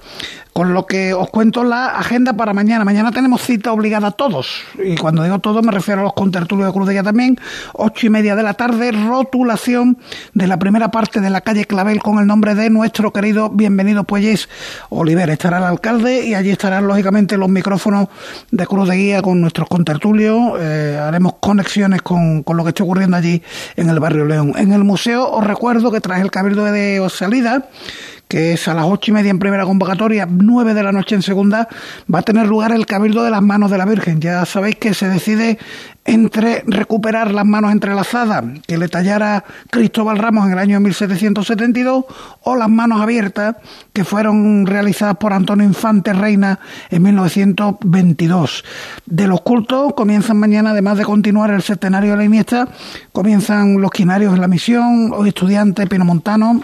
Con 0.54 0.74
lo 0.76 0.86
que 0.86 1.14
os 1.14 1.30
cuento 1.32 1.64
la 1.64 1.98
agenda 1.98 2.34
para 2.34 2.54
mañana. 2.54 2.86
Mañana 2.86 3.12
tenemos 3.12 3.42
cita 3.42 3.74
obligada 3.74 4.10
a 4.10 4.12
todos. 4.12 4.62
Y 4.84 4.96
cuando 4.96 5.24
digo 5.24 5.40
todos 5.40 5.64
me 5.64 5.72
refiero 5.72 6.02
a 6.02 6.04
los 6.04 6.14
contertulios 6.14 6.68
de 6.68 6.74
Cruz 6.74 6.88
de 6.88 6.94
Guía 6.94 7.04
también. 7.04 7.40
Ocho 7.74 8.06
y 8.06 8.10
media 8.12 8.36
de 8.36 8.44
la 8.44 8.54
tarde, 8.54 8.92
rotulación 8.92 9.98
de 10.34 10.46
la 10.46 10.60
primera 10.60 10.92
parte 10.92 11.22
de 11.22 11.32
la 11.32 11.42
calle 11.42 11.66
Clavel 11.66 12.04
con 12.04 12.20
el 12.20 12.28
nombre 12.28 12.54
de 12.54 12.70
nuestro 12.70 13.12
querido 13.12 13.50
bienvenido 13.50 14.04
Puelles 14.04 14.48
Oliver. 14.90 15.32
Estará 15.32 15.58
el 15.58 15.64
alcalde 15.64 16.24
y 16.26 16.36
allí 16.36 16.52
estarán 16.52 16.88
lógicamente 16.88 17.36
los 17.36 17.50
micrófonos 17.50 18.10
de 18.52 18.68
Cruz 18.68 18.90
de 18.90 18.96
Guía 18.96 19.22
con 19.24 19.42
nuestros 19.42 19.68
contertulios. 19.68 20.54
Eh, 20.60 21.00
haremos 21.02 21.34
conexiones 21.40 22.04
con, 22.04 22.44
con 22.44 22.58
lo 22.58 22.64
que 22.64 22.70
está 22.70 22.84
ocurriendo 22.84 23.18
allí 23.18 23.42
en 23.76 23.90
el 23.90 24.00
barrio 24.00 24.26
León. 24.26 24.54
En 24.56 24.72
el 24.72 24.84
museo 24.84 25.32
os 25.32 25.44
recuerdo 25.44 25.92
que 25.92 26.00
tras 26.00 26.22
el 26.22 26.30
cabildo 26.30 26.64
de 26.64 27.02
salida 27.10 27.70
que 28.34 28.54
es 28.54 28.68
a 28.68 28.74
las 28.74 28.86
ocho 28.88 29.12
y 29.12 29.14
media 29.14 29.30
en 29.30 29.38
primera 29.38 29.64
convocatoria, 29.64 30.28
nueve 30.28 30.74
de 30.74 30.82
la 30.82 30.92
noche 30.92 31.14
en 31.14 31.22
segunda, 31.22 31.68
va 32.12 32.18
a 32.18 32.22
tener 32.24 32.48
lugar 32.48 32.72
el 32.72 32.88
Cabildo 32.88 33.24
de 33.24 33.30
las 33.30 33.44
Manos 33.44 33.70
de 33.70 33.78
la 33.78 33.86
Virgen. 33.86 34.20
Ya 34.22 34.44
sabéis 34.48 34.78
que 34.78 34.96
se 34.96 35.08
decide 35.08 35.60
entre 36.04 36.64
recuperar 36.66 37.32
las 37.32 37.46
manos 37.46 37.72
entrelazadas 37.72 38.44
que 38.66 38.80
le 38.80 38.90
tallara 38.90 39.46
Cristóbal 39.70 40.18
Ramos 40.18 40.48
en 40.48 40.54
el 40.54 40.58
año 40.58 40.80
1772 40.80 42.06
o 42.42 42.56
las 42.56 42.70
manos 42.70 43.02
abiertas 43.02 43.58
que 43.94 44.04
fueron 44.04 44.66
realizadas 44.66 45.18
por 45.18 45.32
Antonio 45.32 45.68
Infante 45.68 46.12
Reina 46.12 46.60
en 46.90 47.04
1922. 47.04 48.64
De 49.06 49.28
los 49.28 49.42
cultos 49.42 49.94
comienzan 49.94 50.38
mañana, 50.38 50.72
además 50.72 50.98
de 50.98 51.06
continuar 51.06 51.52
el 51.52 51.62
centenario 51.62 52.14
de 52.14 52.18
la 52.18 52.26
Iniesta, 52.26 52.68
comienzan 53.12 53.80
los 53.80 53.92
quinarios 53.92 54.34
en 54.34 54.42
la 54.42 54.48
misión, 54.48 55.12
los 55.12 55.28
estudiantes 55.28 55.88
pinomontanos 55.88 56.64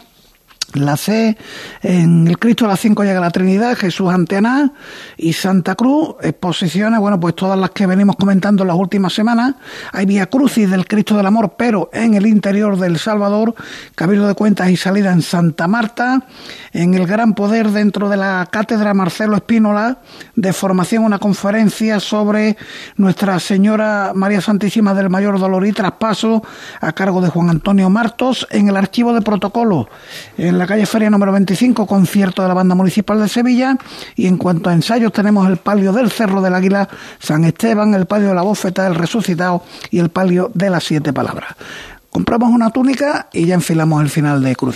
La 0.74 0.97
C, 0.97 1.36
en 1.82 2.28
el 2.28 2.38
Cristo 2.38 2.65
de 2.65 2.70
las 2.70 2.80
Cinco 2.80 3.03
llega 3.03 3.20
la 3.20 3.32
Trinidad, 3.32 3.76
Jesús 3.76 4.11
Antena 4.11 4.72
y 5.17 5.34
Santa 5.34 5.74
Cruz, 5.74 6.15
exposiciones, 6.22 6.99
bueno, 6.99 7.20
pues 7.20 7.36
todas 7.36 7.57
las 7.57 7.72
que 7.72 7.88
venimos 7.88 8.15
comentando 8.15 8.63
en 8.63 8.67
las 8.67 8.78
últimas 8.78 9.13
semanas. 9.13 9.55
Hay 9.91 10.05
Vía 10.05 10.28
Crucis 10.28 10.70
del 10.70 10.86
Cristo 10.86 11.17
del 11.17 11.26
Amor, 11.26 11.55
pero 11.57 11.89
en 11.91 12.13
el 12.13 12.28
interior 12.28 12.78
del 12.78 12.99
Salvador, 12.99 13.55
Cabildo 13.95 14.28
de 14.28 14.36
Cuentas 14.36 14.70
y 14.70 14.78
Salida 14.78 15.11
en 15.11 15.24
Santa 15.24 15.67
Marta, 15.67 16.24
en 16.72 16.93
el 16.93 17.07
Gran 17.07 17.34
Poder 17.34 17.70
dentro 17.72 18.07
de 18.07 18.17
la 18.17 18.47
Cátedra 18.51 18.93
Marcelo 18.93 19.38
Espínola, 19.38 19.97
de 20.36 20.53
formación 20.53 21.03
una 21.03 21.17
conferencia 21.17 21.99
sobre 21.99 22.57
Nuestra 22.95 23.39
Señora 23.39 24.11
María 24.13 24.41
Santísima 24.41 24.93
del 24.93 25.09
Mayor 25.09 25.39
Dolor 25.39 25.65
y 25.65 25.72
Traspaso, 25.72 26.43
a 26.80 26.91
cargo 26.91 27.22
de 27.22 27.30
Juan 27.30 27.49
Antonio 27.49 27.89
Martos, 27.89 28.47
en 28.51 28.70
el 28.70 28.78
Archivo 28.78 29.13
de 29.13 29.22
Protocolo, 29.22 29.89
la 30.60 30.68
calle 30.68 30.86
Feria 30.86 31.10
número 31.10 31.32
25, 31.32 31.88
concierto 31.88 32.41
de 32.41 32.49
la 32.49 32.53
Banda 32.53 32.76
Municipal 32.76 33.20
de 33.20 33.30
Sevilla. 33.30 33.78
Y 34.16 34.28
en 34.28 34.38
cuanto 34.38 34.70
a 34.70 34.74
ensayos, 34.74 35.14
tenemos 35.14 35.49
el 35.49 35.57
palio 35.57 35.93
del 35.93 36.12
Cerro 36.12 36.41
del 36.41 36.53
Águila, 36.53 36.88
San 37.18 37.45
Esteban, 37.45 37.93
el 37.93 38.05
palio 38.05 38.28
de 38.28 38.36
la 38.36 38.41
Bófeta 38.41 38.84
del 38.84 38.95
Resucitado 38.95 39.64
y 39.89 39.99
el 39.99 40.10
palio 40.10 40.51
de 40.53 40.70
las 40.70 40.84
Siete 40.84 41.14
Palabras. 41.14 41.55
Compramos 42.10 42.51
una 42.51 42.72
túnica 42.72 43.30
y 43.32 43.45
ya 43.45 43.55
enfilamos 43.55 44.03
el 44.03 44.10
final 44.10 44.43
de 44.43 44.55
Cruz. 44.55 44.76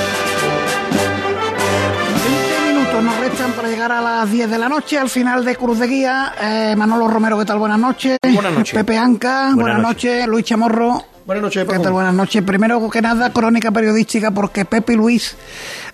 Llegar 3.81 3.97
a 3.97 4.01
las 4.01 4.31
10 4.31 4.51
de 4.51 4.59
la 4.59 4.69
noche, 4.69 4.99
al 4.99 5.09
final 5.09 5.43
de 5.43 5.55
Cruz 5.55 5.79
de 5.79 5.87
Guía. 5.87 6.33
Eh, 6.39 6.75
Manolo 6.77 7.07
Romero, 7.07 7.39
¿qué 7.39 7.45
tal? 7.45 7.57
Buenas 7.57 7.79
noches. 7.79 8.19
Buenas 8.31 8.53
noches. 8.53 8.75
Pepe 8.75 8.95
Anca, 8.95 9.53
buenas, 9.55 9.81
noches. 9.81 10.27
Luis 10.27 10.45
Chamorro. 10.45 11.03
Buenas 11.25 11.41
noches, 11.41 11.63
¿Qué 11.63 11.67
Paco. 11.71 11.81
tal? 11.81 11.93
Buenas 11.93 12.13
noches. 12.13 12.43
Primero 12.43 12.87
que 12.91 13.01
nada, 13.01 13.31
crónica 13.33 13.71
periodística, 13.71 14.29
porque 14.29 14.65
Pepe 14.65 14.93
y 14.93 14.97
Luis 14.97 15.35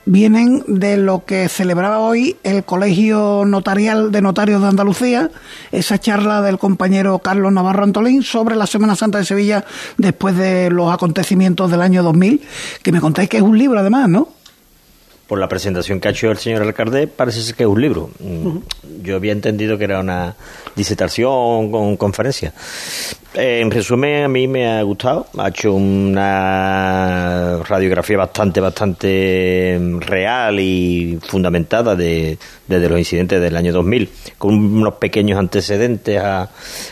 vienen 0.03 0.63
de 0.67 0.97
lo 0.97 1.23
que 1.23 1.47
celebraba 1.47 1.99
hoy 1.99 2.35
el 2.43 2.65
Colegio 2.65 3.43
Notarial 3.45 4.11
de 4.11 4.21
Notarios 4.21 4.61
de 4.61 4.67
Andalucía, 4.67 5.31
esa 5.71 5.97
charla 5.97 6.41
del 6.41 6.57
compañero 6.57 7.19
Carlos 7.19 7.53
Navarro 7.53 7.85
Antolín 7.85 8.21
sobre 8.21 8.57
la 8.57 8.67
Semana 8.67 8.97
Santa 8.97 9.19
de 9.19 9.25
Sevilla 9.25 9.63
después 9.97 10.35
de 10.35 10.69
los 10.71 10.93
acontecimientos 10.93 11.71
del 11.71 11.81
año 11.81 12.03
2000, 12.03 12.41
que 12.83 12.91
me 12.91 12.99
contáis 12.99 13.29
que 13.29 13.37
es 13.37 13.43
un 13.43 13.57
libro 13.57 13.79
además, 13.79 14.09
¿no? 14.09 14.36
Por 15.27 15.39
la 15.39 15.49
presentación 15.49 15.99
que 15.99 16.07
ha 16.07 16.11
hecho 16.11 16.31
el 16.31 16.37
señor 16.37 16.61
alcalde, 16.61 17.05
parece 17.07 17.41
ser 17.41 17.55
que 17.55 17.63
es 17.63 17.69
un 17.69 17.81
libro. 17.81 18.09
Mm, 18.19 18.59
Yo 19.03 19.17
había 19.17 19.33
entendido 19.33 19.77
que 19.77 19.83
era 19.83 19.99
una 19.99 20.33
disertación 20.73 21.69
con 21.69 21.97
conferencia. 21.97 22.53
Eh, 23.33 23.59
en 23.61 23.69
resumen, 23.69 24.23
a 24.23 24.27
mí 24.29 24.47
me 24.47 24.65
ha 24.67 24.81
gustado. 24.83 25.27
Ha 25.37 25.49
hecho 25.49 25.73
una 25.73 27.59
radiografía 27.67 28.17
bastante, 28.17 28.61
bastante 28.61 29.77
mm, 29.79 29.99
real 29.99 30.59
y 30.59 31.19
fundamentada 31.21 31.95
de, 31.95 32.37
desde 32.67 32.87
los 32.89 32.97
incidentes 32.97 33.41
del 33.41 33.55
año 33.57 33.73
2000, 33.73 34.09
con 34.37 34.53
unos 34.55 34.93
pequeños 34.95 35.37
antecedentes 35.37 36.19
a, 36.19 36.49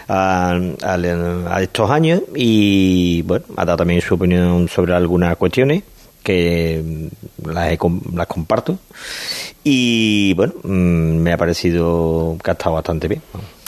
a, 0.09 0.59
a- 0.83 1.55
a 1.55 1.61
estos 1.61 1.89
años 1.89 2.21
y, 2.35 3.21
bueno, 3.21 3.45
ha 3.55 3.65
dado 3.65 3.77
también 3.77 4.01
su 4.01 4.15
opinión 4.15 4.67
sobre 4.67 4.93
algunas 4.93 5.35
cuestiones 5.37 5.83
que 6.25 7.09
mm, 7.45 7.49
las, 7.51 7.71
he 7.71 7.77
las 8.13 8.27
comparto 8.27 8.79
y 9.63 10.33
bueno 10.33 10.53
mm, 10.63 10.67
me 11.21 11.31
ha 11.31 11.37
parecido 11.37 12.35
que 12.43 12.49
ha 12.51 12.53
estado 12.53 12.75
bastante 12.75 13.07
bien 13.07 13.21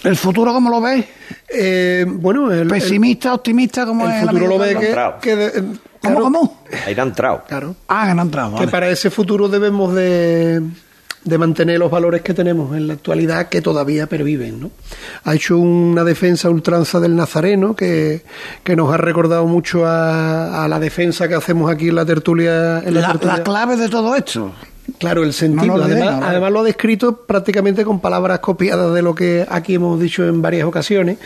¿El 0.03 0.15
futuro 0.15 0.53
cómo 0.53 0.69
lo 0.69 0.79
ves? 0.79 1.05
Eh, 1.49 2.05
bueno, 2.07 2.51
el, 2.53 2.67
¿Pesimista, 2.67 3.33
optimista? 3.33 3.85
como 3.85 4.05
el 4.07 4.21
futuro 4.21 4.47
lo 4.47 4.57
ve 4.59 4.75
que, 4.75 4.95
que 5.21 5.35
de- 5.35 5.59
eh, 5.59 5.63
¿Cómo, 6.01 6.19
cómo? 6.21 6.63
ahí 6.85 6.93
han 6.97 7.07
entrado 7.09 7.43
Claro. 7.47 7.75
Ah, 7.87 8.05
que 8.07 8.13
no 8.13 8.21
ha 8.21 8.25
entrado, 8.25 8.55
que 8.57 8.67
para 8.67 8.89
ese 8.89 9.09
futuro 9.09 9.49
debemos 9.49 9.93
de, 9.95 10.61
de 11.27 11.37
mantener 11.37 11.77
los 11.79 11.91
valores 11.91 12.21
que 12.21 12.33
tenemos 12.33 12.75
en 12.75 12.87
la 12.87 12.93
actualidad 12.93 13.49
que 13.49 13.61
todavía 13.61 14.07
perviven. 14.07 14.59
¿no? 14.61 14.71
Ha 15.25 15.35
hecho 15.35 15.57
una 15.57 16.03
defensa 16.03 16.49
ultranza 16.49 16.99
del 16.99 17.15
Nazareno 17.15 17.75
que, 17.75 18.21
que 18.63 18.75
nos 18.75 18.93
ha 18.93 18.97
recordado 18.97 19.45
mucho 19.45 19.85
a, 19.85 20.63
a 20.63 20.67
la 20.67 20.79
defensa 20.79 21.27
que 21.27 21.35
hacemos 21.35 21.69
aquí 21.69 21.89
en 21.89 21.95
la 21.95 22.05
tertulia. 22.05 22.79
En 22.79 22.93
la, 22.93 23.01
La, 23.01 23.07
tertulia. 23.11 23.37
la 23.37 23.43
clave 23.43 23.75
de 23.75 23.89
todo 23.89 24.15
esto. 24.15 24.53
Claro, 24.99 25.23
el 25.23 25.33
sentido. 25.33 25.65
No 25.73 25.77
lo 25.79 25.83
olvidéis, 25.83 26.01
además, 26.03 26.15
no, 26.15 26.21
vale. 26.21 26.31
además 26.31 26.51
lo 26.53 26.59
ha 26.61 26.63
descrito 26.63 27.17
prácticamente 27.17 27.83
con 27.83 27.99
palabras 27.99 28.39
copiadas 28.39 28.93
de 28.93 29.01
lo 29.01 29.13
que 29.13 29.45
aquí 29.49 29.75
hemos 29.75 29.99
dicho 29.99 30.25
en 30.25 30.41
varias 30.41 30.65
ocasiones. 30.65 31.17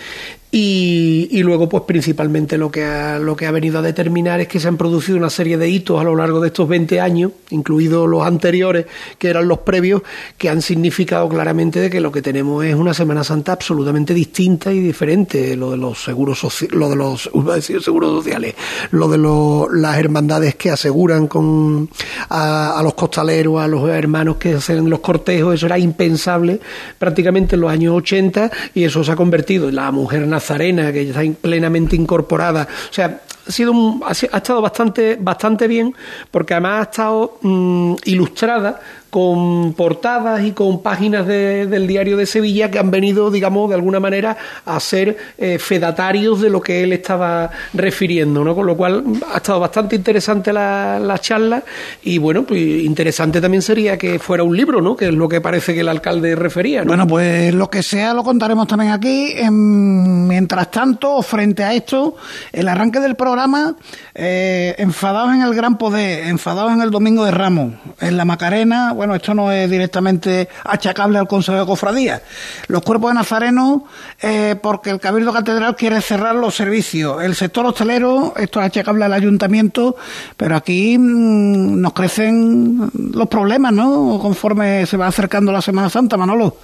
Y, 0.53 1.29
y 1.31 1.43
luego, 1.43 1.69
pues 1.69 1.83
principalmente 1.83 2.57
lo 2.57 2.69
que, 2.69 2.83
ha, 2.83 3.17
lo 3.19 3.37
que 3.37 3.45
ha 3.45 3.51
venido 3.51 3.79
a 3.79 3.81
determinar 3.81 4.41
es 4.41 4.49
que 4.49 4.59
se 4.59 4.67
han 4.67 4.75
producido 4.75 5.17
una 5.17 5.29
serie 5.29 5.57
de 5.57 5.69
hitos 5.69 6.01
a 6.01 6.03
lo 6.03 6.13
largo 6.13 6.41
de 6.41 6.47
estos 6.47 6.67
20 6.67 6.99
años, 6.99 7.31
incluidos 7.51 8.09
los 8.09 8.25
anteriores, 8.25 8.85
que 9.17 9.29
eran 9.29 9.47
los 9.47 9.59
previos, 9.59 10.01
que 10.37 10.49
han 10.49 10.61
significado 10.61 11.29
claramente 11.29 11.79
de 11.79 11.89
que 11.89 12.01
lo 12.01 12.11
que 12.11 12.21
tenemos 12.21 12.65
es 12.65 12.75
una 12.75 12.93
Semana 12.93 13.23
Santa 13.23 13.53
absolutamente 13.53 14.13
distinta 14.13 14.73
y 14.73 14.79
diferente. 14.81 15.55
Lo 15.55 15.71
de 15.71 15.77
los 15.77 16.03
seguros 16.03 16.41
lo 16.71 16.89
de 16.89 16.95
los 16.97 17.27
a 17.49 17.61
seguros 17.61 18.11
sociales, 18.23 18.55
lo 18.91 19.07
de 19.07 19.17
los- 19.17 19.71
las 19.71 19.97
hermandades 19.99 20.55
que 20.55 20.69
aseguran 20.69 21.27
con 21.27 21.89
a, 22.27 22.77
a 22.77 22.83
los 22.83 22.93
costaleros, 22.95 23.61
a 23.61 23.67
los 23.69 23.89
hermanos 23.89 24.35
que 24.35 24.55
hacen 24.55 24.89
los 24.89 24.99
cortejos, 24.99 25.55
eso 25.55 25.65
era 25.67 25.79
impensable 25.79 26.59
prácticamente 26.99 27.55
en 27.55 27.61
los 27.61 27.71
años 27.71 27.95
80 27.95 28.51
y 28.75 28.83
eso 28.83 29.01
se 29.01 29.11
ha 29.13 29.15
convertido 29.15 29.69
en 29.69 29.75
la 29.75 29.89
mujer 29.91 30.27
nazarena 30.41 30.91
que 30.91 31.05
ya 31.05 31.21
está 31.21 31.39
plenamente 31.41 31.95
incorporada. 31.95 32.67
O 32.89 32.93
sea, 32.93 33.21
ha 33.47 33.51
sido 33.51 33.71
un- 33.71 34.01
ha, 34.03 34.09
ha 34.09 34.37
estado 34.37 34.61
bastante 34.61 35.17
bastante 35.19 35.67
bien 35.67 35.93
porque 36.29 36.53
además 36.53 36.79
ha 36.79 36.89
estado 36.91 37.37
mm, 37.41 37.95
ilustrada 38.05 38.79
con 39.11 39.73
portadas 39.73 40.41
y 40.43 40.51
con 40.53 40.81
páginas 40.81 41.27
de- 41.27 41.67
del 41.67 41.85
diario 41.85 42.17
de 42.17 42.25
Sevilla 42.25 42.71
que 42.71 42.79
han 42.79 42.89
venido, 42.89 43.29
digamos, 43.29 43.69
de 43.69 43.75
alguna 43.75 43.99
manera 43.99 44.35
a 44.65 44.79
ser 44.79 45.17
eh, 45.37 45.59
fedatarios 45.59 46.41
de 46.41 46.49
lo 46.49 46.61
que 46.61 46.81
él 46.81 46.93
estaba 46.93 47.51
refiriendo, 47.73 48.43
¿no? 48.43 48.55
Con 48.55 48.65
lo 48.65 48.75
cual 48.75 49.03
ha 49.33 49.37
estado 49.37 49.59
bastante 49.59 49.95
interesante 49.97 50.51
la, 50.53 50.97
la 50.99 51.19
charla 51.19 51.61
y 52.03 52.17
bueno, 52.17 52.43
pues 52.43 52.59
interesante 52.61 53.39
también 53.41 53.61
sería 53.61 53.97
que 53.97 54.17
fuera 54.17 54.43
un 54.43 54.55
libro, 54.55 54.81
¿no? 54.81 54.95
Que 54.95 55.09
es 55.09 55.13
lo 55.13 55.27
que 55.29 55.41
parece 55.41 55.73
que 55.73 55.81
el 55.81 55.89
alcalde 55.89 56.35
refería, 56.35 56.81
¿no? 56.83 56.87
Bueno, 56.87 57.05
pues 57.05 57.53
lo 57.53 57.69
que 57.69 57.83
sea 57.83 58.13
lo 58.13 58.23
contaremos 58.23 58.65
también 58.67 58.91
aquí. 58.93 59.33
En- 59.35 60.25
mientras 60.27 60.71
tanto, 60.71 61.21
frente 61.21 61.63
a 61.65 61.73
esto, 61.73 62.15
el 62.53 62.67
arranque 62.69 63.01
del 63.01 63.15
programa, 63.15 63.75
eh, 64.15 64.73
enfadados 64.77 65.33
en 65.33 65.41
el 65.41 65.53
Gran 65.53 65.77
Poder, 65.77 66.27
enfadados 66.29 66.71
en 66.71 66.81
el 66.81 66.91
Domingo 66.91 67.25
de 67.25 67.31
Ramos, 67.31 67.73
en 67.99 68.15
la 68.15 68.23
Macarena, 68.23 68.93
bueno, 69.01 69.15
esto 69.15 69.33
no 69.33 69.51
es 69.51 69.67
directamente 69.67 70.47
achacable 70.63 71.17
al 71.17 71.27
Consejo 71.27 71.57
de 71.57 71.65
Cofradía. 71.65 72.21
Los 72.67 72.83
cuerpos 72.83 73.09
de 73.09 73.15
Nazareno, 73.15 73.85
eh, 74.21 74.55
porque 74.61 74.91
el 74.91 74.99
Cabildo 74.99 75.33
Catedral 75.33 75.75
quiere 75.75 75.99
cerrar 76.01 76.35
los 76.35 76.53
servicios. 76.53 77.23
El 77.23 77.33
sector 77.33 77.65
hostelero, 77.65 78.35
esto 78.37 78.59
es 78.59 78.67
achacable 78.67 79.03
al 79.03 79.13
ayuntamiento, 79.13 79.95
pero 80.37 80.55
aquí 80.55 80.99
mm, 80.99 81.81
nos 81.81 81.93
crecen 81.93 82.91
los 82.93 83.27
problemas, 83.27 83.73
¿no? 83.73 84.19
Conforme 84.21 84.85
se 84.85 84.97
va 84.97 85.07
acercando 85.07 85.51
la 85.51 85.63
Semana 85.63 85.89
Santa, 85.89 86.15
Manolo. 86.15 86.57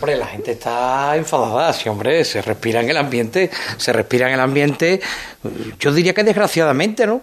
Hombre, 0.00 0.16
la 0.16 0.26
gente 0.26 0.50
está 0.50 1.14
enfadada, 1.14 1.72
sí, 1.72 1.88
hombre, 1.88 2.24
se 2.24 2.42
respira 2.42 2.80
en 2.80 2.90
el 2.90 2.96
ambiente, 2.96 3.48
se 3.76 3.92
respira 3.92 4.26
en 4.26 4.34
el 4.34 4.40
ambiente, 4.40 5.00
yo 5.78 5.94
diría 5.94 6.14
que 6.14 6.24
desgraciadamente, 6.24 7.06
¿no? 7.06 7.20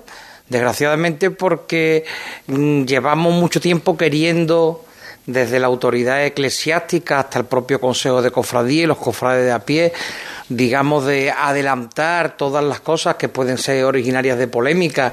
Desgraciadamente 0.50 1.30
porque 1.32 2.06
mm, 2.48 2.84
llevamos 2.86 3.34
mucho 3.34 3.60
tiempo 3.60 3.98
queriendo, 3.98 4.84
desde 5.26 5.60
la 5.60 5.68
autoridad 5.68 6.26
eclesiástica 6.26 7.20
hasta 7.20 7.40
el 7.40 7.46
propio 7.46 7.82
Consejo 7.82 8.22
de 8.22 8.32
Cofradía 8.32 8.84
y 8.84 8.86
los 8.86 8.98
cofrades 8.98 9.44
de 9.46 9.52
a 9.52 9.60
pie, 9.60 9.92
digamos, 10.48 11.06
de 11.06 11.32
adelantar 11.32 12.38
todas 12.38 12.64
las 12.64 12.80
cosas 12.80 13.16
que 13.16 13.28
pueden 13.28 13.58
ser 13.58 13.84
originarias 13.84 14.38
de 14.38 14.48
polémica 14.48 15.12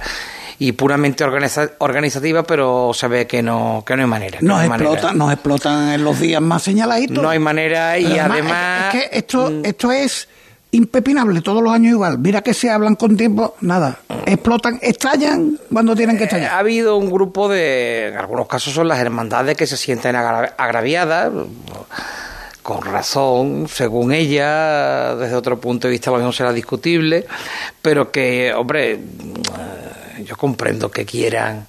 y 0.60 0.70
puramente 0.70 1.24
organiza- 1.24 1.72
organizativa, 1.78 2.44
pero 2.44 2.92
se 2.94 3.08
ve 3.08 3.26
que 3.26 3.42
no, 3.42 3.82
que 3.84 3.96
no 3.96 4.02
hay 4.02 4.08
manera. 4.08 4.38
no 4.40 4.54
Nos 4.54 4.60
hay 4.62 4.68
manera. 4.68 4.90
explotan, 4.92 5.18
nos 5.18 5.32
explotan 5.32 5.88
en 5.94 6.04
los 6.04 6.20
días 6.20 6.40
más 6.40 6.62
señaladitos. 6.62 7.20
No 7.20 7.28
hay 7.28 7.40
manera 7.40 7.98
y 7.98 8.16
además- 8.16 8.94
Es, 8.94 9.02
es 9.02 9.10
que 9.10 9.18
esto, 9.18 9.52
esto 9.64 9.90
es 9.90 10.28
impepinable, 10.74 11.40
todos 11.40 11.62
los 11.62 11.72
años 11.72 11.92
igual. 11.92 12.18
Mira 12.18 12.42
que 12.42 12.52
se 12.54 12.70
hablan 12.70 12.96
con 12.96 13.16
tiempo, 13.16 13.54
nada. 13.60 13.98
Explotan, 14.26 14.78
estallan 14.82 15.58
cuando 15.72 15.94
tienen 15.94 16.18
que 16.18 16.24
estallar. 16.24 16.50
Ha 16.52 16.58
habido 16.58 16.96
un 16.96 17.10
grupo 17.10 17.48
de, 17.48 18.08
en 18.08 18.16
algunos 18.16 18.46
casos 18.48 18.72
son 18.74 18.88
las 18.88 18.98
hermandades 18.98 19.56
que 19.56 19.66
se 19.66 19.76
sienten 19.76 20.16
agra- 20.16 20.54
agraviadas, 20.58 21.32
con 22.62 22.80
razón, 22.82 23.66
según 23.68 24.12
ella, 24.12 25.14
desde 25.16 25.34
otro 25.34 25.60
punto 25.60 25.86
de 25.86 25.92
vista 25.92 26.10
lo 26.10 26.16
mismo 26.16 26.32
será 26.32 26.52
discutible, 26.52 27.26
pero 27.82 28.10
que, 28.10 28.54
hombre, 28.54 28.92
eh, 28.92 30.24
yo 30.24 30.36
comprendo 30.36 30.90
que 30.90 31.04
quieran 31.04 31.66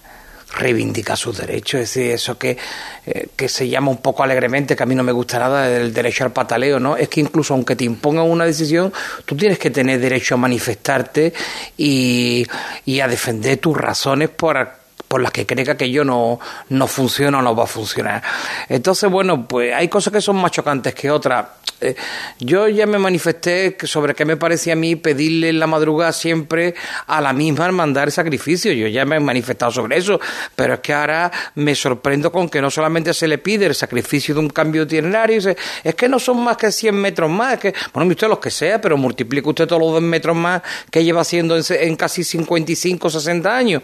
reivindicar 0.56 1.18
sus 1.18 1.38
derechos, 1.38 1.82
es 1.82 1.94
decir, 1.94 2.12
eso 2.12 2.38
que, 2.38 2.58
eh, 3.06 3.28
que 3.36 3.50
se 3.50 3.68
llama 3.68 3.92
un 3.92 3.98
poco 3.98 4.24
alegremente, 4.24 4.76
que 4.76 4.84
a 4.84 4.86
mí 4.86 4.96
no 4.96 5.04
me 5.04 5.12
gusta 5.12 5.40
nada, 5.40 5.68
del 5.68 5.94
derecho 5.94 6.24
al 6.24 6.32
pataleo, 6.32 6.80
¿no? 6.80 6.98
Es 6.98 7.10
que 7.10 7.22
incluso 7.22 7.54
aunque 7.54 7.76
te 7.76 7.84
impongan 7.84 8.26
una 8.26 8.46
decisión, 8.46 8.94
tú 9.26 9.36
tienes 9.36 9.60
que 9.60 9.70
tener 9.70 10.00
derecho 10.00 10.36
a 10.36 10.38
manifestarte 10.38 11.34
y, 11.78 12.46
y 12.86 13.00
a 13.00 13.08
defender 13.08 13.58
tus 13.58 13.78
razones 13.78 14.30
por 14.30 14.85
por 15.16 15.22
las 15.22 15.32
que 15.32 15.46
cree 15.46 15.64
que 15.64 15.72
aquello 15.72 16.04
no, 16.04 16.42
no 16.68 16.88
funciona 16.88 17.40
o 17.40 17.42
no 17.42 17.56
va 17.56 17.64
a 17.64 17.68
funcionar. 17.68 18.22
Entonces, 18.68 19.10
bueno, 19.10 19.48
pues 19.48 19.74
hay 19.74 19.88
cosas 19.88 20.12
que 20.12 20.20
son 20.20 20.36
más 20.36 20.52
chocantes 20.52 20.94
que 20.94 21.10
otras. 21.10 21.46
Eh, 21.80 21.96
yo 22.40 22.68
ya 22.68 22.86
me 22.86 22.98
manifesté 22.98 23.78
sobre 23.84 24.14
qué 24.14 24.26
me 24.26 24.38
parecía 24.38 24.74
a 24.74 24.76
mí 24.76 24.96
pedirle 24.96 25.50
en 25.50 25.60
la 25.60 25.68
madrugada 25.68 26.14
siempre 26.14 26.74
a 27.08 27.20
la 27.22 27.32
misma 27.32 27.66
hermandad 27.66 28.06
el 28.06 28.12
sacrificio. 28.12 28.74
Yo 28.74 28.88
ya 28.88 29.06
me 29.06 29.18
he 29.18 29.20
manifestado 29.22 29.72
sobre 29.72 29.98
eso, 29.98 30.20
pero 30.56 30.76
es 30.76 30.80
que 30.82 30.94
ahora 30.94 31.32
me 31.56 31.76
sorprendo 31.76 32.32
con 32.32 32.50
que 32.50 32.62
no 32.62 32.70
solamente 32.70 33.14
se 33.14 33.28
le 33.28 33.38
pide 33.38 33.66
el 33.68 33.76
sacrificio 33.76 34.34
de 34.34 34.42
un 34.42 34.50
cambio 34.50 34.84
itinerario, 34.84 35.42
es 35.84 35.96
que 35.96 36.10
no 36.10 36.20
son 36.20 36.44
más 36.44 36.58
que 36.58 36.72
100 36.72 36.96
metros 36.96 37.30
más, 37.30 37.54
es 37.54 37.60
que, 37.60 37.74
bueno, 37.94 38.10
usted 38.10 38.28
los 38.28 38.40
que 38.40 38.52
sea, 38.52 38.82
pero 38.82 38.98
multiplique 38.98 39.48
usted 39.48 39.68
todos 39.68 39.82
los 39.82 39.94
2 39.94 40.02
metros 40.02 40.36
más 40.36 40.62
que 40.90 41.04
lleva 41.04 41.22
haciendo 41.22 41.58
en, 41.58 41.64
en 41.70 41.96
casi 41.96 42.24
55, 42.24 43.10
60 43.10 43.56
años. 43.56 43.84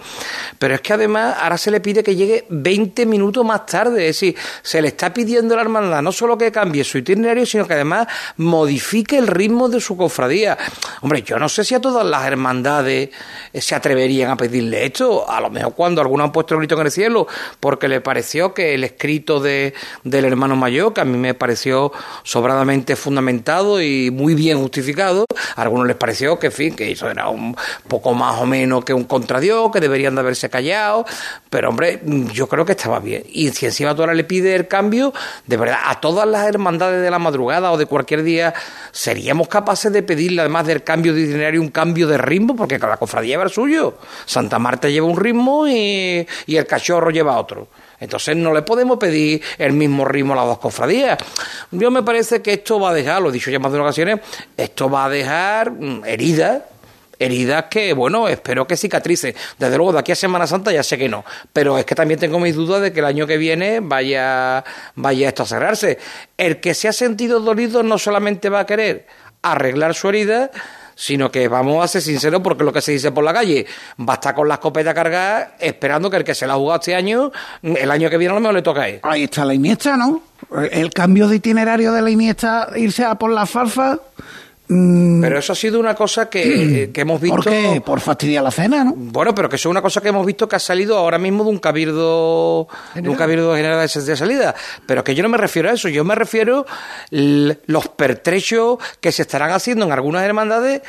Pero 0.60 0.76
es 0.76 0.82
que 0.82 0.94
además 0.94 1.21
ahora 1.30 1.58
se 1.58 1.72
le 1.72 1.80
pide 1.80 2.04
que 2.04 2.16
llegue 2.16 2.46
20 2.50 3.06
minutos 3.06 3.46
más 3.46 3.66
tarde, 3.66 4.08
es 4.08 4.20
decir, 4.20 4.36
se 4.62 4.82
le 4.82 4.90
está 4.90 5.14
pidiendo 5.14 5.54
a 5.54 5.58
la 5.58 5.64
hermandad 5.64 6.02
no 6.02 6.12
solo 6.12 6.38
que 6.38 6.52
cambie 6.52 6.84
su 6.84 6.98
itinerario, 6.98 7.46
sino 7.46 7.68
que 7.68 7.74
además 7.74 8.08
modifique 8.38 9.18
el 9.18 9.28
ritmo 9.28 9.70
de 9.70 9.80
su 9.80 9.98
cofradía. 9.98 10.58
Hombre, 11.02 11.22
yo 11.24 11.38
no 11.38 11.50
sé 11.50 11.64
si 11.64 11.76
a 11.76 11.82
todas 11.82 12.06
las 12.06 12.26
hermandades 12.26 13.10
eh, 13.54 13.62
se 13.62 13.76
atreverían 13.76 14.32
a 14.32 14.38
pedirle 14.38 14.86
esto, 14.86 15.30
a 15.30 15.40
lo 15.42 15.50
mejor 15.50 15.74
cuando 15.74 16.02
algunos 16.02 16.26
han 16.26 16.32
puesto 16.32 16.56
el 16.56 16.60
grito 16.60 16.80
en 16.80 16.86
el 16.86 16.92
cielo, 16.92 17.28
porque 17.60 17.88
le 17.88 18.02
pareció 18.02 18.54
que 18.54 18.74
el 18.74 18.84
escrito 18.84 19.40
de, 19.40 19.74
del 20.04 20.26
hermano 20.26 20.56
mayor, 20.56 20.94
que 20.94 21.02
a 21.02 21.06
mí 21.06 21.18
me 21.18 21.34
pareció 21.34 21.92
sobradamente 22.24 22.96
fundamentado 22.96 23.82
y 23.82 24.12
muy 24.12 24.36
bien 24.36 24.60
justificado, 24.60 25.26
a 25.56 25.62
algunos 25.62 25.88
les 25.88 25.96
pareció 25.96 26.40
que, 26.40 26.52
fin, 26.52 26.76
que 26.76 26.92
eso 26.92 27.10
era 27.10 27.30
un 27.30 27.56
poco 27.88 28.14
más 28.14 28.40
o 28.42 28.46
menos 28.46 28.84
que 28.86 28.94
un 28.94 29.06
contradios, 29.06 29.72
que 29.72 29.80
deberían 29.80 30.16
de 30.16 30.22
haberse 30.22 30.50
callado, 30.50 31.06
pero 31.50 31.70
hombre, 31.70 32.02
yo 32.34 32.48
creo 32.48 32.66
que 32.66 32.74
estaba 32.74 33.00
bien. 33.00 33.24
Y 33.32 33.50
si 33.50 33.66
encima 33.66 33.96
tú 33.96 34.02
ahora 34.02 34.14
le 34.14 34.24
pides 34.24 34.56
el 34.58 34.68
cambio, 34.68 35.14
de 35.46 35.58
verdad, 35.58 35.80
a 35.86 36.00
todas 36.00 36.28
las 36.28 36.48
hermandades 36.48 37.02
de 37.02 37.12
la 37.12 37.20
madrugada 37.20 37.72
o 37.72 37.78
de 37.78 37.86
cualquier 37.86 38.24
día, 38.24 38.54
seríamos 38.92 39.48
capaces 39.48 39.92
de 39.92 40.04
pedirle, 40.04 40.42
además 40.42 40.66
del 40.68 40.84
cambio 40.84 41.14
de 41.14 41.22
itinerario, 41.22 41.62
un 41.62 41.70
cambio 41.70 42.08
de 42.08 42.18
ritmo, 42.18 42.56
porque 42.56 42.80
cada 42.80 42.98
cofradía 42.98 43.32
lleva 43.32 43.44
el 43.44 43.50
suyo. 43.50 43.98
Santa 44.26 44.60
Marta 44.60 44.90
lleva 44.90 45.08
un 45.08 45.18
ritmo 45.18 45.68
y, 45.68 46.28
y 46.46 46.56
el 46.56 46.66
cachorro 46.66 47.12
lleva 47.12 47.38
otro. 47.38 47.68
Entonces 48.02 48.36
no 48.36 48.52
le 48.54 48.64
podemos 48.64 48.98
pedir 48.98 49.42
el 49.60 49.74
mismo 49.74 50.06
ritmo 50.06 50.34
a 50.34 50.38
las 50.38 50.46
dos 50.46 50.58
cofradías. 50.58 51.20
Yo 51.70 51.92
me 51.92 52.02
parece 52.02 52.42
que 52.42 52.54
esto 52.54 52.80
va 52.80 52.90
a 52.90 52.94
dejar, 52.94 53.22
lo 53.22 53.30
he 53.30 53.32
dicho 53.32 53.52
ya 53.52 53.60
más 53.60 53.72
de 53.72 53.80
ocasiones, 53.80 54.20
esto 54.58 54.90
va 54.90 55.06
a 55.06 55.10
dejar 55.10 55.72
mm, 55.72 56.06
heridas 56.06 56.64
heridas 57.24 57.66
que, 57.70 57.94
bueno, 57.94 58.28
espero 58.28 58.66
que 58.66 58.76
cicatricen. 58.76 59.36
Desde 59.58 59.78
luego, 59.78 59.94
de 59.94 60.00
aquí 60.00 60.12
a 60.12 60.16
Semana 60.16 60.48
Santa 60.48 60.72
ya 60.72 60.84
sé 60.84 60.98
que 60.98 61.08
no. 61.08 61.24
Pero 61.54 61.78
es 61.78 61.86
que 61.86 61.96
también 61.96 62.20
tengo 62.20 62.40
mis 62.40 62.56
dudas 62.56 62.82
de 62.82 62.92
que 62.92 63.00
el 63.00 63.06
año 63.06 63.28
que 63.28 63.38
viene 63.38 63.80
vaya, 63.82 64.64
vaya 64.96 65.28
esto 65.28 65.44
a 65.44 65.46
cerrarse. 65.46 66.00
El 66.38 66.60
que 66.60 66.74
se 66.74 66.88
ha 66.88 66.94
sentido 66.94 67.40
dolido 67.40 67.84
no 67.84 67.98
solamente 67.98 68.50
va 68.50 68.62
a 68.62 68.66
querer 68.66 69.08
arreglar 69.42 69.96
su 69.96 70.10
herida, 70.10 70.52
sino 70.96 71.32
que 71.32 71.48
vamos 71.48 71.84
a 71.84 71.88
ser 71.88 72.02
sinceros 72.02 72.42
porque 72.42 72.64
lo 72.64 72.72
que 72.72 72.82
se 72.82 72.92
dice 72.92 73.12
por 73.12 73.24
la 73.24 73.34
calle 73.34 73.66
va 74.00 74.14
a 74.14 74.16
estar 74.16 74.36
con 74.36 74.48
la 74.48 74.56
escopeta 74.56 74.94
cargada 74.94 75.56
esperando 75.60 76.10
que 76.10 76.18
el 76.18 76.24
que 76.24 76.36
se 76.36 76.46
la 76.46 76.54
ha 76.54 76.58
jugado 76.58 76.80
este 76.80 76.96
año, 76.96 77.32
el 77.64 77.90
año 77.90 78.10
que 78.10 78.18
viene 78.18 78.34
a 78.34 78.36
lo 78.36 78.42
mejor 78.42 78.56
le 78.56 78.62
toca 78.62 78.82
a 78.82 78.90
él. 78.90 79.00
Ahí 79.04 79.24
está 79.24 79.44
la 79.46 79.54
Iniesta, 79.54 79.98
¿no? 79.98 80.22
El 80.72 80.92
cambio 80.92 81.28
de 81.28 81.38
itinerario 81.38 81.92
de 81.92 82.02
la 82.02 82.10
Iniesta, 82.10 82.70
irse 82.76 83.04
a 83.04 83.16
por 83.16 83.32
la 83.32 83.46
falfa. 83.46 84.00
Mm, 84.74 85.22
Pero 85.22 85.40
eso 85.40 85.54
ha 85.54 85.56
sido 85.56 85.80
una 85.80 85.96
cosa 85.96 86.30
que, 86.30 86.90
que 86.94 87.02
hemos 87.02 87.22
visto. 87.22 87.36
¿Por 87.36 87.46
qué? 87.46 87.82
Por 87.86 88.00
fastidiar 88.00 88.44
la 88.44 88.52
cena, 88.52 88.84
¿no? 88.84 88.94
Bueno, 88.96 89.36
pero 89.36 89.50
que 89.50 89.58
eso 89.58 89.70
es 89.70 89.72
una 89.72 89.82
cosa 89.82 90.02
que 90.02 90.10
hemos 90.10 90.26
visto 90.26 90.48
que 90.48 90.56
ha 90.56 90.60
salido 90.60 90.98
ahora 90.98 91.18
mismo 91.18 91.44
de 91.44 91.50
un 91.50 91.60
cabildo, 91.60 92.68
de 92.96 93.10
un 93.10 93.16
cabildo 93.16 93.56
general 93.56 93.88
de, 93.88 94.16
salida. 94.16 94.56
Pero 94.86 95.04
que 95.04 95.16
yo 95.16 95.24
no 95.24 95.30
me 95.30 95.38
refiero 95.38 95.70
a 95.70 95.74
eso, 95.74 95.90
yo 95.90 96.04
me 96.04 96.16
refiero 96.16 96.66
los 97.12 97.88
pertrechos 97.90 98.78
que 99.00 99.12
se 99.12 99.24
estarán 99.24 99.52
haciendo 99.52 99.86
en 99.86 99.92
algunas 99.92 100.24
hermandades 100.24 100.82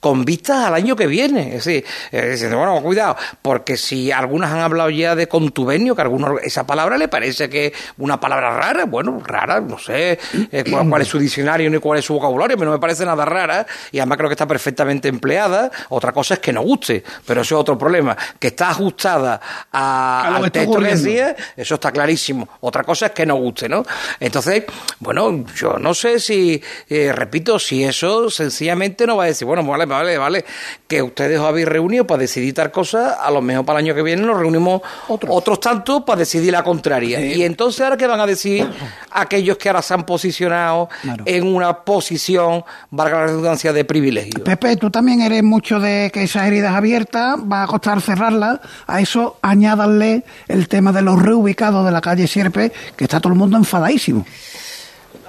con 0.00 0.24
vistas 0.24 0.66
al 0.66 0.74
año 0.74 0.96
que 0.96 1.06
viene. 1.06 1.56
Es 1.56 1.64
decir, 1.64 1.84
eh, 2.12 2.54
bueno, 2.54 2.80
cuidado, 2.82 3.16
porque 3.42 3.76
si 3.76 4.12
algunas 4.12 4.52
han 4.52 4.60
hablado 4.60 4.90
ya 4.90 5.14
de 5.14 5.26
contubernio, 5.28 5.94
que 5.94 6.02
a 6.02 6.04
algunos 6.04 6.40
esa 6.42 6.66
palabra 6.66 6.96
le 6.96 7.08
parece 7.08 7.48
que 7.48 7.72
una 7.98 8.20
palabra 8.20 8.56
rara, 8.56 8.84
bueno, 8.84 9.20
rara, 9.24 9.60
no 9.60 9.78
sé 9.78 10.18
eh, 10.52 10.64
cuál, 10.70 10.88
cuál 10.88 11.02
es 11.02 11.08
su 11.08 11.18
diccionario 11.18 11.68
ni 11.70 11.78
cuál 11.78 11.98
es 11.98 12.04
su 12.04 12.14
vocabulario, 12.14 12.56
pero 12.56 12.70
no 12.70 12.76
me 12.76 12.80
parece 12.80 13.04
nada 13.04 13.24
rara 13.24 13.66
y 13.90 13.98
además 13.98 14.18
creo 14.18 14.28
que 14.28 14.34
está 14.34 14.46
perfectamente 14.46 15.08
empleada. 15.08 15.70
Otra 15.88 16.12
cosa 16.12 16.34
es 16.34 16.40
que 16.40 16.52
no 16.52 16.62
guste, 16.62 17.02
pero 17.26 17.42
eso 17.42 17.56
es 17.56 17.60
otro 17.60 17.76
problema. 17.76 18.16
Que 18.38 18.48
está 18.48 18.70
ajustada 18.70 19.40
a, 19.72 20.36
al 20.36 20.50
texto 20.50 20.78
que 20.78 20.88
decía, 20.88 21.36
eso 21.56 21.74
está 21.74 21.90
clarísimo. 21.92 22.48
Otra 22.60 22.84
cosa 22.84 23.06
es 23.06 23.12
que 23.12 23.26
no 23.26 23.36
guste, 23.36 23.68
¿no? 23.68 23.84
Entonces, 24.20 24.64
bueno, 25.00 25.44
yo 25.56 25.78
no 25.78 25.94
sé 25.94 26.20
si, 26.20 26.62
eh, 26.88 27.12
repito, 27.12 27.58
si 27.58 27.84
eso 27.84 28.30
sencillamente 28.30 29.06
no 29.06 29.16
va 29.16 29.24
a 29.24 29.26
decir, 29.26 29.46
bueno, 29.46 29.64
vale, 29.64 29.87
vale, 29.88 30.18
vale, 30.18 30.44
que 30.86 31.02
ustedes 31.02 31.38
os 31.38 31.46
habéis 31.46 31.66
reunido 31.66 32.06
para 32.06 32.20
decidir 32.20 32.54
tal 32.54 32.70
cosa, 32.70 33.14
a 33.14 33.30
lo 33.30 33.40
mejor 33.40 33.64
para 33.64 33.80
el 33.80 33.86
año 33.86 33.94
que 33.94 34.02
viene 34.02 34.22
nos 34.22 34.38
reunimos 34.38 34.82
otros, 35.08 35.60
tantos 35.60 36.02
para 36.04 36.20
decidir 36.20 36.52
la 36.52 36.62
contraria. 36.62 37.20
Y 37.20 37.42
entonces, 37.42 37.80
¿ahora 37.80 37.96
qué 37.96 38.06
van 38.06 38.20
a 38.20 38.26
decir 38.26 38.68
aquellos 39.10 39.56
que 39.58 39.68
ahora 39.68 39.82
se 39.82 39.94
han 39.94 40.04
posicionado 40.04 40.88
en 41.24 41.46
una 41.46 41.84
posición, 41.84 42.64
valga 42.90 43.20
la 43.20 43.26
redundancia, 43.26 43.72
de 43.72 43.84
privilegio? 43.84 44.44
Pepe, 44.44 44.76
tú 44.76 44.90
también 44.90 45.20
eres 45.20 45.42
mucho 45.42 45.80
de 45.80 46.10
que 46.12 46.22
esas 46.22 46.46
heridas 46.46 46.74
abiertas 46.74 47.36
va 47.50 47.64
a 47.64 47.66
costar 47.66 48.00
cerrarlas. 48.00 48.60
A 48.86 49.00
eso 49.00 49.38
añádanle 49.42 50.24
el 50.46 50.68
tema 50.68 50.92
de 50.92 51.02
los 51.02 51.20
reubicados 51.20 51.84
de 51.84 51.90
la 51.90 52.00
calle 52.00 52.26
Sierpe, 52.26 52.72
que 52.96 53.04
está 53.04 53.20
todo 53.20 53.32
el 53.32 53.38
mundo 53.38 53.56
enfadadísimo. 53.56 54.24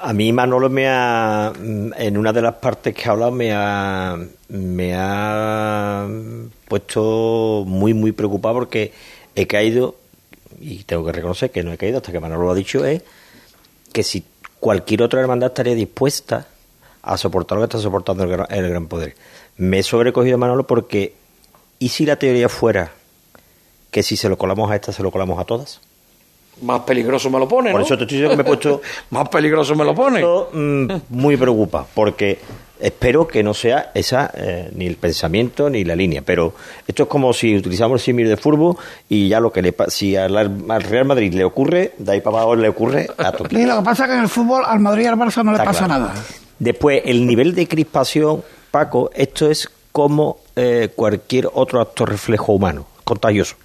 A 0.02 0.14
mí 0.14 0.32
Manolo 0.32 0.70
me 0.70 0.88
ha, 0.88 1.52
mm, 1.58 1.92
en 1.98 2.18
una 2.18 2.32
de 2.32 2.42
las 2.42 2.56
partes 2.56 2.96
que 2.96 3.08
ha 3.08 3.12
hablado, 3.12 3.32
me 3.32 3.52
ha, 3.54 4.18
me 4.48 4.94
ha 4.96 6.08
puesto 6.68 7.64
muy, 7.68 7.94
muy 7.94 8.12
preocupado 8.12 8.56
porque 8.56 8.94
he 9.36 9.48
caído, 9.48 9.96
y 10.60 10.84
tengo 10.84 11.06
que 11.06 11.12
reconocer 11.12 11.52
que 11.52 11.64
no 11.64 11.74
he 11.74 11.78
caído 11.78 11.98
hasta 11.98 12.12
que 12.12 12.20
Manolo 12.20 12.46
lo 12.46 12.52
ha 12.52 12.56
dicho, 12.56 12.86
es 12.86 13.04
que 13.92 14.04
si 14.04 14.24
cualquier 14.60 15.04
otra 15.04 15.22
hermandad 15.22 15.50
estaría 15.50 15.76
dispuesta 15.76 16.48
a 17.02 17.18
soportar 17.18 17.58
lo 17.58 17.62
que 17.62 17.66
está 17.66 17.80
soportando 17.80 18.24
el 18.24 18.70
gran, 18.70 18.88
poder. 18.88 19.16
Me 19.58 19.80
he 19.80 19.84
sobrecogido 19.84 20.38
Manolo 20.38 20.68
porque, 20.68 21.16
¿y 21.80 21.90
si 21.90 22.06
la 22.06 22.18
teoría 22.18 22.50
fuera 22.50 22.92
que 23.92 24.04
si 24.04 24.18
se 24.18 24.30
lo 24.30 24.38
colamos 24.38 24.70
a 24.72 24.76
esta, 24.76 24.92
se 24.92 25.04
lo 25.04 25.12
colamos 25.12 25.40
a 25.40 25.46
todas? 25.46 25.82
Más 26.62 26.82
peligroso 26.82 27.30
me 27.30 27.40
lo 27.40 27.48
pone, 27.48 27.72
Por 27.72 27.80
¿no? 27.82 27.86
eso 27.86 27.98
te 27.98 28.04
estoy 28.04 28.18
diciendo 28.18 28.32
que 28.38 28.44
me 28.44 28.48
he 28.50 28.54
puesto 28.56 28.82
Más 29.12 29.30
peligroso 29.30 29.76
me 29.76 29.86
lo 29.86 29.94
pone. 29.96 30.18
Esto, 30.20 30.50
mm, 30.54 30.88
muy 31.10 31.38
preocupa, 31.38 31.86
porque 31.94 32.40
espero 32.80 33.28
que 33.28 33.44
no 33.44 33.54
sea 33.54 33.92
esa 33.94 34.32
eh, 34.34 34.70
ni 34.74 34.86
el 34.88 34.96
pensamiento 34.96 35.70
ni 35.70 35.84
la 35.84 35.96
línea. 35.96 36.22
Pero 36.26 36.54
esto 36.88 37.04
es 37.04 37.10
como 37.10 37.34
si 37.34 37.58
utilizamos 37.58 38.00
el 38.02 38.06
símil 38.06 38.28
de 38.30 38.38
fútbol 38.38 38.78
y 39.10 39.28
ya 39.28 39.40
lo 39.40 39.52
que 39.52 39.62
le 39.62 39.74
pa- 39.74 39.90
si 39.90 40.16
al, 40.16 40.36
al 40.38 40.84
Real 40.84 41.06
Madrid 41.06 41.34
le 41.34 41.44
ocurre, 41.44 41.94
de 41.98 42.12
ahí 42.14 42.22
para 42.22 42.38
abajo 42.38 42.56
le 42.56 42.70
ocurre 42.70 43.08
a 43.18 43.32
todo. 43.32 43.48
Y 43.52 43.66
lo 43.66 43.78
que 43.80 43.84
pasa 43.84 44.04
es 44.06 44.10
que 44.12 44.16
en 44.16 44.24
el 44.24 44.30
fútbol 44.30 44.64
al 44.66 44.80
Madrid 44.80 45.04
y 45.04 45.08
al 45.08 45.16
Barça 45.18 45.44
no 45.44 45.52
le 45.52 45.58
pasa 45.58 45.86
claro. 45.86 46.04
nada. 46.06 46.14
Después, 46.58 47.02
el 47.06 47.26
nivel 47.26 47.56
de 47.56 47.68
crispación, 47.68 48.44
Paco, 48.72 49.10
esto 49.14 49.50
es 49.50 49.70
como 49.92 50.38
eh, 50.56 50.90
cualquier 50.96 51.50
otro 51.54 51.82
acto 51.82 52.06
reflejo 52.06 52.54
humano, 52.54 52.86
contagioso. 53.04 53.56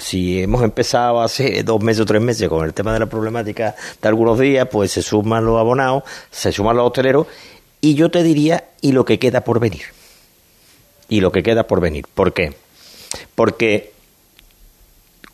Si 0.00 0.42
hemos 0.42 0.62
empezado 0.62 1.20
hace 1.20 1.62
dos 1.62 1.82
meses 1.82 2.02
o 2.02 2.06
tres 2.06 2.22
meses 2.22 2.48
con 2.48 2.64
el 2.64 2.72
tema 2.72 2.92
de 2.92 3.00
la 3.00 3.06
problemática 3.06 3.74
de 4.00 4.08
algunos 4.08 4.38
días, 4.38 4.68
pues 4.70 4.92
se 4.92 5.02
suman 5.02 5.44
los 5.44 5.58
abonados, 5.58 6.04
se 6.30 6.52
suman 6.52 6.76
los 6.76 6.86
hosteleros, 6.86 7.26
y 7.80 7.94
yo 7.94 8.10
te 8.10 8.22
diría, 8.22 8.64
y 8.80 8.92
lo 8.92 9.04
que 9.04 9.18
queda 9.18 9.42
por 9.42 9.58
venir. 9.58 9.82
Y 11.08 11.20
lo 11.20 11.32
que 11.32 11.42
queda 11.42 11.66
por 11.66 11.80
venir. 11.80 12.06
¿Por 12.14 12.32
qué? 12.32 12.54
Porque 13.34 13.92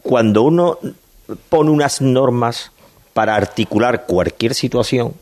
cuando 0.02 0.42
uno 0.42 0.78
pone 1.50 1.70
unas 1.70 2.00
normas 2.00 2.72
para 3.12 3.36
articular 3.36 4.06
cualquier 4.06 4.54
situación, 4.54 5.12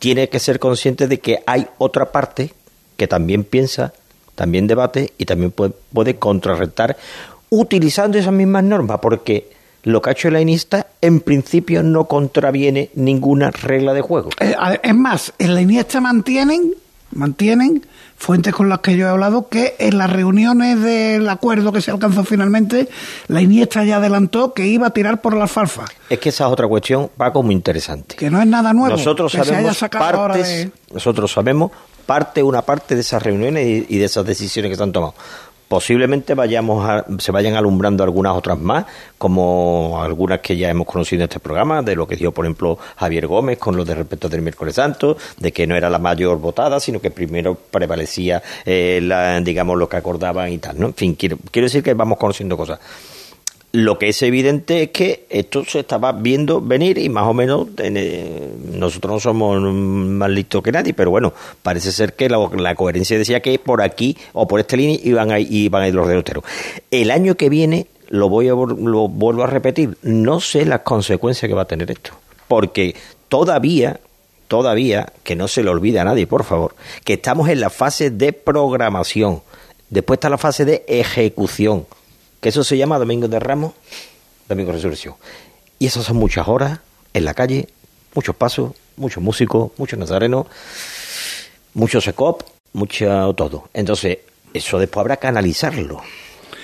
tiene 0.00 0.28
que 0.28 0.40
ser 0.40 0.58
consciente 0.58 1.06
de 1.06 1.20
que 1.20 1.44
hay 1.46 1.68
otra 1.78 2.10
parte 2.10 2.52
que 2.96 3.06
también 3.06 3.44
piensa, 3.44 3.92
también 4.34 4.66
debate 4.66 5.12
y 5.18 5.26
también 5.26 5.52
puede, 5.52 5.72
puede 5.92 6.16
contrarrestar 6.16 6.96
utilizando 7.54 8.16
esas 8.18 8.32
mismas 8.32 8.64
normas, 8.64 8.98
porque 9.02 9.50
lo 9.82 10.00
que 10.00 10.08
ha 10.10 10.12
hecho 10.14 10.28
el 10.28 10.38
Iniesta 10.40 10.86
en 11.02 11.20
principio 11.20 11.82
no 11.82 12.06
contraviene 12.06 12.88
ninguna 12.94 13.50
regla 13.50 13.92
de 13.92 14.00
juego. 14.00 14.30
Eh, 14.40 14.54
es 14.82 14.94
más, 14.94 15.34
en 15.38 15.54
la 15.54 15.60
Iniesta 15.60 16.00
mantienen, 16.00 16.72
mantienen 17.10 17.84
fuentes 18.16 18.54
con 18.54 18.68
las 18.70 18.78
que 18.78 18.96
yo 18.96 19.06
he 19.06 19.10
hablado 19.10 19.48
que 19.48 19.74
en 19.78 19.98
las 19.98 20.08
reuniones 20.10 20.80
del 20.80 21.28
acuerdo 21.28 21.72
que 21.72 21.82
se 21.82 21.90
alcanzó 21.90 22.24
finalmente, 22.24 22.88
la 23.28 23.42
Iniesta 23.42 23.84
ya 23.84 23.96
adelantó 23.96 24.54
que 24.54 24.66
iba 24.66 24.86
a 24.86 24.90
tirar 24.90 25.20
por 25.20 25.36
la 25.36 25.42
alfalfa. 25.42 25.84
Es 26.08 26.18
que 26.20 26.30
esa 26.30 26.46
es 26.46 26.52
otra 26.52 26.66
cuestión, 26.68 27.10
Paco, 27.16 27.42
muy 27.42 27.54
interesante. 27.54 28.16
Que 28.16 28.30
no 28.30 28.40
es 28.40 28.46
nada 28.46 28.72
nuevo. 28.72 28.96
Nosotros 28.96 29.32
que 29.32 29.44
se 29.44 29.54
haya 29.54 29.74
sabemos 29.74 29.78
partes, 29.90 30.48
de- 30.48 30.70
nosotros 30.94 31.30
sabemos 31.32 31.70
parte, 32.06 32.42
una 32.42 32.62
parte 32.62 32.94
de 32.94 33.00
esas 33.02 33.22
reuniones 33.22 33.66
y, 33.66 33.94
y 33.94 33.98
de 33.98 34.04
esas 34.06 34.24
decisiones 34.24 34.70
que 34.70 34.76
se 34.76 34.82
han 34.82 34.92
tomado. 34.92 35.14
Posiblemente 35.72 36.34
vayamos 36.34 36.86
a- 36.86 37.06
se 37.18 37.32
vayan 37.32 37.54
alumbrando 37.54 38.04
algunas 38.04 38.36
otras 38.36 38.58
más, 38.58 38.84
como 39.16 40.02
algunas 40.02 40.40
que 40.40 40.54
ya 40.54 40.68
hemos 40.68 40.86
conocido 40.86 41.22
en 41.22 41.30
este 41.30 41.40
programa, 41.40 41.80
de 41.80 41.96
lo 41.96 42.06
que 42.06 42.14
dijo, 42.14 42.30
por 42.30 42.44
ejemplo, 42.44 42.78
Javier 42.96 43.26
Gómez 43.26 43.56
con 43.56 43.74
lo 43.74 43.82
de 43.82 43.94
respecto 43.94 44.28
del 44.28 44.42
miércoles 44.42 44.74
santo, 44.74 45.16
de 45.38 45.50
que 45.50 45.66
no 45.66 45.74
era 45.74 45.88
la 45.88 45.98
mayor 45.98 46.38
votada, 46.38 46.78
sino 46.78 47.00
que 47.00 47.10
primero 47.10 47.54
prevalecía, 47.54 48.42
eh, 48.66 49.00
la, 49.02 49.40
digamos, 49.40 49.78
lo 49.78 49.88
que 49.88 49.96
acordaban 49.96 50.52
y 50.52 50.58
tal, 50.58 50.78
¿no? 50.78 50.88
En 50.88 50.94
fin, 50.94 51.14
quiero, 51.14 51.38
quiero 51.50 51.64
decir 51.64 51.82
que 51.82 51.94
vamos 51.94 52.18
conociendo 52.18 52.54
cosas. 52.54 52.78
Lo 53.72 53.98
que 53.98 54.10
es 54.10 54.22
evidente 54.22 54.82
es 54.82 54.90
que 54.90 55.24
esto 55.30 55.64
se 55.64 55.80
estaba 55.80 56.12
viendo 56.12 56.60
venir 56.60 56.98
y 56.98 57.08
más 57.08 57.26
o 57.26 57.32
menos 57.32 57.68
eh, 57.78 58.52
nosotros 58.74 59.14
no 59.14 59.20
somos 59.20 59.62
más 59.62 60.28
listos 60.28 60.62
que 60.62 60.70
nadie, 60.70 60.92
pero 60.92 61.10
bueno, 61.10 61.32
parece 61.62 61.90
ser 61.90 62.12
que 62.12 62.28
la, 62.28 62.74
coherencia 62.74 63.16
decía 63.16 63.40
que 63.40 63.58
por 63.58 63.80
aquí 63.80 64.16
o 64.34 64.46
por 64.46 64.60
esta 64.60 64.76
línea 64.76 64.98
iban 65.02 65.30
a, 65.30 65.40
iban 65.40 65.82
a 65.82 65.88
ir 65.88 65.94
los 65.94 66.06
derroteros. 66.06 66.44
El 66.90 67.10
año 67.10 67.34
que 67.36 67.48
viene, 67.48 67.86
lo, 68.10 68.28
voy 68.28 68.48
a, 68.48 68.52
lo 68.52 69.08
vuelvo 69.08 69.42
a 69.42 69.46
repetir, 69.46 69.96
no 70.02 70.40
sé 70.40 70.66
las 70.66 70.80
consecuencias 70.80 71.48
que 71.48 71.54
va 71.54 71.62
a 71.62 71.66
tener 71.66 71.90
esto, 71.90 72.10
porque 72.48 72.94
todavía 73.28 74.00
todavía, 74.52 75.10
que 75.24 75.34
no 75.34 75.48
se 75.48 75.62
le 75.62 75.70
olvide 75.70 75.98
a 75.98 76.04
nadie, 76.04 76.26
por 76.26 76.44
favor, 76.44 76.74
que 77.04 77.14
estamos 77.14 77.48
en 77.48 77.58
la 77.58 77.70
fase 77.70 78.10
de 78.10 78.34
programación. 78.34 79.40
Después 79.88 80.18
está 80.18 80.28
la 80.28 80.36
fase 80.36 80.66
de 80.66 80.84
ejecución, 80.86 81.86
que 82.42 82.48
eso 82.48 82.64
se 82.64 82.76
llama 82.76 82.98
Domingo 82.98 83.28
de 83.28 83.38
Ramos, 83.38 83.72
Domingo 84.48 84.72
de 84.72 84.78
Resurrección. 84.78 85.14
Y 85.78 85.86
esas 85.86 86.04
son 86.04 86.16
muchas 86.16 86.48
horas 86.48 86.80
en 87.14 87.24
la 87.24 87.34
calle, 87.34 87.68
muchos 88.14 88.34
pasos, 88.34 88.72
muchos 88.96 89.22
músicos, 89.22 89.70
muchos 89.78 89.96
nazarenos, 89.96 90.46
muchos 91.72 92.02
secop, 92.02 92.42
mucho 92.72 93.32
todo. 93.34 93.68
Entonces, 93.72 94.18
eso 94.52 94.80
después 94.80 95.02
habrá 95.02 95.18
que 95.18 95.28
analizarlo. 95.28 96.02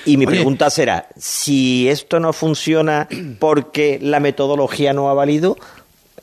Y 0.05 0.17
mi 0.17 0.27
Oye. 0.27 0.35
pregunta 0.37 0.69
será, 0.69 1.07
si 1.17 1.89
esto 1.89 2.19
no 2.19 2.33
funciona 2.33 3.07
porque 3.39 4.01
la 4.03 4.19
metodología 4.19 4.93
no 4.93 5.09
ha 5.09 5.15
valido, 5.15 5.59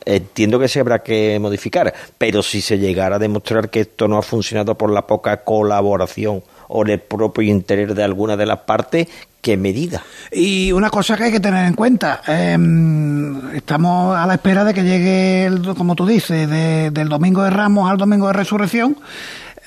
entiendo 0.04 0.58
que 0.58 0.68
se 0.68 0.80
habrá 0.80 1.02
que 1.02 1.38
modificar, 1.40 1.94
pero 2.18 2.42
si 2.42 2.60
se 2.60 2.78
llegara 2.78 3.16
a 3.16 3.18
demostrar 3.18 3.70
que 3.70 3.80
esto 3.80 4.06
no 4.06 4.18
ha 4.18 4.22
funcionado 4.22 4.76
por 4.76 4.90
la 4.90 5.06
poca 5.06 5.44
colaboración 5.44 6.42
o 6.68 6.82
el 6.82 7.00
propio 7.00 7.44
interés 7.44 7.94
de 7.94 8.02
alguna 8.02 8.36
de 8.36 8.46
las 8.46 8.60
partes, 8.60 9.08
¿qué 9.46 9.56
medida? 9.56 10.02
Y 10.32 10.72
una 10.72 10.90
cosa 10.90 11.16
que 11.16 11.22
hay 11.22 11.30
que 11.30 11.38
tener 11.38 11.66
en 11.66 11.74
cuenta, 11.74 12.20
eh, 12.26 12.58
estamos 13.54 14.16
a 14.16 14.26
la 14.26 14.34
espera 14.34 14.64
de 14.64 14.74
que 14.74 14.82
llegue, 14.82 15.72
como 15.78 15.94
tú 15.94 16.04
dices, 16.04 16.50
de- 16.50 16.90
del 16.90 17.08
domingo 17.08 17.44
de 17.44 17.50
Ramos 17.50 17.88
al 17.88 17.96
domingo 17.96 18.26
de 18.26 18.32
Resurrección. 18.32 18.96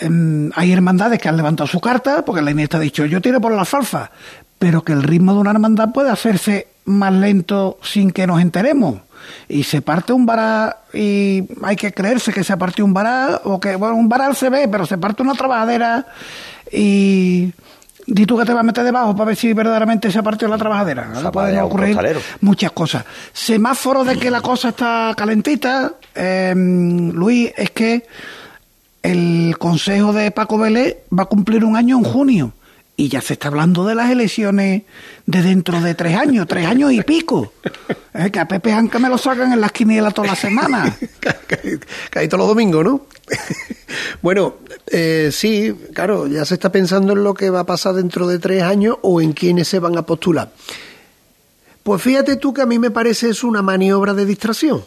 Eh, 0.02 0.50
hay 0.54 0.74
hermandades 0.74 1.18
que 1.22 1.30
han 1.30 1.38
levantado 1.38 1.66
su 1.66 1.80
carta, 1.80 2.26
porque 2.26 2.42
la 2.42 2.52
Iniesta 2.52 2.76
ha 2.76 2.82
dicho, 2.82 3.06
yo 3.06 3.22
tiro 3.22 3.40
por 3.40 3.54
la 3.54 3.62
alfalfa, 3.62 4.12
pero 4.58 4.82
que 4.84 4.92
el 4.92 5.02
ritmo 5.02 5.32
de 5.34 5.40
una 5.40 5.52
hermandad 5.52 5.94
puede 5.94 6.10
hacerse 6.10 6.68
más 6.84 7.14
lento 7.14 7.80
sin 7.82 8.12
que 8.12 8.28
nos 8.28 8.42
enteremos. 8.42 8.96
Y 9.48 9.64
se 9.64 9.82
parte 9.82 10.12
un 10.12 10.26
vará 10.26 10.80
y 10.94 11.46
hay 11.64 11.78
que 11.78 11.94
creerse 11.94 12.34
que 12.34 12.44
se 12.44 12.58
partió 12.58 12.84
un 12.84 12.94
vará, 12.94 13.40
o 13.46 13.62
que, 13.62 13.78
bueno, 13.78 13.96
un 13.96 14.10
varal 14.10 14.36
se 14.36 14.50
ve, 14.50 14.68
pero 14.68 14.86
se 14.86 14.98
parte 14.98 15.24
una 15.24 15.36
trabajadera 15.36 16.06
y... 16.70 17.54
Di 18.12 18.26
tú 18.26 18.38
que 18.38 18.46
te 18.46 18.54
vas 18.54 18.62
a 18.62 18.64
meter 18.64 18.84
debajo 18.84 19.16
para 19.16 19.28
ver 19.28 19.36
si 19.36 19.54
verdaderamente 19.54 20.12
se 20.12 20.18
ha 20.18 20.24
partido 20.24 20.50
la 20.50 20.58
trabajadera. 20.58 21.12
Ahora 21.14 21.32
pueden 21.32 21.60
ocurrir 21.60 21.90
costalero. 21.90 22.20
muchas 22.42 22.72
cosas. 22.72 23.06
Semáforo 23.32 24.04
de 24.04 24.18
que 24.18 24.32
la 24.32 24.42
cosa 24.42 24.70
está 24.70 25.14
calentita, 25.16 25.94
eh, 26.16 26.54
Luis, 26.56 27.52
es 27.56 27.70
que 27.70 28.08
el 29.04 29.56
Consejo 29.60 30.12
de 30.12 30.32
Paco 30.32 30.58
Vélez 30.58 30.98
va 31.18 31.24
a 31.24 31.26
cumplir 31.28 31.64
un 31.64 31.76
año 31.76 31.98
en 32.00 32.04
junio 32.04 32.54
y 33.00 33.08
ya 33.08 33.22
se 33.22 33.32
está 33.32 33.48
hablando 33.48 33.86
de 33.86 33.96
las 33.96 34.12
elecciones 34.12 34.84
de 35.26 35.42
dentro 35.42 35.80
de 35.80 35.96
tres 35.96 36.18
años, 36.18 36.46
tres 36.50 36.68
años 36.68 36.92
y 36.92 37.02
pico. 37.02 37.54
Eh, 38.14 38.30
que 38.30 38.40
a 38.42 38.46
Pepe 38.46 38.74
Anca 38.74 39.00
me 39.00 39.08
lo 39.08 39.18
sacan 39.18 39.54
en 39.54 39.62
las 39.62 39.72
quinielas 39.72 40.14
toda 40.14 40.28
la 40.28 40.36
semana. 40.36 40.98
Caí 42.10 42.28
todos 42.28 42.40
los 42.40 42.48
domingos, 42.50 42.84
¿no? 42.84 43.06
bueno, 44.22 44.56
eh, 44.88 45.30
sí, 45.32 45.74
claro, 45.94 46.28
ya 46.28 46.44
se 46.44 46.56
está 46.56 46.74
pensando 46.74 47.14
en 47.14 47.24
lo 47.24 47.34
que 47.34 47.50
va 47.50 47.62
a 47.62 47.66
pasar 47.66 47.94
dentro 47.94 48.28
de 48.28 48.38
tres 48.38 48.64
años 48.64 48.98
o 49.02 49.22
en 49.22 49.32
quiénes 49.32 49.70
se 49.70 49.80
van 49.80 49.98
a 49.98 50.06
postular. 50.06 50.52
Pues 51.84 52.02
fíjate 52.02 52.36
tú 52.36 52.54
que 52.54 52.64
a 52.64 52.66
mí 52.66 52.80
me 52.80 52.92
parece 52.92 53.30
es 53.30 53.46
una 53.46 53.62
maniobra 53.62 54.14
de 54.14 54.26
distracción. 54.26 54.84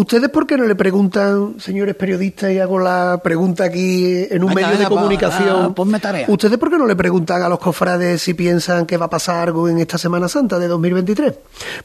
¿Ustedes 0.00 0.30
por 0.30 0.46
qué 0.46 0.56
no 0.56 0.64
le 0.64 0.74
preguntan, 0.74 1.60
señores 1.60 1.94
periodistas, 1.94 2.50
y 2.52 2.58
hago 2.58 2.78
la 2.78 3.20
pregunta 3.22 3.64
aquí 3.64 4.26
en 4.30 4.42
un 4.42 4.48
Venga, 4.54 4.68
medio 4.68 4.68
de 4.70 4.76
venga, 4.78 4.88
pa- 4.88 4.94
comunicación? 4.96 5.56
ah, 5.62 5.74
ponme 5.74 6.00
tarea. 6.00 6.24
¿Ustedes 6.26 6.56
por 6.56 6.70
qué 6.70 6.78
no 6.78 6.86
le 6.86 6.96
preguntan 6.96 7.42
a 7.42 7.50
los 7.50 7.58
cofrades 7.58 8.22
si 8.22 8.32
piensan 8.32 8.86
que 8.86 8.96
va 8.96 9.06
a 9.06 9.10
pasar 9.10 9.48
algo 9.48 9.68
en 9.68 9.78
esta 9.78 9.98
Semana 9.98 10.26
Santa 10.26 10.58
de 10.58 10.68
2023? 10.68 11.34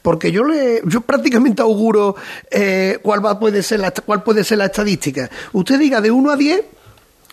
Porque 0.00 0.32
yo 0.32 0.44
le, 0.44 0.80
yo 0.86 1.02
prácticamente 1.02 1.60
auguro 1.60 2.16
eh, 2.50 2.98
cuál 3.02 3.22
va 3.22 3.38
puede 3.38 3.62
ser 3.62 3.80
la 3.80 3.90
cuál 3.90 4.22
puede 4.22 4.44
ser 4.44 4.56
la 4.58 4.64
estadística. 4.66 5.28
Usted 5.52 5.78
diga 5.78 6.00
de 6.00 6.10
1 6.10 6.30
a 6.30 6.36
10 6.36 6.62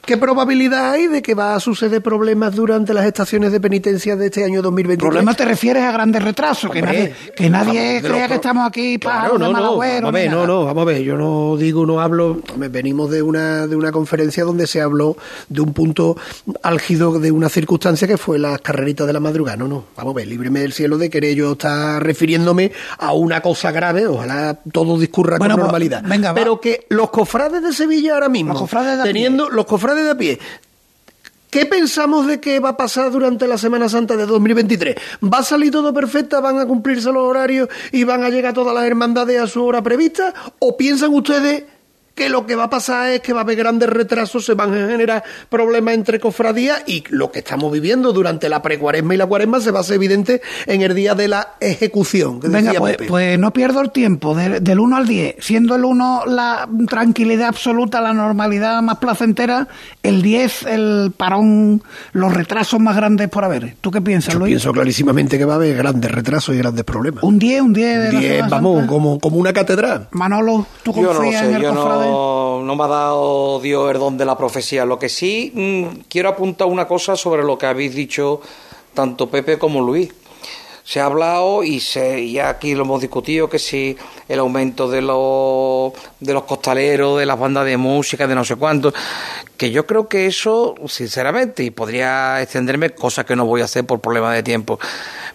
¿Qué 0.06 0.18
probabilidad 0.18 0.92
hay 0.92 1.08
de 1.08 1.22
que 1.22 1.34
va 1.34 1.56
a 1.56 1.62
suceder 1.62 2.04
problemas 2.04 2.54
durante 2.54 2.94
las 2.94 3.06
estaciones 3.06 3.54
de 3.54 3.62
penitencia 3.62 4.18
de 4.18 4.26
este 4.26 4.44
año 4.44 4.62
2023? 4.62 5.00
¿Problema 5.00 5.34
te 5.34 5.46
refieres 5.46 5.82
a 5.84 5.94
grandes 5.94 6.22
retrasos? 6.22 6.70
Que 6.72 6.82
nadie, 6.82 7.16
que 7.34 7.50
nadie 7.50 8.02
vamos, 8.02 8.12
crea 8.12 8.28
que 8.28 8.34
estamos 8.34 8.68
aquí 8.68 8.98
para 8.98 9.22
Claro, 9.22 9.40
no, 9.40 9.54
no, 9.54 9.54
vamos 9.54 9.78
a 9.78 10.12
ver, 10.12 10.30
no, 10.30 10.46
no, 10.46 10.66
vamos 10.66 10.82
a 10.82 10.86
ver, 10.86 11.04
yo 11.04 11.16
no 11.16 11.56
digo, 11.56 11.86
no 11.86 12.02
hablo, 12.02 12.42
hombre, 12.52 12.68
venimos 12.68 13.12
de 13.12 13.22
una, 13.22 13.66
de 13.66 13.78
una 13.78 13.94
conferencia 13.94 14.44
donde 14.44 14.68
se 14.68 14.82
habló 14.82 15.16
de 15.48 15.62
un 15.62 15.72
punto 15.72 16.18
álgido 16.64 17.18
de 17.18 17.32
una 17.32 17.48
circunstancia 17.48 18.06
que 18.06 18.18
fue 18.18 18.38
las 18.40 18.60
carreritas 18.60 19.08
de 19.08 19.14
la 19.14 19.22
madrugada, 19.22 19.56
no, 19.56 19.70
no, 19.70 19.86
vamos 19.96 20.16
a 20.16 20.18
ver, 20.18 20.28
líbreme 20.28 20.60
del 20.60 20.74
cielo 20.74 20.98
de 20.98 21.10
querer 21.10 21.34
yo 21.34 21.54
estar 21.54 22.04
refiriéndome 22.04 22.74
a 22.98 23.14
una 23.14 23.40
cosa 23.40 23.72
grave, 23.72 24.06
ojalá 24.06 24.60
todo 24.70 25.00
discurra 25.00 25.38
Bueno, 25.38 25.54
con 25.54 25.62
pues, 25.62 25.66
normalidad, 25.68 26.04
venga, 26.06 26.34
va. 26.34 26.36
pero 26.36 26.60
que 26.60 26.88
los 26.90 27.10
cofrades 27.10 27.64
de 27.64 27.72
Sevilla 27.72 28.16
ahora 28.16 28.28
mismo, 28.28 28.54
Los 28.54 28.70
teniendo, 29.02 29.50
los 29.50 29.66
cofrades 29.66 29.93
de 29.96 30.10
a 30.10 30.18
pie, 30.18 30.40
¿Qué 31.54 31.68
pensamos 31.68 32.26
de 32.26 32.40
que 32.40 32.60
va 32.60 32.70
a 32.70 32.78
pasar 32.78 33.12
durante 33.12 33.48
la 33.48 33.60
Semana 33.60 33.88
Santa 33.88 34.18
de 34.18 34.26
2023? 34.26 34.96
¿Va 35.24 35.38
a 35.38 35.44
salir 35.44 35.72
todo 35.72 35.94
perfecto? 35.94 36.42
¿Van 36.42 36.58
a 36.58 36.66
cumplirse 36.66 37.12
los 37.12 37.22
horarios 37.22 37.70
y 37.92 38.06
van 38.06 38.24
a 38.24 38.32
llegar 38.32 38.56
todas 38.56 38.74
las 38.74 38.86
hermandades 38.86 39.40
a 39.40 39.46
su 39.46 39.64
hora 39.64 39.84
prevista? 39.84 40.34
¿O 40.58 40.76
piensan 40.76 41.14
ustedes 41.14 41.66
que 42.16 42.30
lo 42.30 42.46
que 42.46 42.56
va 42.56 42.66
a 42.66 42.70
pasar 42.70 43.10
es 43.10 43.22
que 43.22 43.34
va 43.34 43.40
a 43.40 43.44
haber 43.44 43.56
grandes 43.56 43.90
retrasos, 43.90 44.46
se 44.46 44.54
van 44.54 44.72
a 44.74 44.88
generar 44.88 45.24
problemas 45.50 45.96
entre 45.96 46.20
cofradías 46.20 46.84
y 46.86 47.04
lo 47.10 47.32
que 47.32 47.40
estamos 47.40 47.72
viviendo 47.72 48.14
durante 48.14 48.50
la 48.50 48.62
precuaresma 48.62 49.16
y 49.16 49.18
la 49.18 49.26
cuaresma 49.26 49.60
se 49.60 49.72
va 49.72 49.80
a 49.80 49.82
hacer 49.82 49.96
evidente 49.96 50.42
en 50.68 50.82
el 50.84 50.94
día 50.94 51.16
de 51.16 51.28
la 51.28 51.54
ejecución? 51.60 52.40
que 52.40 52.50
Venga, 52.50 52.74
pues, 52.78 52.98
pues 53.08 53.40
no 53.40 53.52
pierdo 53.52 53.82
el 53.82 53.92
tiempo. 53.92 54.36
De- 54.36 54.60
del 54.60 54.80
1 54.80 54.96
al 54.98 55.08
10, 55.08 55.36
siendo 55.40 55.76
el 55.76 55.86
1 55.86 56.26
la 56.28 56.68
tranquilidad 56.88 57.48
absoluta, 57.48 58.00
la 58.00 58.14
normalidad 58.14 58.82
más 58.84 58.98
placentera, 58.98 59.68
el 60.04 60.22
10 60.22 60.64
el 60.68 61.14
parón, 61.18 61.82
los 62.12 62.32
retrasos 62.34 62.80
más 62.80 62.96
grandes 62.96 63.28
por 63.30 63.44
haber. 63.44 63.76
¿Tú 63.82 63.90
qué 63.90 64.02
piensas, 64.02 64.34
Yo 64.34 64.40
Luis? 64.40 64.50
pienso 64.52 64.72
clarísimamente 64.72 65.38
que 65.38 65.46
va 65.46 65.54
a 65.54 65.56
haber 65.56 65.76
grandes 65.76 66.12
retrasos 66.12 66.54
y 66.54 66.60
grandes 66.60 66.84
problemas. 66.84 67.24
Un 67.24 67.40
10, 67.40 67.62
un 67.62 67.74
10 67.74 68.00
de 68.00 68.14
la 68.14 68.20
Diez, 68.20 68.36
Semana 68.36 68.50
vamos, 68.56 68.78
Santa. 68.78 68.88
como, 68.94 69.20
como 69.20 69.38
una 69.38 69.52
catedral. 69.52 70.08
Manolo, 70.12 70.68
¿tú 70.84 70.94
Yo 70.96 71.02
no 71.02 71.14
confías 71.14 71.44
en 71.46 71.56
el 71.56 71.64
cofrade? 71.64 72.00
no, 72.00 72.03
no 72.06 72.76
me 72.76 72.84
ha 72.84 72.88
dado 72.88 73.60
Dios 73.60 73.92
el 73.92 74.00
don 74.00 74.18
de 74.18 74.26
la 74.26 74.38
profecía. 74.38 74.86
Lo 74.86 75.00
que 75.00 75.10
sí 75.10 75.52
mm, 75.54 76.02
quiero 76.10 76.30
apuntar 76.30 76.68
una 76.68 76.88
cosa 76.88 77.16
sobre 77.16 77.44
lo 77.44 77.58
que 77.58 77.66
habéis 77.66 77.96
dicho 77.96 78.42
tanto 78.94 79.30
Pepe 79.30 79.58
como 79.58 79.82
Luis. 79.82 80.14
Se 80.84 81.00
ha 81.00 81.06
hablado 81.06 81.64
y, 81.64 81.80
se, 81.80 82.20
y 82.20 82.40
aquí 82.40 82.76
lo 82.76 82.84
hemos 82.84 83.00
discutido 83.00 83.50
que 83.50 83.58
si 83.58 83.96
el 84.28 84.40
aumento 84.40 84.90
de 84.90 85.02
los, 85.02 85.94
de 86.20 86.34
los 86.34 86.44
costaleros, 86.44 87.20
de 87.20 87.26
las 87.26 87.40
bandas 87.40 87.66
de 87.66 87.78
música, 87.78 88.28
de 88.28 88.36
no 88.36 88.44
sé 88.44 88.58
cuánto, 88.58 88.94
que 89.56 89.72
yo 89.72 89.86
creo 89.86 90.10
que 90.10 90.26
eso, 90.26 90.76
sinceramente, 90.88 91.64
y 91.64 91.72
podría 91.72 92.42
extenderme, 92.42 92.90
cosa 92.90 93.26
que 93.26 93.36
no 93.36 93.46
voy 93.46 93.62
a 93.62 93.66
hacer 93.66 93.86
por 93.86 94.02
problemas 94.02 94.34
de 94.36 94.44
tiempo, 94.44 94.78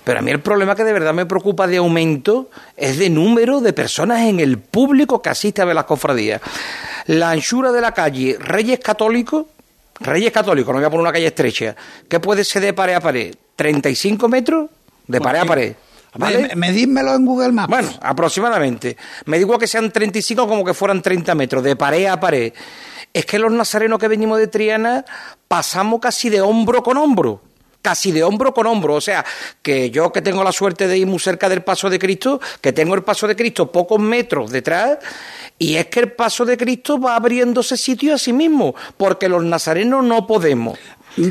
Pero 0.04 0.18
a 0.18 0.22
mí 0.22 0.30
el 0.30 0.40
problema 0.40 0.74
que 0.76 0.84
de 0.84 0.92
verdad 0.92 1.14
me 1.14 1.24
preocupa 1.24 1.66
de 1.66 1.78
aumento 1.78 2.50
es 2.76 2.98
de 2.98 3.08
número 3.08 3.60
de 3.60 3.72
personas 3.72 4.20
en 4.22 4.40
el 4.40 4.58
público 4.58 5.22
que 5.22 5.30
asiste 5.30 5.62
a 5.62 5.64
ver 5.64 5.74
las 5.74 5.84
cofradías. 5.84 6.42
La 7.06 7.30
anchura 7.30 7.72
de 7.72 7.80
la 7.80 7.92
calle 7.92 8.36
Reyes 8.38 8.80
Católicos, 8.80 9.46
Reyes 10.00 10.32
Católicos, 10.32 10.72
no 10.72 10.78
voy 10.78 10.86
a 10.86 10.90
poner 10.90 11.02
una 11.02 11.12
calle 11.12 11.26
estrecha, 11.26 11.74
¿qué 12.06 12.20
puede 12.20 12.44
ser 12.44 12.62
de 12.62 12.74
pared 12.74 12.94
a 12.94 13.00
pared? 13.00 13.34
¿35 13.56 14.28
metros? 14.28 14.70
De 15.08 15.20
pared 15.20 15.40
a 15.40 15.44
pared. 15.44 15.74
¿Vale? 16.14 16.48
Me- 16.48 16.56
Medídmelo 16.56 17.14
en 17.14 17.26
Google 17.26 17.52
Maps. 17.52 17.68
Bueno, 17.68 17.90
aproximadamente. 18.00 18.96
Me 19.26 19.38
digo 19.38 19.58
que 19.58 19.66
sean 19.66 19.90
35 19.90 20.46
como 20.48 20.64
que 20.64 20.74
fueran 20.74 21.02
30 21.02 21.34
metros, 21.34 21.62
de 21.62 21.76
pared 21.76 22.06
a 22.06 22.18
pared. 22.20 22.52
Es 23.12 23.26
que 23.26 23.38
los 23.38 23.52
nazarenos 23.52 23.98
que 23.98 24.08
venimos 24.08 24.38
de 24.38 24.46
Triana 24.48 25.04
pasamos 25.48 26.00
casi 26.00 26.28
de 26.30 26.40
hombro 26.40 26.82
con 26.82 26.96
hombro. 26.96 27.42
Casi 27.80 28.10
de 28.10 28.22
hombro 28.24 28.52
con 28.52 28.66
hombro. 28.66 28.94
O 28.94 29.00
sea, 29.00 29.24
que 29.62 29.90
yo 29.90 30.12
que 30.12 30.20
tengo 30.20 30.42
la 30.42 30.52
suerte 30.52 30.86
de 30.88 30.98
ir 30.98 31.06
muy 31.06 31.18
cerca 31.20 31.48
del 31.48 31.62
paso 31.62 31.88
de 31.88 31.98
Cristo, 31.98 32.40
que 32.60 32.72
tengo 32.72 32.94
el 32.94 33.02
paso 33.04 33.26
de 33.28 33.36
Cristo 33.36 33.70
pocos 33.70 34.00
metros 34.00 34.50
detrás, 34.50 34.98
y 35.58 35.76
es 35.76 35.86
que 35.86 36.00
el 36.00 36.12
paso 36.12 36.44
de 36.44 36.56
Cristo 36.56 37.00
va 37.00 37.16
abriéndose 37.16 37.76
sitio 37.76 38.14
a 38.14 38.18
sí 38.18 38.32
mismo, 38.32 38.74
porque 38.96 39.28
los 39.28 39.44
nazarenos 39.44 40.04
no 40.04 40.26
podemos. 40.26 40.78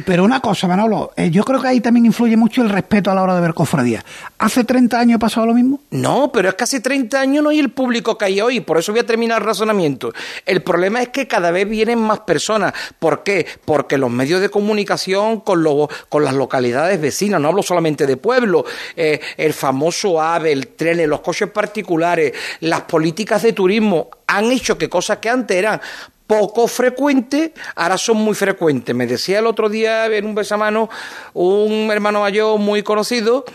Pero 0.05 0.25
una 0.25 0.41
cosa, 0.41 0.67
Manolo, 0.67 1.13
eh, 1.15 1.29
yo 1.31 1.43
creo 1.45 1.61
que 1.61 1.69
ahí 1.69 1.79
también 1.79 2.05
influye 2.05 2.35
mucho 2.35 2.61
el 2.61 2.69
respeto 2.69 3.09
a 3.09 3.15
la 3.15 3.23
hora 3.23 3.35
de 3.35 3.41
ver 3.41 3.53
cofradías. 3.53 4.03
¿Hace 4.37 4.65
30 4.65 4.99
años 4.99 5.19
pasaba 5.19 5.45
lo 5.47 5.53
mismo? 5.53 5.79
No, 5.91 6.29
pero 6.31 6.49
es 6.49 6.55
que 6.55 6.65
hace 6.65 6.81
30 6.81 7.19
años 7.21 7.41
no 7.43 7.49
hay 7.51 7.59
el 7.59 7.69
público 7.71 8.17
que 8.17 8.25
hay 8.25 8.41
hoy, 8.41 8.59
por 8.59 8.77
eso 8.77 8.91
voy 8.91 8.99
a 8.99 9.05
terminar 9.05 9.39
el 9.41 9.45
razonamiento. 9.47 10.11
El 10.45 10.61
problema 10.61 11.01
es 11.01 11.09
que 11.09 11.25
cada 11.27 11.51
vez 11.51 11.69
vienen 11.69 11.99
más 11.99 12.19
personas. 12.21 12.73
¿Por 12.99 13.23
qué? 13.23 13.45
Porque 13.63 13.97
los 13.97 14.11
medios 14.11 14.41
de 14.41 14.49
comunicación 14.49 15.39
con, 15.39 15.63
lo- 15.63 15.87
con 16.09 16.25
las 16.25 16.33
localidades 16.33 16.99
vecinas, 16.99 17.39
no 17.39 17.47
hablo 17.47 17.63
solamente 17.63 18.05
de 18.05 18.17
pueblos, 18.17 18.65
eh, 18.97 19.21
el 19.37 19.53
famoso 19.53 20.21
AVE, 20.21 20.51
el 20.51 20.67
tren, 20.69 21.09
los 21.09 21.21
coches 21.21 21.49
particulares, 21.49 22.33
las 22.59 22.81
políticas 22.81 23.41
de 23.43 23.53
turismo 23.53 24.09
han 24.27 24.51
hecho 24.51 24.77
que 24.77 24.89
cosas 24.89 25.19
que 25.19 25.29
antes 25.29 25.55
eran 25.55 25.79
poco 26.27 26.67
frecuentes, 26.67 27.51
ahora 27.75 27.97
son 27.97 28.17
muy 28.17 28.35
frecuentes. 28.35 28.93
Me 28.93 29.07
decía 29.07 29.39
el 29.39 29.47
otro 29.47 29.69
día 29.69 30.05
en 30.07 30.25
un 30.25 30.35
besamano 30.35 30.89
un 31.33 31.89
hermano 31.91 32.19
mayor 32.19 32.59
muy 32.59 32.83
conocido 32.83 33.45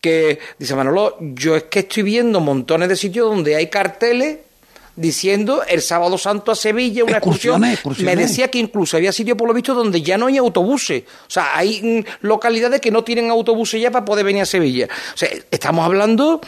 que 0.00 0.38
dice 0.58 0.76
Manolo, 0.76 1.16
yo 1.20 1.56
es 1.56 1.64
que 1.64 1.80
estoy 1.80 2.04
viendo 2.04 2.40
montones 2.40 2.88
de 2.88 2.96
sitios 2.96 3.28
donde 3.28 3.56
hay 3.56 3.68
carteles 3.68 4.38
diciendo 4.98 5.62
el 5.66 5.80
sábado 5.80 6.18
santo 6.18 6.50
a 6.50 6.56
Sevilla 6.56 7.04
una 7.04 7.18
excursión. 7.18 7.64
Excursiones. 7.64 8.16
Me 8.16 8.20
decía 8.20 8.48
que 8.48 8.58
incluso 8.58 8.96
había 8.96 9.12
sitios 9.12 9.38
por 9.38 9.46
lo 9.46 9.54
visto 9.54 9.72
donde 9.72 10.02
ya 10.02 10.18
no 10.18 10.26
hay 10.26 10.38
autobuses. 10.38 11.04
O 11.26 11.30
sea, 11.30 11.56
hay 11.56 11.80
mm, 11.82 12.26
localidades 12.26 12.80
que 12.80 12.90
no 12.90 13.04
tienen 13.04 13.30
autobuses 13.30 13.80
ya 13.80 13.90
para 13.92 14.04
poder 14.04 14.24
venir 14.24 14.42
a 14.42 14.46
Sevilla. 14.46 14.88
O 15.14 15.16
sea, 15.16 15.28
estamos 15.50 15.84
hablando, 15.84 16.40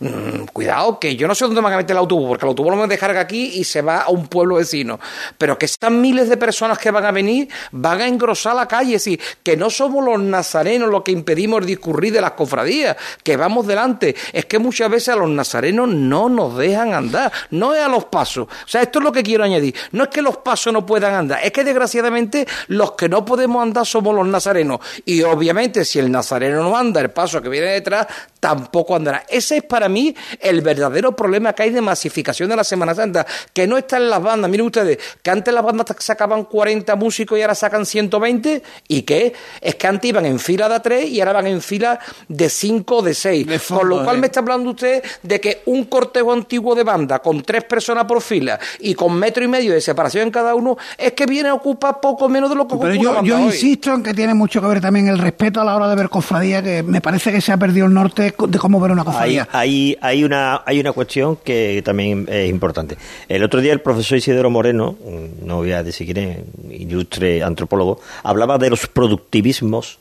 mm, 0.00 0.46
cuidado, 0.52 0.98
que 0.98 1.16
yo 1.16 1.28
no 1.28 1.34
sé 1.34 1.44
dónde 1.44 1.60
van 1.60 1.72
a 1.72 1.76
meter 1.76 1.92
el 1.92 1.98
autobús, 1.98 2.28
porque 2.28 2.44
el 2.44 2.50
autobús 2.50 2.72
lo 2.72 2.78
van 2.78 2.86
a 2.86 2.92
dejar 2.92 3.16
aquí 3.16 3.52
y 3.54 3.64
se 3.64 3.82
va 3.82 4.02
a 4.02 4.10
un 4.10 4.28
pueblo 4.28 4.56
vecino. 4.56 4.98
Pero 5.38 5.58
que 5.58 5.66
estas 5.66 5.90
miles 5.90 6.28
de 6.28 6.36
personas 6.36 6.78
que 6.78 6.90
van 6.90 7.04
a 7.04 7.12
venir 7.12 7.48
van 7.72 8.00
a 8.00 8.06
engrosar 8.06 8.54
la 8.56 8.68
calle. 8.68 8.96
Es 8.96 9.04
decir, 9.04 9.20
que 9.42 9.56
no 9.56 9.70
somos 9.70 10.04
los 10.04 10.20
nazarenos 10.20 10.88
los 10.88 11.02
que 11.02 11.12
impedimos 11.12 11.60
el 11.60 11.66
discurrir 11.66 12.12
de 12.12 12.20
las 12.20 12.32
cofradías, 12.32 12.96
que 13.22 13.36
vamos 13.36 13.66
delante. 13.66 14.14
Es 14.32 14.46
que 14.46 14.58
muchas 14.58 14.90
veces 14.90 15.10
a 15.10 15.16
los 15.16 15.28
nazarenos 15.28 15.88
no 15.88 16.28
nos 16.28 16.56
dejan 16.56 16.94
andar. 16.94 17.32
No 17.50 17.74
es 17.74 17.82
a 17.82 17.88
los 17.88 18.06
pasos. 18.06 18.46
O 18.48 18.68
sea, 18.68 18.82
esto 18.82 18.98
es 18.98 19.04
lo 19.04 19.12
que 19.12 19.22
quiero 19.22 19.44
añadir. 19.44 19.74
No 19.92 20.04
es 20.04 20.10
que 20.10 20.22
los 20.22 20.38
pasos 20.38 20.72
no 20.72 20.84
puedan 20.84 21.14
andar, 21.14 21.40
es 21.42 21.52
que 21.52 21.64
desgraciadamente 21.64 22.46
los 22.68 22.92
que 22.92 23.08
no 23.08 23.24
podemos 23.24 23.62
andar 23.62 23.86
somos 23.86 24.14
los 24.14 24.26
nazarenos. 24.26 24.80
Y 25.04 25.22
obviamente 25.22 25.84
si 25.84 25.98
el 25.98 26.10
nazareno 26.10 26.62
no 26.62 26.76
anda, 26.76 27.00
el 27.00 27.10
paso 27.10 27.40
que 27.40 27.48
viene 27.48 27.68
detrás 27.68 28.06
tampoco 28.40 28.96
andará. 28.96 29.24
Ese 29.28 29.58
es 29.58 29.62
para 29.62 29.88
mí 29.88 29.93
el 30.40 30.60
verdadero 30.60 31.14
problema 31.14 31.52
que 31.52 31.64
hay 31.64 31.70
de 31.70 31.80
masificación 31.80 32.48
de 32.48 32.56
la 32.56 32.64
Semana 32.64 32.94
Santa, 32.94 33.26
que 33.52 33.66
no 33.66 33.76
está 33.76 33.96
en 33.96 34.10
las 34.10 34.22
bandas. 34.22 34.50
Miren 34.50 34.66
ustedes, 34.66 34.98
que 35.22 35.30
antes 35.30 35.52
las 35.52 35.64
bandas 35.64 35.86
sacaban 35.98 36.44
40 36.44 36.96
músicos 36.96 37.38
y 37.38 37.42
ahora 37.42 37.54
sacan 37.54 37.86
120. 37.86 38.62
¿Y 38.88 39.02
qué? 39.02 39.32
Es 39.60 39.74
que 39.76 39.86
antes 39.86 40.08
iban 40.08 40.26
en 40.26 40.38
fila 40.38 40.68
de 40.68 40.80
3 40.80 41.08
y 41.08 41.20
ahora 41.20 41.34
van 41.34 41.46
en 41.46 41.62
fila 41.62 41.98
de 42.28 42.48
5 42.48 42.96
o 42.96 43.02
de 43.02 43.14
6. 43.14 43.46
Con 43.68 43.88
lo 43.88 44.04
cual 44.04 44.16
eh. 44.16 44.20
me 44.20 44.26
está 44.26 44.40
hablando 44.40 44.70
usted 44.70 45.02
de 45.22 45.40
que 45.40 45.62
un 45.66 45.84
cortejo 45.84 46.32
antiguo 46.32 46.74
de 46.74 46.84
banda 46.84 47.20
con 47.20 47.42
tres 47.42 47.64
personas 47.64 48.04
por 48.04 48.20
fila 48.20 48.58
y 48.80 48.94
con 48.94 49.14
metro 49.14 49.44
y 49.44 49.48
medio 49.48 49.72
de 49.72 49.80
separación 49.80 50.24
en 50.24 50.30
cada 50.30 50.54
uno 50.54 50.76
es 50.98 51.12
que 51.12 51.26
viene 51.26 51.48
a 51.48 51.54
ocupar 51.54 52.00
poco 52.00 52.28
menos 52.28 52.50
de 52.50 52.56
lo 52.56 52.66
que 52.66 52.76
Pero 52.76 52.94
yo, 52.94 53.14
banda 53.14 53.28
yo 53.28 53.36
hoy. 53.36 53.44
insisto 53.44 53.92
en 53.92 54.02
que 54.02 54.14
tiene 54.14 54.34
mucho 54.34 54.60
que 54.60 54.66
ver 54.66 54.80
también 54.80 55.08
el 55.08 55.18
respeto 55.18 55.60
a 55.60 55.64
la 55.64 55.76
hora 55.76 55.88
de 55.88 55.94
ver 55.94 56.08
cofradía, 56.08 56.62
que 56.62 56.82
me 56.82 57.00
parece 57.00 57.32
que 57.32 57.40
se 57.40 57.52
ha 57.52 57.56
perdido 57.56 57.86
el 57.86 57.94
norte 57.94 58.34
de 58.36 58.58
cómo 58.58 58.80
ver 58.80 58.90
una 58.90 59.04
cofradía. 59.04 59.48
Hay, 59.74 59.98
hay, 60.00 60.24
una, 60.24 60.62
hay 60.64 60.80
una 60.80 60.92
cuestión 60.92 61.36
que 61.36 61.82
también 61.84 62.26
es 62.30 62.48
importante. 62.48 62.96
El 63.28 63.42
otro 63.42 63.60
día 63.60 63.72
el 63.72 63.80
profesor 63.80 64.18
Isidoro 64.18 64.50
Moreno, 64.50 64.96
no 65.42 65.56
voy 65.56 65.72
a 65.72 65.82
decir 65.82 66.12
quién 66.12 66.28
es, 66.70 66.80
ilustre 66.80 67.42
antropólogo, 67.42 68.00
hablaba 68.22 68.58
de 68.58 68.70
los 68.70 68.86
productivismos 68.86 69.98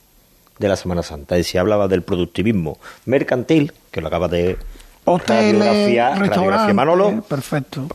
de 0.59 0.67
la 0.67 0.75
Semana 0.75 1.03
Santa. 1.03 1.35
Es 1.35 1.47
decir, 1.47 1.59
hablaba 1.59 1.87
del 1.87 2.03
productivismo 2.03 2.77
mercantil, 3.05 3.73
que 3.91 4.01
lo 4.01 4.07
acaba 4.07 4.27
de 4.27 4.57
Hoteles, 5.05 5.59
radiografía, 5.59 6.15
radiografía 6.15 6.73
Manolo, 6.73 7.21
perfecto. 7.27 7.87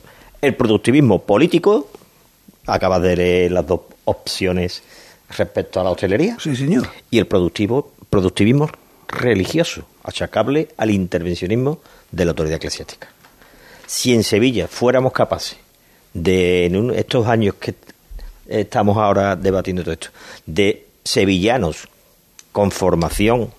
el 0.42 0.54
productivismo 0.54 1.22
político, 1.22 1.88
acaba 2.66 3.00
de 3.00 3.16
leer 3.16 3.52
las 3.52 3.66
dos 3.66 3.80
opciones 4.04 4.82
respecto 5.36 5.80
a 5.80 5.84
la 5.84 5.90
hostelería. 5.90 6.36
Sí, 6.40 6.54
señor. 6.56 6.88
Y 7.10 7.18
el 7.18 7.26
productivo, 7.26 7.92
productivismo 8.10 8.68
religioso, 9.08 9.84
achacable 10.04 10.68
al 10.76 10.90
intervencionismo 10.90 11.80
de 12.10 12.24
la 12.24 12.30
autoridad 12.32 12.56
eclesiástica. 12.56 13.08
Si 13.86 14.14
en 14.14 14.22
Sevilla 14.22 14.68
fuéramos 14.68 15.12
capaces 15.12 15.56
de, 16.14 16.66
en 16.66 16.76
un- 16.76 16.94
estos 16.94 17.26
años 17.26 17.54
que 17.54 17.74
estamos 18.48 18.96
ahora 18.96 19.34
debatiendo 19.36 19.82
todo 19.82 19.92
esto, 19.92 20.08
de 20.46 20.86
sevillanos 21.04 21.88
con 22.52 22.70
formación 22.70 23.50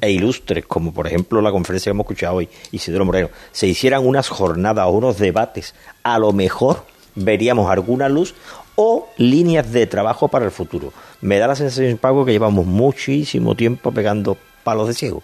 e 0.00 0.10
ilustres, 0.10 0.66
como 0.66 0.92
por 0.92 1.06
ejemplo 1.06 1.40
la 1.40 1.50
conferencia 1.50 1.90
que 1.90 1.94
hemos 1.94 2.04
escuchado 2.04 2.36
hoy, 2.36 2.48
Isidoro 2.72 3.06
Moreno, 3.06 3.30
se 3.52 3.66
hicieran 3.66 4.06
unas 4.06 4.28
jornadas 4.28 4.86
o 4.86 4.90
unos 4.90 5.18
debates, 5.18 5.74
a 6.02 6.18
lo 6.18 6.32
mejor 6.32 6.84
veríamos 7.14 7.70
alguna 7.70 8.08
luz 8.08 8.34
o 8.76 9.08
líneas 9.16 9.72
de 9.72 9.86
trabajo 9.86 10.28
para 10.28 10.44
el 10.44 10.50
futuro. 10.50 10.92
Me 11.20 11.38
da 11.38 11.48
la 11.48 11.56
sensación, 11.56 11.96
Paco, 11.98 12.24
que 12.24 12.32
llevamos 12.32 12.64
muchísimo 12.66 13.54
tiempo 13.56 13.90
pegando 13.92 14.36
palos 14.68 14.88
de 14.88 14.94
ciego. 14.94 15.22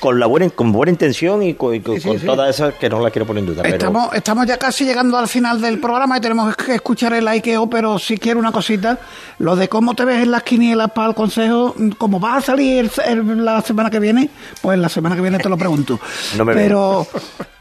Con 0.00 0.20
la 0.20 0.26
buena, 0.26 0.50
con 0.50 0.70
buena 0.70 0.92
intención 0.92 1.42
y 1.42 1.54
con, 1.54 1.74
y 1.74 1.80
con- 1.80 1.94
Sí, 1.94 2.02
sí, 2.02 2.08
con 2.08 2.18
sí. 2.20 2.26
todas 2.26 2.54
esas 2.54 2.74
que 2.74 2.90
no 2.90 3.00
las 3.00 3.10
quiero 3.10 3.24
poner 3.26 3.40
en 3.42 3.46
duda. 3.46 3.62
pero- 3.62 3.74
Estamos, 3.74 4.12
estamos 4.12 4.46
ya 4.46 4.58
casi 4.58 4.84
llegando 4.84 5.16
al 5.16 5.28
final 5.28 5.62
del 5.62 5.80
programa 5.80 6.18
y 6.18 6.20
tenemos 6.20 6.54
que 6.54 6.74
escuchar 6.74 7.14
el 7.14 7.26
IKEO, 7.26 7.66
pero 7.70 7.98
si 7.98 8.18
quiero 8.18 8.38
una 8.38 8.52
cosita, 8.52 8.98
lo 9.38 9.56
de 9.56 9.70
cómo 9.70 9.94
te 9.94 10.04
ves 10.04 10.22
en 10.22 10.30
las 10.30 10.42
quinielas 10.42 10.90
para 10.90 11.08
el 11.08 11.14
consejo, 11.14 11.74
como 11.96 12.20
vas 12.20 12.36
a 12.42 12.46
salir 12.52 12.80
el- 12.80 12.90
el- 13.06 13.44
la 13.46 13.62
semana 13.62 13.88
que 13.88 13.98
viene, 13.98 14.28
pues 14.60 14.78
la 14.78 14.90
semana 14.90 15.16
que 15.16 15.22
viene 15.22 15.38
te 15.38 15.48
lo 15.48 15.56
pregunto. 15.56 15.98
No 16.36 16.44
me 16.44 16.52
pero 16.52 17.06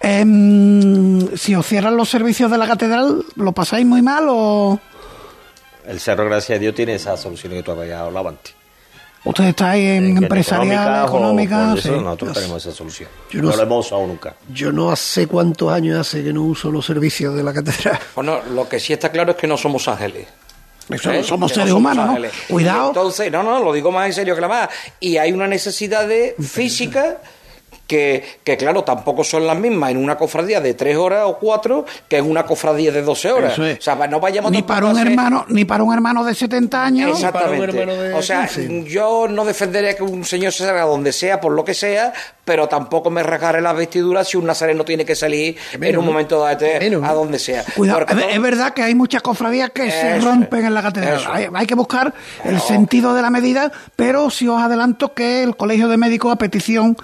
em, 0.01 1.27
si 1.37 1.55
os 1.55 1.65
cierran 1.65 1.95
los 1.95 2.09
servicios 2.09 2.51
de 2.51 2.57
la 2.57 2.67
catedral, 2.67 3.23
¿lo 3.35 3.51
pasáis 3.53 3.85
muy 3.85 4.01
mal 4.01 4.25
o 4.29 4.79
El 5.87 5.99
Cerro, 6.01 6.25
gracias 6.25 6.57
a 6.57 6.59
Dios, 6.59 6.75
tiene 6.75 6.95
esa 6.95 7.15
solución 7.15 7.53
que 7.53 7.63
tú 7.63 7.71
habías 7.71 8.01
hablado 8.01 8.27
antes. 8.29 8.53
Ustedes 9.25 9.49
estáis 9.49 9.83
en, 9.83 10.17
empresarial, 10.17 11.03
o 11.03 11.07
económica? 11.07 11.73
eso 11.73 11.81
sí. 11.81 12.01
nosotros 12.01 12.33
tenemos 12.33 12.65
esa 12.65 12.75
solución. 12.75 13.09
Yo 13.31 13.41
no, 13.41 13.49
no 13.49 13.55
lo 13.55 13.63
hemos 13.63 13.85
usado 13.85 14.07
nunca. 14.07 14.35
Yo 14.53 14.71
no 14.71 14.95
sé 14.95 15.27
cuántos 15.27 15.71
años 15.71 15.99
hace 15.99 16.23
que 16.23 16.31
no 16.31 16.43
uso 16.43 16.71
los 16.71 16.85
servicios 16.85 17.35
de 17.35 17.43
la 17.43 17.53
catedral. 17.53 17.99
Bueno, 18.15 18.39
lo 18.53 18.67
que 18.69 18.79
sí 18.79 18.93
está 18.93 19.11
claro 19.11 19.31
es 19.31 19.37
que 19.37 19.47
no 19.47 19.57
somos 19.57 19.87
ángeles. 19.87 20.27
Eso, 20.89 21.11
¿Eh? 21.11 21.23
somos 21.23 21.51
no 21.51 21.55
seres 21.55 21.73
humanos. 21.73 22.19
Cuidado. 22.47 22.85
Y 22.85 22.87
Entonces, 22.89 23.31
no, 23.31 23.43
no, 23.43 23.59
lo 23.59 23.73
digo 23.73 23.91
más 23.91 24.05
en 24.05 24.13
serio 24.13 24.35
que 24.35 24.41
la 24.41 24.47
más. 24.47 24.69
Y 24.99 25.17
hay 25.17 25.31
una 25.31 25.47
necesidad 25.47 26.07
de 26.07 26.35
física 26.41 27.17
que, 27.87 28.23
que, 28.43 28.57
claro, 28.57 28.83
tampoco 28.83 29.23
son 29.23 29.45
las 29.45 29.57
mismas 29.57 29.91
en 29.91 29.97
una 29.97 30.17
cofradía 30.17 30.59
de 30.59 30.73
tres 30.73 30.97
horas 30.97 31.23
o 31.25 31.37
cuatro 31.37 31.85
que 32.07 32.17
en 32.17 32.29
una 32.29 32.43
cofradía 32.45 32.91
de 32.91 33.01
12 33.01 33.31
horas. 33.31 33.59
Es. 33.59 33.79
O 33.79 33.81
sea, 33.81 33.95
no 34.07 34.19
vayamos 34.19 34.51
Ni 34.51 34.61
para 34.63 34.87
un 34.87 34.97
hermano, 34.97 35.45
ni 35.49 35.65
para 35.65 35.83
un 35.83 35.93
hermano 35.93 36.23
de 36.23 36.33
70 36.33 36.83
años. 36.83 37.11
Exactamente. 37.11 38.13
O 38.13 38.21
sea, 38.21 38.49
yo 38.85 39.27
no 39.27 39.45
defenderé 39.45 39.95
que 39.95 40.03
un 40.03 40.25
señor 40.25 40.51
se 40.51 40.65
salga 40.65 40.83
donde 40.83 41.11
sea, 41.13 41.39
por 41.39 41.51
lo 41.51 41.63
que 41.63 41.73
sea, 41.73 42.11
pero 42.43 42.67
tampoco 42.67 43.09
me 43.09 43.23
rasgaré 43.23 43.61
las 43.61 43.75
vestiduras 43.75 44.27
si 44.27 44.37
un 44.37 44.45
nazareno 44.45 44.83
tiene 44.85 45.05
que 45.05 45.15
salir 45.15 45.55
en 45.73 45.97
un 45.97 46.05
momento 46.05 46.39
dado 46.39 46.65
este, 46.65 46.95
a 47.03 47.13
donde 47.13 47.39
sea. 47.39 47.63
Cuidado, 47.75 47.99
Porque 47.99 48.13
es, 48.13 48.19
todo- 48.19 48.29
es 48.29 48.41
verdad 48.41 48.73
que 48.73 48.83
hay 48.83 48.95
muchas 48.95 49.21
cofradías 49.21 49.69
que 49.71 49.89
se 49.91 50.19
rompen 50.19 50.65
en 50.65 50.73
la 50.73 50.81
catedral. 50.81 51.21
Hay, 51.31 51.47
hay 51.53 51.65
que 51.67 51.75
buscar 51.75 52.13
el 52.43 52.59
sentido 52.61 53.13
de 53.13 53.21
la 53.21 53.29
medida, 53.29 53.71
pero 53.95 54.29
si 54.29 54.47
os 54.47 54.61
adelanto 54.61 55.13
que 55.13 55.43
el 55.43 55.55
Colegio 55.55 55.87
de 55.87 55.97
Médicos, 55.97 56.31
a 56.33 56.35
petición 56.37 56.95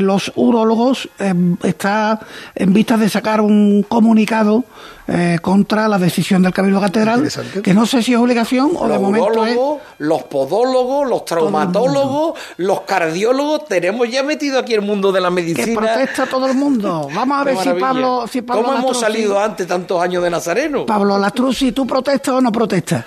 los 0.00 0.32
urólogos 0.36 1.08
eh, 1.18 1.34
está 1.62 2.20
en 2.54 2.72
vistas 2.72 3.00
de 3.00 3.08
sacar 3.08 3.40
un 3.40 3.84
comunicado 3.88 4.64
eh, 5.08 5.38
contra 5.42 5.88
la 5.88 5.98
decisión 5.98 6.42
del 6.42 6.52
Cabildo 6.52 6.80
Catedral, 6.80 7.28
que 7.62 7.74
no 7.74 7.86
sé 7.86 8.02
si 8.02 8.12
es 8.12 8.18
obligación 8.18 8.70
o 8.76 8.86
de 8.86 8.94
los 8.94 9.02
momento 9.02 9.44
es... 9.44 9.56
los 9.98 10.22
podólogos, 10.24 11.08
los 11.08 11.24
traumatólogos, 11.24 12.38
los 12.58 12.82
cardiólogos, 12.82 13.66
tenemos 13.66 14.08
ya 14.08 14.22
metido 14.22 14.58
aquí 14.58 14.74
el 14.74 14.82
mundo 14.82 15.10
de 15.10 15.20
la 15.20 15.30
medicina. 15.30 15.66
Que 15.66 15.74
protesta 15.74 16.26
todo 16.26 16.46
el 16.46 16.54
mundo. 16.54 17.08
Vamos 17.12 17.40
a 17.40 17.44
ver 17.44 17.56
si. 17.58 17.68
Pablo, 17.80 18.26
si 18.30 18.42
Pablo 18.42 18.62
¿Cómo 18.62 18.78
hemos 18.78 19.00
salido 19.00 19.40
antes 19.40 19.66
tantos 19.66 20.00
años 20.00 20.22
de 20.22 20.30
Nazareno? 20.30 20.86
Pablo 20.86 21.18
Lastrucci, 21.18 21.72
¿tú 21.72 21.86
protestas 21.86 22.34
o 22.34 22.40
no 22.40 22.52
protestas? 22.52 23.04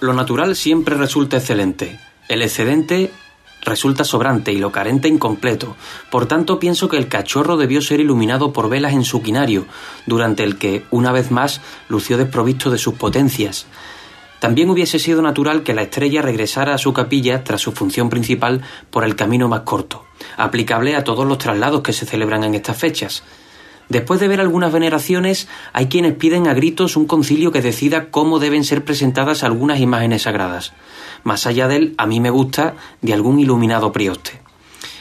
Lo 0.00 0.12
natural 0.12 0.56
siempre 0.56 0.96
resulta 0.96 1.36
excelente. 1.36 2.00
El 2.28 2.42
excedente 2.42 3.10
resulta 3.62 4.04
sobrante 4.04 4.52
y 4.52 4.58
lo 4.58 4.72
carente 4.72 5.08
incompleto. 5.08 5.76
Por 6.10 6.26
tanto, 6.26 6.58
pienso 6.58 6.88
que 6.88 6.96
el 6.96 7.08
cachorro 7.08 7.56
debió 7.56 7.80
ser 7.80 8.00
iluminado 8.00 8.52
por 8.52 8.68
velas 8.68 8.92
en 8.92 9.04
su 9.04 9.22
quinario, 9.22 9.66
durante 10.06 10.42
el 10.44 10.58
que, 10.58 10.84
una 10.90 11.12
vez 11.12 11.30
más, 11.30 11.60
lució 11.88 12.18
desprovisto 12.18 12.70
de 12.70 12.78
sus 12.78 12.94
potencias. 12.94 13.66
También 14.40 14.70
hubiese 14.70 14.98
sido 14.98 15.22
natural 15.22 15.62
que 15.62 15.72
la 15.72 15.82
estrella 15.82 16.20
regresara 16.20 16.74
a 16.74 16.78
su 16.78 16.92
capilla 16.92 17.44
tras 17.44 17.60
su 17.60 17.70
función 17.70 18.10
principal 18.10 18.62
por 18.90 19.04
el 19.04 19.14
camino 19.14 19.46
más 19.46 19.60
corto, 19.60 20.04
aplicable 20.36 20.96
a 20.96 21.04
todos 21.04 21.24
los 21.26 21.38
traslados 21.38 21.82
que 21.82 21.92
se 21.92 22.06
celebran 22.06 22.42
en 22.42 22.56
estas 22.56 22.76
fechas. 22.76 23.22
Después 23.92 24.20
de 24.20 24.28
ver 24.28 24.40
algunas 24.40 24.72
veneraciones, 24.72 25.48
hay 25.74 25.88
quienes 25.88 26.14
piden 26.14 26.48
a 26.48 26.54
gritos 26.54 26.96
un 26.96 27.04
concilio 27.04 27.52
que 27.52 27.60
decida 27.60 28.06
cómo 28.06 28.38
deben 28.38 28.64
ser 28.64 28.86
presentadas 28.86 29.42
algunas 29.42 29.80
imágenes 29.80 30.22
sagradas. 30.22 30.72
Más 31.24 31.46
allá 31.46 31.68
del 31.68 31.92
a 31.98 32.06
mí 32.06 32.18
me 32.18 32.30
gusta 32.30 32.74
de 33.02 33.12
algún 33.12 33.38
iluminado 33.38 33.92
prioste. 33.92 34.40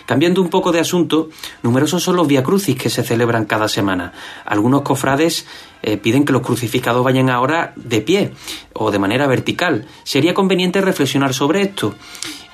Cambiando 0.06 0.42
un 0.42 0.50
poco 0.50 0.74
de 0.74 0.82
asunto, 0.82 1.30
numerosos 1.64 2.04
son 2.04 2.18
los 2.18 2.28
viacrucis 2.28 2.76
que 2.76 2.90
se 2.90 3.02
celebran 3.02 3.46
cada 3.46 3.70
semana. 3.70 4.12
Algunos 4.44 4.82
cofrades 4.82 5.48
eh, 5.84 5.96
piden 5.96 6.26
que 6.26 6.34
los 6.34 6.42
crucificados 6.42 7.02
vayan 7.02 7.30
ahora 7.30 7.72
de 7.78 8.02
pie 8.02 8.32
o 8.74 8.92
de 8.92 9.00
manera 9.00 9.26
vertical. 9.26 9.88
Sería 10.04 10.34
conveniente 10.34 10.82
reflexionar 10.82 11.34
sobre 11.34 11.62
esto. 11.62 11.96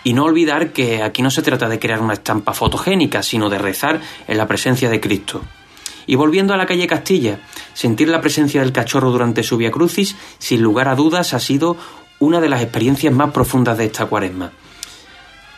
Y 0.04 0.14
no 0.14 0.26
olvidar 0.26 0.72
que 0.72 1.02
aquí 1.02 1.24
no 1.24 1.32
se 1.32 1.42
trata 1.42 1.68
de 1.68 1.80
crear 1.80 2.00
una 2.00 2.14
estampa 2.14 2.54
fotogénica, 2.54 3.24
sino 3.24 3.50
de 3.50 3.58
rezar 3.58 4.02
en 4.28 4.38
la 4.38 4.46
presencia 4.46 4.88
de 4.92 5.02
Cristo. 5.02 5.42
Y 6.08 6.16
volviendo 6.16 6.54
a 6.54 6.58
la 6.58 6.66
calle 6.66 6.88
Castilla, 6.88 7.42
sentir 7.74 8.08
la 8.08 8.22
presencia 8.22 8.62
del 8.62 8.72
cachorro 8.72 9.12
durante 9.12 9.44
su 9.44 9.58
Via 9.58 9.72
Crucis, 9.72 10.16
sin 10.40 10.62
lugar 10.62 10.88
a 10.88 10.96
dudas, 10.96 11.34
ha 11.34 11.40
sido 11.40 11.78
una 12.20 12.40
de 12.40 12.50
las 12.50 12.62
experiencias 12.62 13.14
más 13.14 13.32
profundas 13.32 13.78
de 13.78 13.86
esta 13.86 14.06
cuaresma. 14.06 14.52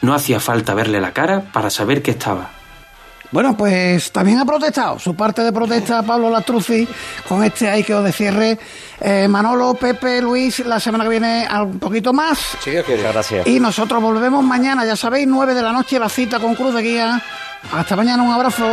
No 0.02 0.14
hacía 0.14 0.40
falta 0.40 0.74
verle 0.74 1.00
la 1.00 1.14
cara 1.14 1.52
para 1.54 1.70
saber 1.70 2.02
que 2.02 2.12
estaba. 2.12 2.52
Bueno, 3.32 3.56
pues 3.56 4.12
también 4.12 4.40
ha 4.40 4.46
protestado 4.46 4.98
su 4.98 5.16
parte 5.16 5.44
de 5.44 5.54
protesta 5.54 6.02
Pablo 6.02 6.32
Lastruzzi 6.32 6.88
con 7.28 7.44
este 7.44 7.70
hay 7.70 7.84
que 7.84 7.94
os 7.94 8.04
de 8.04 8.12
cierre. 8.12 8.58
Eh, 9.00 9.28
Manolo, 9.28 9.76
Pepe, 9.76 10.20
Luis, 10.20 10.60
la 10.60 10.80
semana 10.80 11.04
que 11.04 11.12
viene 11.12 11.48
un 11.62 11.78
poquito 11.78 12.12
más. 12.12 12.58
Muchas 12.66 12.88
gracias. 12.88 13.46
Y 13.48 13.60
nosotros 13.60 14.02
volvemos 14.02 14.44
mañana, 14.44 14.84
ya 14.84 14.96
sabéis, 14.96 15.28
9 15.28 15.54
de 15.54 15.62
la 15.62 15.72
noche, 15.72 16.00
la 16.00 16.10
cita 16.10 16.40
con 16.40 16.56
Cruz 16.56 16.74
de 16.74 16.82
Guía. 16.82 17.22
Hasta 17.72 17.96
mañana, 17.96 18.24
un 18.24 18.32
abrazo. 18.32 18.66